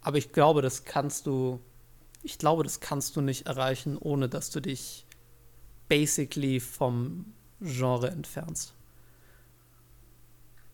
Aber 0.00 0.16
ich 0.16 0.32
glaube, 0.32 0.62
das 0.62 0.84
kannst 0.84 1.26
du, 1.26 1.60
ich 2.22 2.38
glaube, 2.38 2.62
das 2.62 2.80
kannst 2.80 3.16
du 3.16 3.20
nicht 3.20 3.46
erreichen, 3.46 3.98
ohne 3.98 4.28
dass 4.28 4.50
du 4.50 4.60
dich 4.60 5.06
basically 5.88 6.60
vom 6.60 7.26
Genre 7.60 8.10
entfernst. 8.10 8.74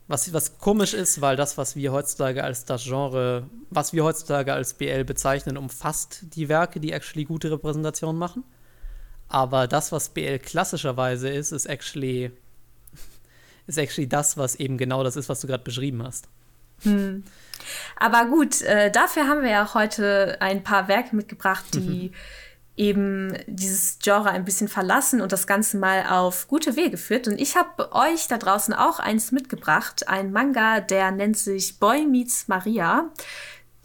Was, 0.06 0.32
was 0.32 0.58
komisch 0.58 0.94
ist, 0.94 1.20
weil 1.20 1.36
das, 1.36 1.56
was 1.56 1.76
wir 1.76 1.92
heutzutage 1.92 2.42
als 2.42 2.64
das 2.64 2.82
Genre, 2.84 3.48
was 3.70 3.92
wir 3.92 4.02
heutzutage 4.02 4.52
als 4.52 4.74
BL 4.74 5.04
bezeichnen, 5.04 5.56
umfasst 5.56 6.34
die 6.34 6.48
Werke, 6.48 6.80
die 6.80 6.92
actually 6.92 7.24
gute 7.24 7.50
Repräsentationen 7.50 8.18
machen. 8.18 8.44
Aber 9.30 9.68
das, 9.68 9.92
was 9.92 10.08
BL 10.08 10.40
klassischerweise 10.40 11.28
ist, 11.28 11.52
ist 11.52 11.66
actually, 11.66 12.32
ist 13.66 13.78
actually 13.78 14.08
das, 14.08 14.36
was 14.36 14.56
eben 14.56 14.76
genau 14.76 15.04
das 15.04 15.16
ist, 15.16 15.28
was 15.28 15.40
du 15.40 15.46
gerade 15.46 15.62
beschrieben 15.62 16.02
hast. 16.02 16.28
Hm. 16.82 17.22
Aber 17.96 18.26
gut, 18.26 18.60
äh, 18.62 18.90
dafür 18.90 19.28
haben 19.28 19.42
wir 19.42 19.50
ja 19.50 19.72
heute 19.74 20.36
ein 20.40 20.64
paar 20.64 20.88
Werke 20.88 21.14
mitgebracht, 21.14 21.64
die 21.74 22.08
mhm. 22.08 22.14
eben 22.76 23.38
dieses 23.46 23.98
Genre 24.02 24.30
ein 24.30 24.44
bisschen 24.44 24.66
verlassen 24.66 25.20
und 25.20 25.30
das 25.30 25.46
Ganze 25.46 25.76
mal 25.76 26.06
auf 26.08 26.48
gute 26.48 26.74
Wege 26.74 26.96
führt. 26.96 27.28
Und 27.28 27.40
ich 27.40 27.54
habe 27.54 27.92
euch 27.92 28.26
da 28.26 28.36
draußen 28.36 28.74
auch 28.74 28.98
eins 28.98 29.30
mitgebracht, 29.30 30.08
ein 30.08 30.32
Manga, 30.32 30.80
der 30.80 31.12
nennt 31.12 31.38
sich 31.38 31.78
Boy 31.78 32.04
Meets 32.06 32.48
Maria. 32.48 33.10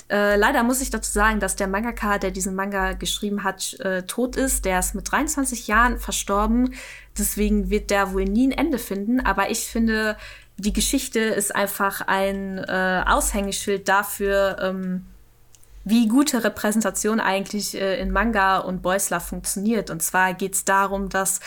Äh, 0.10 0.36
leider 0.36 0.64
muss 0.64 0.82
ich 0.82 0.92
dazu 0.92 1.12
sagen, 1.12 1.40
dass 1.40 1.56
der 1.56 1.68
Mangaka, 1.68 2.20
der 2.20 2.32
diesen 2.32 2.56
Manga 2.56 2.94
geschrieben 2.94 3.44
hat, 3.44 3.74
äh, 3.80 4.04
tot 4.04 4.36
ist. 4.36 4.66
Der 4.66 4.80
ist 4.80 4.94
mit 4.94 5.12
23 5.12 5.68
Jahren 5.68 5.98
verstorben. 5.98 6.76
Deswegen 7.18 7.70
wird 7.70 7.90
der 7.90 8.14
wohl 8.14 8.26
nie 8.26 8.48
ein 8.48 8.52
Ende 8.52 8.78
finden. 8.78 9.20
Aber 9.20 9.50
ich 9.50 9.62
finde, 9.62 10.16
die 10.58 10.74
Geschichte 10.74 11.20
ist 11.20 11.56
einfach 11.56 12.02
ein 12.02 12.60
äh, 12.60 13.04
Aushängeschild 13.06 13.88
dafür, 13.88 14.58
ähm, 14.62 15.06
wie 15.86 16.08
gute 16.08 16.44
Repräsentation 16.44 17.20
eigentlich 17.20 17.76
äh, 17.76 18.00
in 18.00 18.12
Manga 18.12 18.58
und 18.58 18.84
Love 18.84 19.20
funktioniert. 19.20 19.90
Und 19.90 20.02
zwar 20.02 20.34
geht 20.34 20.54
es 20.54 20.66
darum, 20.66 21.10
dass 21.10 21.40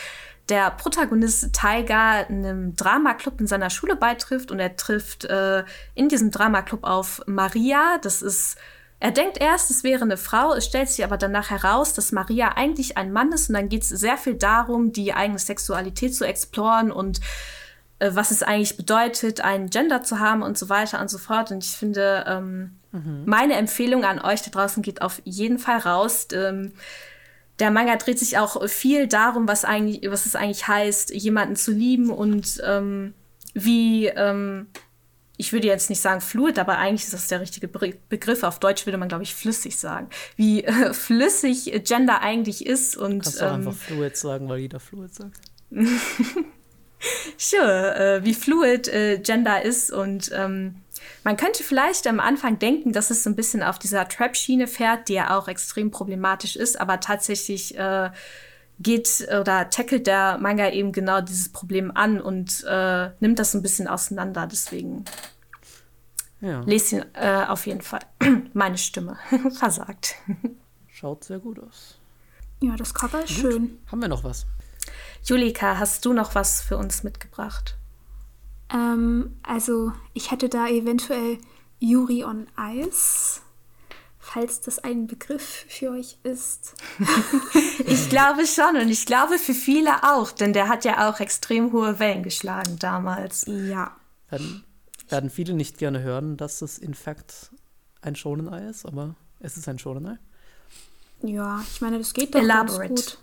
der 0.49 0.70
Protagonist 0.70 1.53
Taiga 1.53 2.26
einem 2.28 2.74
Dramaclub 2.74 3.40
in 3.40 3.46
seiner 3.46 3.70
Schule 3.70 3.96
beitrifft 3.96 4.51
und 4.51 4.59
er 4.59 4.76
trifft 4.76 5.24
äh, 5.24 5.64
in 5.94 6.09
diesem 6.09 6.30
Dramaclub 6.30 6.84
auf 6.84 7.22
Maria. 7.26 7.99
Das 8.03 8.22
ist, 8.22 8.57
er 8.99 9.11
denkt 9.11 9.38
erst, 9.38 9.70
es 9.70 9.84
wäre 9.84 10.03
eine 10.03 10.16
Frau, 10.16 10.55
es 10.55 10.64
stellt 10.64 10.88
sich 10.88 11.05
aber 11.05 11.18
danach 11.18 11.51
heraus, 11.51 11.92
dass 11.92 12.12
Maria 12.12 12.53
eigentlich 12.57 12.96
ein 12.96 13.12
Mann 13.12 13.32
ist 13.32 13.49
und 13.49 13.55
dann 13.57 13.68
geht 13.68 13.82
es 13.82 13.88
sehr 13.90 14.16
viel 14.16 14.34
darum, 14.34 14.92
die 14.92 15.12
eigene 15.12 15.38
Sexualität 15.38 16.14
zu 16.14 16.24
exploren 16.24 16.90
und 16.90 17.20
äh, 17.99 18.11
was 18.12 18.30
es 18.30 18.42
eigentlich 18.42 18.76
bedeutet, 18.76 19.40
einen 19.42 19.70
Gender 19.70 20.03
zu 20.03 20.18
haben 20.18 20.42
und 20.42 20.57
so 20.57 20.68
weiter 20.68 21.01
und 21.01 21.11
so 21.11 21.18
fort. 21.18 21.51
Und 21.51 21.64
ich 21.64 21.72
finde, 21.72 22.24
ähm, 22.26 22.78
mhm. 22.92 23.24
meine 23.26 23.55
Empfehlung 23.55 24.05
an 24.05 24.20
euch 24.20 24.42
da 24.42 24.51
draußen 24.51 24.82
geht 24.82 25.03
auf 25.03 25.20
jeden 25.24 25.59
Fall 25.59 25.78
raus. 25.78 26.28
Ähm, 26.32 26.72
der 27.59 27.71
Manga 27.71 27.97
dreht 27.97 28.19
sich 28.19 28.39
auch 28.39 28.69
viel 28.69 29.07
darum, 29.07 29.49
was 29.49 29.65
eigentlich, 29.65 30.11
was 30.11 30.27
es 30.27 30.37
eigentlich 30.37 30.69
heißt, 30.69 31.11
jemanden 31.11 31.57
zu 31.57 31.73
lieben 31.73 32.11
und 32.11 32.63
ähm, 32.65 33.15
wie, 33.55 34.07
ähm, 34.07 34.69
ich 35.37 35.53
würde 35.53 35.67
jetzt 35.67 35.89
nicht 35.89 36.01
sagen 36.01 36.21
fluid, 36.21 36.59
aber 36.59 36.79
eigentlich 36.79 37.05
ist 37.05 37.15
das 37.15 37.29
der 37.29 37.41
richtige 37.41 37.69
Be 37.69 37.95
Begriff. 38.09 38.43
Auf 38.43 38.59
Deutsch 38.59 38.87
würde 38.87 38.99
man, 38.99 39.09
glaube 39.09 39.23
ich, 39.23 39.35
flüssig 39.35 39.77
sagen. 39.77 40.09
Wie 40.37 40.65
äh, 40.65 40.93
flüssig 40.93 41.83
Gender 41.85 42.21
eigentlich 42.21 42.67
ist. 42.67 42.97
Und, 42.97 43.23
Kannst 43.23 43.41
du 43.41 43.45
ähm, 43.45 43.55
einfach 43.55 43.75
fluid 43.75 44.17
sagen, 44.17 44.49
weil 44.49 44.59
jeder 44.59 44.81
fluid 44.81 45.15
sagt. 45.15 45.41
sure, 47.37 47.95
äh, 47.97 48.25
wie 48.25 48.35
fluid 48.35 48.89
äh, 48.89 49.19
Gender 49.19 49.63
ist 49.63 49.93
und 49.93 50.31
ähm, 50.35 50.77
man 51.25 51.37
könnte 51.37 51.62
vielleicht 51.62 52.07
am 52.07 52.21
Anfang 52.21 52.59
denken, 52.59 52.93
dass 52.93 53.11
es 53.11 53.25
so 53.25 53.31
ein 53.31 53.37
bisschen 53.37 53.62
auf 53.62 53.79
dieser 53.79 54.09
Trap-Schiene 54.09 54.66
fährt, 54.66 55.09
die 55.09 55.14
ja 55.14 55.37
auch 55.37 55.49
extrem 55.49 55.91
problematisch 55.91 56.57
ist, 56.57 56.81
aber 56.81 57.01
tatsächlich 57.01 57.77
äh, 57.77 58.11
geht 58.79 59.27
oder 59.41 59.71
tackelt 59.71 60.07
der 60.07 60.39
Manga 60.39 60.71
eben 60.71 60.93
genau 60.93 61.21
dieses 61.21 61.51
Problem 61.51 61.91
an 61.95 62.21
und 62.21 62.64
äh, 62.69 63.11
nimmt 63.21 63.39
das 63.39 63.53
so 63.53 63.59
ein 63.59 63.62
bisschen 63.62 63.89
auseinander. 63.89 64.47
Deswegen 64.47 65.05
ja. 66.41 66.61
lest 66.61 66.93
ihn 66.93 67.05
äh, 67.14 67.45
auf 67.47 67.66
jeden 67.66 67.83
Fall. 67.83 68.01
Meine 68.53 68.79
Stimme 68.79 69.19
versagt. 69.59 70.16
Schaut 70.89 71.25
sehr 71.25 71.39
gut 71.39 71.59
aus. 71.59 71.99
Ja, 72.61 72.77
das 72.77 72.95
Cover 72.95 73.25
ist 73.25 73.41
gut. 73.41 73.53
schön. 73.53 73.79
Haben 73.91 74.03
wir 74.03 74.09
noch 74.09 74.25
was? 74.25 74.47
Julika, 75.25 75.79
hast 75.79 76.05
du 76.05 76.12
noch 76.12 76.35
was 76.35 76.61
für 76.61 76.77
uns 76.77 77.03
mitgebracht? 77.03 77.78
Ähm, 78.73 79.37
also, 79.43 79.93
ich 80.14 80.31
hätte 80.31 80.49
da 80.49 80.69
eventuell 80.69 81.39
Yuri 81.81 82.25
on 82.25 82.49
Ice, 82.59 83.41
falls 84.19 84.61
das 84.61 84.79
ein 84.79 85.07
Begriff 85.07 85.64
für 85.69 85.91
euch 85.91 86.19
ist. 86.23 86.75
ich 87.87 88.09
glaube 88.11 88.47
schon 88.47 88.77
und 88.77 88.89
ich 88.91 89.07
glaube 89.07 89.39
für 89.39 89.55
viele 89.55 90.03
auch, 90.03 90.33
denn 90.33 90.53
der 90.53 90.69
hat 90.69 90.85
ja 90.85 91.09
auch 91.09 91.21
extrem 91.21 91.73
hohe 91.73 91.99
Wellen 91.99 92.23
geschlagen 92.23 92.79
damals. 92.79 93.47
Ja. 93.47 93.97
Werden, 94.29 94.64
werden 95.09 95.31
viele 95.31 95.55
nicht 95.55 95.79
gerne 95.79 96.03
hören, 96.03 96.37
dass 96.37 96.61
es 96.61 96.79
in 96.79 96.95
fact 96.95 97.51
ein 98.03 98.16
Shonen 98.16 98.49
Ei 98.49 98.69
ist, 98.69 98.85
aber 98.85 99.14
es 99.41 99.57
ist 99.57 99.69
ein 99.69 99.79
Shonen 99.79 100.07
Ei. 100.07 100.19
Ja, 101.23 101.64
ich 101.73 101.81
meine, 101.81 101.99
das 101.99 102.12
geht 102.12 102.35
doch 102.35 102.41
Elaborate. 102.41 102.89
ganz 102.89 103.16
gut. 103.16 103.19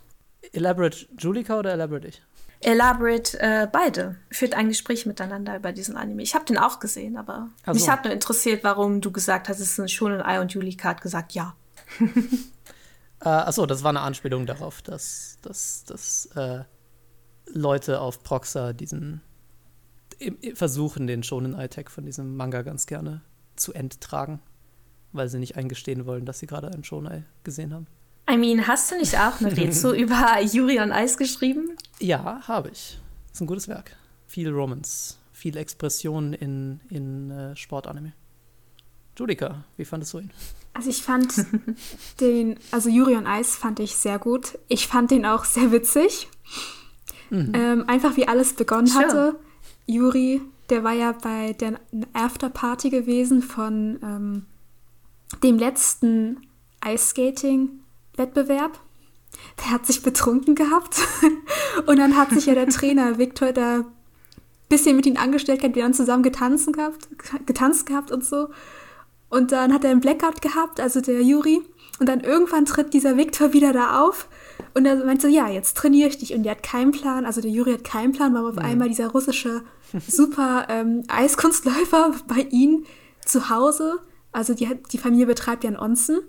Elaborate 0.54 1.08
Julika 1.18 1.60
oder 1.60 1.72
Elaborate 1.74 2.08
ich? 2.08 2.22
Elaborate 2.62 3.40
äh, 3.40 3.68
beide 3.72 4.18
führt 4.32 4.54
ein 4.54 4.70
Gespräch 4.70 5.06
miteinander 5.06 5.56
über 5.56 5.72
diesen 5.72 5.98
Anime. 5.98 6.24
Ich 6.24 6.36
habe 6.36 6.46
den 6.46 6.58
auch 6.58 6.80
gesehen, 6.80 7.18
aber 7.18 7.50
so. 7.66 7.74
mich 7.74 7.90
hat 7.90 8.06
nur 8.06 8.14
interessiert, 8.14 8.64
warum 8.64 9.02
du 9.02 9.12
gesagt 9.12 9.50
hast, 9.50 9.60
es 9.60 9.72
ist 9.72 9.80
ein 9.80 9.90
Shonen 9.90 10.22
Ei 10.22 10.40
und 10.40 10.54
Julika 10.54 10.90
hat 10.90 11.02
gesagt 11.02 11.34
ja. 11.34 11.56
äh, 13.22 13.30
achso, 13.30 13.66
das 13.66 13.84
war 13.84 13.90
eine 13.90 14.02
Anspielung 14.02 14.46
darauf, 14.46 14.82
dass, 14.82 15.38
dass, 15.42 15.84
dass 15.86 16.28
äh, 16.36 16.64
Leute 17.54 18.02
auf 18.02 18.24
Proxa 18.24 18.74
diesen 18.74 19.22
versuchen, 20.54 21.08
den 21.08 21.24
Shonen 21.24 21.56
Ei-Tag 21.56 21.92
von 21.92 22.06
diesem 22.06 22.36
Manga 22.36 22.62
ganz 22.62 22.86
gerne 22.86 23.22
zu 23.56 23.74
enttragen, 23.74 24.42
weil 25.12 25.28
sie 25.28 25.40
nicht 25.40 25.58
eingestehen 25.58 26.06
wollen, 26.06 26.26
dass 26.26 26.40
sie 26.40 26.48
gerade 26.48 26.70
einen 26.70 26.84
Shonen 26.84 27.12
Ei 27.12 27.24
gesehen 27.44 27.74
haben. 27.74 27.88
I 28.30 28.38
mean, 28.38 28.68
hast 28.68 28.92
du 28.92 28.98
nicht 28.98 29.16
auch 29.18 29.40
eine 29.40 29.56
Rezo 29.56 29.94
über 29.94 30.42
Yuri 30.42 30.80
on 30.80 30.92
Ice 30.92 31.18
geschrieben? 31.18 31.78
Ja, 32.00 32.42
habe 32.48 32.70
ich. 32.70 33.00
Ist 33.32 33.42
ein 33.42 33.48
gutes 33.48 33.68
Werk. 33.68 33.96
Viel 34.28 34.50
Romance, 34.50 35.18
viel 35.32 35.58
Expression 35.58 36.34
in, 36.34 36.80
in 36.90 37.32
äh, 37.32 37.56
Sportanime. 37.56 38.14
Julika, 39.18 39.64
wie 39.78 39.86
fandest 39.86 40.14
du 40.14 40.20
ihn? 40.20 40.32
Also 40.74 40.90
ich 40.90 41.04
fand 41.04 41.34
den, 42.20 42.60
also 42.72 42.90
Yuri 42.90 43.16
on 43.16 43.26
Ice 43.28 43.58
fand 43.58 43.80
ich 43.80 43.96
sehr 43.96 44.20
gut. 44.20 44.58
Ich 44.68 44.88
fand 44.88 45.12
den 45.12 45.26
auch 45.26 45.46
sehr 45.46 45.72
witzig. 45.72 46.28
Mhm. 47.30 47.52
Ähm, 47.54 47.84
einfach 47.88 48.18
wie 48.18 48.28
alles 48.28 48.54
begonnen 48.54 48.88
sure. 48.88 49.06
hatte. 49.06 49.40
Yuri, 49.86 50.42
der 50.70 50.84
war 50.84 50.94
ja 50.94 51.14
bei 51.14 51.54
der 51.54 51.80
Afterparty 52.14 52.90
gewesen 52.90 53.42
von 53.42 54.00
ähm, 54.04 54.46
dem 55.44 55.58
letzten 55.58 56.48
Ice 56.86 57.10
Skating 57.10 57.80
Wettbewerb. 58.18 58.80
Der 59.60 59.72
hat 59.72 59.86
sich 59.86 60.02
betrunken 60.02 60.56
gehabt. 60.56 60.98
Und 61.86 61.98
dann 61.98 62.16
hat 62.16 62.32
sich 62.32 62.46
ja 62.46 62.56
der 62.56 62.68
Trainer 62.68 63.18
Victor 63.18 63.52
da 63.52 63.80
ein 63.80 63.86
bisschen 64.70 64.96
mit 64.96 65.06
ihm 65.06 65.18
angestellt 65.18 65.60
gehabt, 65.60 65.76
die 65.76 65.82
dann 65.82 65.94
zusammen 65.94 66.24
getanzt 66.24 66.72
gehabt, 66.74 67.10
getanzt 67.46 67.86
gehabt 67.86 68.12
und 68.12 68.26
so. 68.26 68.50
Und 69.30 69.52
dann 69.52 69.74
hat 69.74 69.84
er 69.84 69.92
einen 69.92 70.00
Blackout 70.00 70.42
gehabt, 70.42 70.80
also 70.80 71.02
der 71.02 71.22
Juri. 71.22 71.62
Und 72.00 72.10
dann 72.10 72.22
irgendwann 72.22 72.66
tritt 72.66 72.94
dieser 72.94 73.18
Victor 73.18 73.54
wieder 73.54 73.74
da 73.74 74.02
auf 74.02 74.28
und 74.74 74.86
er 74.86 75.06
meint 75.06 75.22
so, 75.22 75.28
ja, 75.28 75.48
jetzt 75.48 75.78
trainiere 75.78 76.10
ich 76.10 76.18
dich. 76.18 76.34
Und 76.34 76.44
der 76.44 76.54
hat 76.54 76.64
keinen 76.64 76.92
Plan, 76.92 77.26
also 77.26 77.42
der 77.42 77.52
Juri 77.52 77.74
hat 77.74 77.84
keinen 77.84 78.12
Plan, 78.12 78.34
warum 78.34 78.50
auf 78.50 78.58
einmal 78.58 78.90
dieser 78.90 79.08
russische 79.08 79.64
super 80.08 80.68
ähm, 80.70 81.04
Eiskunstläufer 81.08 82.14
bei 82.28 82.48
ihm 82.52 82.86
zu 83.26 83.50
Hause, 83.50 84.00
also 84.32 84.54
die, 84.54 84.70
die 84.92 84.98
Familie 84.98 85.26
betreibt 85.26 85.64
ja 85.64 85.70
einen 85.70 85.80
Onsen, 85.80 86.20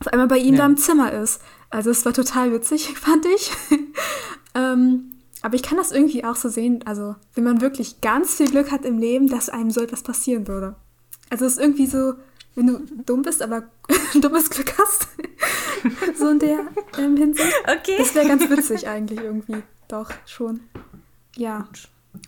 auf 0.00 0.08
einmal 0.08 0.28
bei 0.28 0.38
ihm 0.38 0.54
ja. 0.54 0.60
da 0.60 0.66
im 0.66 0.76
Zimmer 0.76 1.12
ist. 1.12 1.40
Also 1.70 1.90
es 1.90 2.04
war 2.04 2.12
total 2.12 2.52
witzig, 2.52 2.88
fand 2.98 3.26
ich. 3.26 3.50
ähm, 4.54 5.12
aber 5.42 5.54
ich 5.54 5.62
kann 5.62 5.78
das 5.78 5.92
irgendwie 5.92 6.24
auch 6.24 6.36
so 6.36 6.48
sehen, 6.48 6.82
also 6.86 7.14
wenn 7.34 7.44
man 7.44 7.60
wirklich 7.60 8.00
ganz 8.00 8.34
viel 8.34 8.50
Glück 8.50 8.70
hat 8.70 8.84
im 8.84 8.98
Leben, 8.98 9.28
dass 9.28 9.48
einem 9.48 9.70
so 9.70 9.80
etwas 9.80 10.02
passieren 10.02 10.48
würde. 10.48 10.74
Also 11.30 11.44
es 11.44 11.52
ist 11.52 11.60
irgendwie 11.60 11.86
so, 11.86 12.14
wenn 12.54 12.66
du 12.66 12.80
dumm 13.04 13.22
bist, 13.22 13.42
aber 13.42 13.64
dummes 14.14 14.50
Glück 14.50 14.74
hast. 14.78 15.08
so 16.18 16.30
in 16.30 16.38
der 16.38 16.60
ähm, 16.98 17.16
Hinsicht. 17.16 17.52
Okay. 17.64 17.96
Das 17.98 18.14
wäre 18.14 18.26
ganz 18.26 18.48
witzig 18.48 18.88
eigentlich 18.88 19.20
irgendwie. 19.20 19.62
Doch, 19.88 20.10
schon. 20.24 20.60
Ja. 21.36 21.68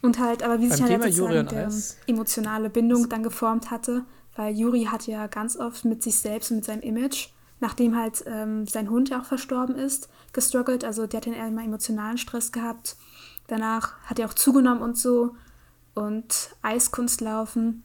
Und 0.03 0.19
halt, 0.19 0.43
aber 0.43 0.61
wie 0.61 0.71
sich 0.71 0.83
halt 0.83 1.03
sozusagen 1.03 1.49
der 1.49 1.73
emotionale 2.07 2.71
Bindung 2.71 3.09
dann 3.09 3.23
geformt 3.23 3.71
hatte, 3.71 4.05
weil 4.37 4.55
Juri 4.55 4.85
hat 4.85 5.07
ja 5.07 5.27
ganz 5.27 5.57
oft 5.57 5.85
mit 5.85 6.03
sich 6.03 6.19
selbst 6.19 6.51
und 6.51 6.59
mit 6.59 6.67
seinem 6.67 6.83
Image 6.83 7.29
nachdem 7.61 7.97
halt 7.97 8.25
ähm, 8.27 8.67
sein 8.67 8.91
Hund 8.91 9.09
ja 9.11 9.21
auch 9.21 9.25
verstorben 9.25 9.77
ist, 9.77 10.09
gestruggelt. 10.33 10.85
Also 10.85 11.07
der 11.07 11.19
hat 11.19 11.27
dann 11.27 11.35
immer 11.35 11.65
emotionalen 11.65 12.19
Stress 12.19 12.53
gehabt. 12.53 12.97
Danach 13.47 13.99
hat 14.03 14.19
er 14.19 14.29
auch 14.29 14.35
zugenommen 14.35 14.83
und 14.83 14.97
so. 14.97 15.35
Und 15.95 16.51
Eiskunstlaufen, 16.63 17.83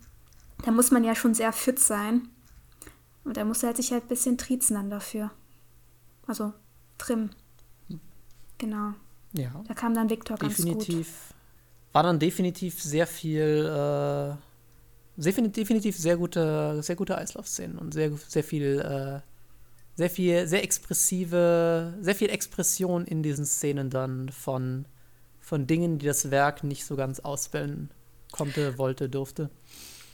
da 0.64 0.72
muss 0.72 0.92
man 0.92 1.04
ja 1.04 1.16
schon 1.16 1.34
sehr 1.34 1.52
fit 1.52 1.80
sein. 1.80 2.30
Und 3.24 3.38
er 3.38 3.46
musste 3.46 3.68
halt 3.68 3.78
sich 3.78 3.92
halt 3.92 4.04
ein 4.04 4.10
bisschen 4.10 4.38
triezen 4.38 4.76
dann 4.76 4.90
dafür. 4.90 5.32
Also 6.28 6.54
trimmen. 6.98 7.32
Genau. 8.58 8.94
Ja. 9.34 9.52
Da 9.68 9.74
kam 9.74 9.94
dann 9.94 10.10
Victor 10.10 10.38
ganz 10.38 10.58
gut. 10.58 10.66
Definitiv. 10.68 11.34
War 11.92 12.04
dann 12.04 12.20
definitiv 12.20 12.82
sehr 12.82 13.08
viel, 13.08 13.42
äh, 13.42 14.36
sehr, 15.18 15.34
definitiv 15.44 15.98
sehr 15.98 16.18
gute, 16.18 16.82
sehr 16.82 16.96
gute 16.96 17.18
Eislaufszenen 17.18 17.78
und 17.78 17.94
sehr, 17.94 18.12
sehr 18.28 18.44
viel, 18.44 18.80
äh, 18.80 19.33
sehr 19.96 20.10
viel, 20.10 20.48
sehr 20.48 20.64
expressive, 20.64 21.94
sehr 22.02 22.16
viel 22.16 22.30
Expression 22.30 23.06
in 23.06 23.24
diesen 23.24 23.46
Szenen 23.46 23.90
dann 23.90 24.30
von, 24.30 24.86
von 25.40 25.68
Dingen, 25.68 26.00
die 26.00 26.06
das 26.06 26.32
Werk 26.32 26.64
nicht 26.64 26.86
so 26.86 26.96
ganz 26.96 27.20
auswählen 27.20 27.92
konnte, 28.32 28.78
wollte, 28.78 29.10
durfte. 29.10 29.50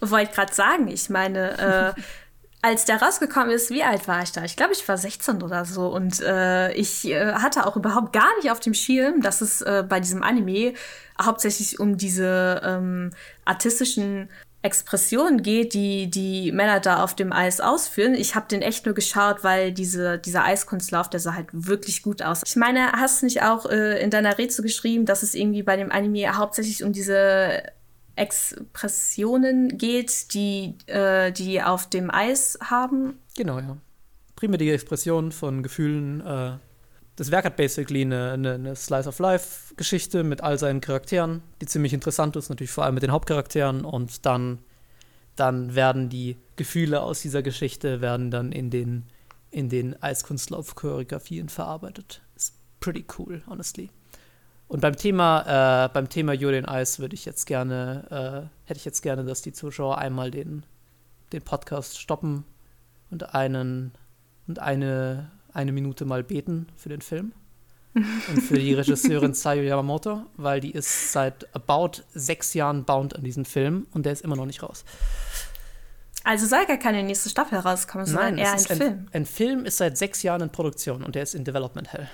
Wollte 0.01 0.33
gerade 0.33 0.53
sagen, 0.53 0.87
ich 0.87 1.09
meine, 1.09 1.95
äh, 1.97 2.01
als 2.61 2.85
der 2.85 3.01
rausgekommen 3.01 3.51
ist, 3.51 3.69
wie 3.69 3.83
alt 3.83 4.07
war 4.07 4.21
ich 4.21 4.31
da? 4.31 4.43
Ich 4.43 4.57
glaube, 4.57 4.73
ich 4.73 4.85
war 4.87 4.97
16 4.97 5.41
oder 5.41 5.63
so. 5.63 5.87
Und 5.87 6.19
äh, 6.21 6.73
ich 6.73 7.05
äh, 7.05 7.33
hatte 7.33 7.65
auch 7.65 7.77
überhaupt 7.77 8.11
gar 8.11 8.35
nicht 8.37 8.51
auf 8.51 8.59
dem 8.59 8.73
Schirm, 8.73 9.21
dass 9.21 9.41
es 9.41 9.61
äh, 9.61 9.83
bei 9.87 9.99
diesem 9.99 10.23
Anime 10.23 10.73
hauptsächlich 11.21 11.79
um 11.79 11.97
diese 11.97 12.61
ähm, 12.63 13.11
artistischen 13.45 14.29
Expressionen 14.61 15.41
geht, 15.41 15.73
die 15.73 16.09
die 16.09 16.51
Männer 16.51 16.81
da 16.81 17.03
auf 17.03 17.15
dem 17.15 17.31
Eis 17.31 17.61
ausführen. 17.61 18.13
Ich 18.13 18.35
habe 18.35 18.47
den 18.49 18.61
echt 18.61 18.85
nur 18.85 18.93
geschaut, 18.93 19.43
weil 19.43 19.71
diese, 19.71 20.17
dieser 20.17 20.43
Eiskunstlauf, 20.43 21.09
der 21.09 21.21
sah 21.21 21.33
halt 21.33 21.47
wirklich 21.53 22.03
gut 22.03 22.21
aus. 22.21 22.41
Ich 22.45 22.57
meine, 22.57 22.91
hast 22.91 23.21
du 23.21 23.25
nicht 23.25 23.41
auch 23.41 23.65
äh, 23.67 24.01
in 24.01 24.09
deiner 24.09 24.37
Rede 24.37 24.61
geschrieben, 24.61 25.05
dass 25.05 25.23
es 25.23 25.33
irgendwie 25.33 25.63
bei 25.63 25.77
dem 25.77 25.91
Anime 25.91 26.35
hauptsächlich 26.35 26.83
um 26.83 26.91
diese 26.91 27.63
Expressionen 28.17 29.77
geht, 29.77 30.33
die 30.33 30.75
äh, 30.87 31.31
die 31.31 31.61
auf 31.61 31.89
dem 31.89 32.11
Eis 32.11 32.59
haben? 32.61 33.17
Genau, 33.37 33.59
ja. 33.59 33.77
Primär 34.35 34.57
die 34.57 34.71
Expression 34.71 35.31
von 35.31 35.63
Gefühlen. 35.63 36.19
Äh, 36.19 36.57
das 37.19 37.31
Werk 37.31 37.43
hat 37.43 37.57
basically 37.57 38.03
eine, 38.03 38.31
eine, 38.31 38.53
eine 38.53 38.75
Slice 38.77 39.09
of 39.09 39.19
Life-Geschichte 39.19 40.23
mit 40.23 40.41
all 40.41 40.57
seinen 40.57 40.79
Charakteren, 40.79 41.41
die 41.61 41.65
ziemlich 41.65 41.91
interessant 41.91 42.37
ist, 42.37 42.47
natürlich 42.47 42.71
vor 42.71 42.85
allem 42.85 42.93
mit 42.93 43.03
den 43.03 43.11
Hauptcharakteren. 43.11 43.83
Und 43.83 44.25
dann, 44.25 44.59
dann 45.35 45.75
werden 45.75 46.07
die 46.07 46.37
Gefühle 46.55 47.01
aus 47.01 47.21
dieser 47.21 47.41
Geschichte 47.43 47.99
werden 47.99 48.31
dann 48.31 48.53
in 48.53 48.69
den, 48.69 49.05
in 49.51 49.67
den 49.67 50.01
Eiskunstlauf-Choreografien 50.01 51.49
verarbeitet. 51.49 52.21
Ist 52.37 52.55
pretty 52.79 53.05
cool, 53.17 53.41
honestly. 53.47 53.89
Und 54.69 54.79
beim 54.79 54.95
Thema, 54.95 55.87
äh, 55.87 55.89
beim 55.89 56.07
Thema 56.07 56.31
Julian 56.31 56.67
Eis 56.67 56.99
würde 56.99 57.15
ich 57.15 57.25
jetzt 57.25 57.47
gerne, 57.47 58.49
äh, 58.63 58.67
hätte 58.69 58.77
ich 58.77 58.85
jetzt 58.85 59.01
gerne, 59.01 59.25
dass 59.25 59.41
die 59.41 59.51
Zuschauer 59.51 59.97
einmal 59.97 60.31
den, 60.31 60.65
den 61.33 61.41
Podcast 61.41 61.99
stoppen 61.99 62.45
und 63.11 63.35
einen 63.35 63.91
und 64.47 64.59
eine, 64.59 65.31
eine 65.59 65.71
Minute 65.71 66.05
mal 66.05 66.23
beten 66.23 66.67
für 66.75 66.89
den 66.89 67.01
Film. 67.01 67.33
und 67.95 68.41
für 68.41 68.59
die 68.59 68.73
Regisseurin 68.73 69.33
Sayo 69.33 69.63
Yamamoto, 69.63 70.21
weil 70.37 70.59
die 70.59 70.71
ist 70.71 71.11
seit 71.11 71.53
about 71.55 72.03
sechs 72.13 72.53
Jahren 72.53 72.85
bound 72.85 73.15
an 73.15 73.23
diesem 73.23 73.45
Film 73.45 73.87
und 73.93 74.05
der 74.05 74.13
ist 74.13 74.21
immer 74.21 74.35
noch 74.35 74.45
nicht 74.45 74.61
raus. 74.61 74.85
Also 76.23 76.45
soll 76.45 76.65
gar 76.67 76.77
keine 76.77 77.01
nächste 77.01 77.29
Staffel 77.29 77.57
rauskommen, 77.57 78.05
sondern 78.05 78.37
eher 78.37 78.51
ein 78.51 78.57
es 78.57 78.69
ist 78.69 78.77
Film. 78.77 79.07
Ein 79.11 79.25
Film 79.25 79.65
ist 79.65 79.77
seit 79.77 79.97
sechs 79.97 80.21
Jahren 80.21 80.41
in 80.41 80.49
Produktion 80.51 81.03
und 81.03 81.15
der 81.15 81.23
ist 81.23 81.33
in 81.33 81.43
Development 81.43 81.91
Hell. 81.91 82.07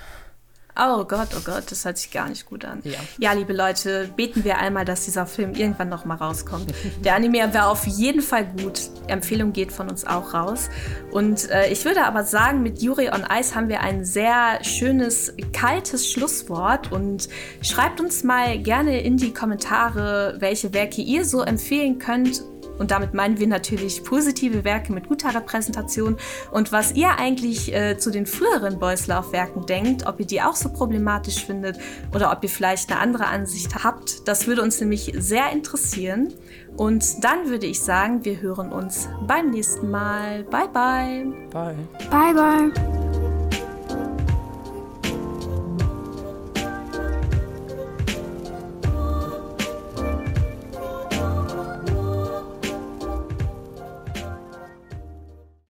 Oh 0.77 1.05
Gott, 1.05 1.29
oh 1.37 1.41
Gott, 1.45 1.71
das 1.71 1.85
hört 1.85 1.97
sich 1.97 2.11
gar 2.11 2.27
nicht 2.27 2.45
gut 2.45 2.65
an. 2.65 2.81
Ja. 2.83 2.99
ja, 3.17 3.31
liebe 3.31 3.53
Leute, 3.53 4.09
beten 4.17 4.43
wir 4.43 4.57
einmal, 4.57 4.83
dass 4.83 5.05
dieser 5.05 5.25
Film 5.25 5.53
irgendwann 5.53 5.87
noch 5.87 6.03
mal 6.03 6.15
rauskommt. 6.15 6.73
Der 7.03 7.15
Anime 7.15 7.53
wäre 7.53 7.67
auf 7.67 7.87
jeden 7.87 8.21
Fall 8.21 8.45
gut. 8.45 8.89
Empfehlung 9.07 9.53
geht 9.53 9.71
von 9.71 9.89
uns 9.89 10.05
auch 10.05 10.33
raus. 10.33 10.69
Und 11.11 11.49
äh, 11.49 11.69
ich 11.69 11.85
würde 11.85 12.03
aber 12.03 12.25
sagen, 12.25 12.61
mit 12.61 12.81
Yuri 12.81 13.09
on 13.09 13.25
Ice 13.31 13.55
haben 13.55 13.69
wir 13.69 13.79
ein 13.81 14.03
sehr 14.03 14.61
schönes, 14.63 15.33
kaltes 15.53 16.11
Schlusswort. 16.11 16.91
Und 16.91 17.29
schreibt 17.61 18.01
uns 18.01 18.25
mal 18.25 18.59
gerne 18.59 19.01
in 19.01 19.15
die 19.15 19.33
Kommentare, 19.33 20.35
welche 20.39 20.73
Werke 20.73 21.01
ihr 21.01 21.23
so 21.23 21.41
empfehlen 21.41 21.99
könnt 21.99 22.43
und 22.77 22.91
damit 22.91 23.13
meinen 23.13 23.39
wir 23.39 23.47
natürlich 23.47 24.03
positive 24.03 24.63
Werke 24.63 24.93
mit 24.93 25.07
guter 25.07 25.33
Repräsentation. 25.33 26.17
Und 26.51 26.71
was 26.71 26.93
ihr 26.93 27.17
eigentlich 27.17 27.73
äh, 27.73 27.97
zu 27.97 28.11
den 28.11 28.25
früheren 28.25 28.79
Boys-Laufwerken 28.79 29.65
denkt, 29.65 30.05
ob 30.05 30.19
ihr 30.19 30.25
die 30.25 30.41
auch 30.41 30.55
so 30.55 30.69
problematisch 30.69 31.45
findet 31.45 31.77
oder 32.13 32.31
ob 32.31 32.43
ihr 32.43 32.49
vielleicht 32.49 32.91
eine 32.91 32.99
andere 32.99 33.27
Ansicht 33.27 33.83
habt, 33.83 34.27
das 34.27 34.47
würde 34.47 34.61
uns 34.61 34.79
nämlich 34.79 35.13
sehr 35.17 35.51
interessieren. 35.51 36.33
Und 36.77 37.23
dann 37.23 37.49
würde 37.49 37.67
ich 37.67 37.79
sagen, 37.79 38.25
wir 38.25 38.41
hören 38.41 38.71
uns 38.71 39.07
beim 39.25 39.51
nächsten 39.51 39.89
Mal. 39.89 40.43
Bye, 40.43 40.67
bye. 40.67 41.33
Bye. 41.51 41.75
Bye, 42.09 42.33
bye. 42.33 43.14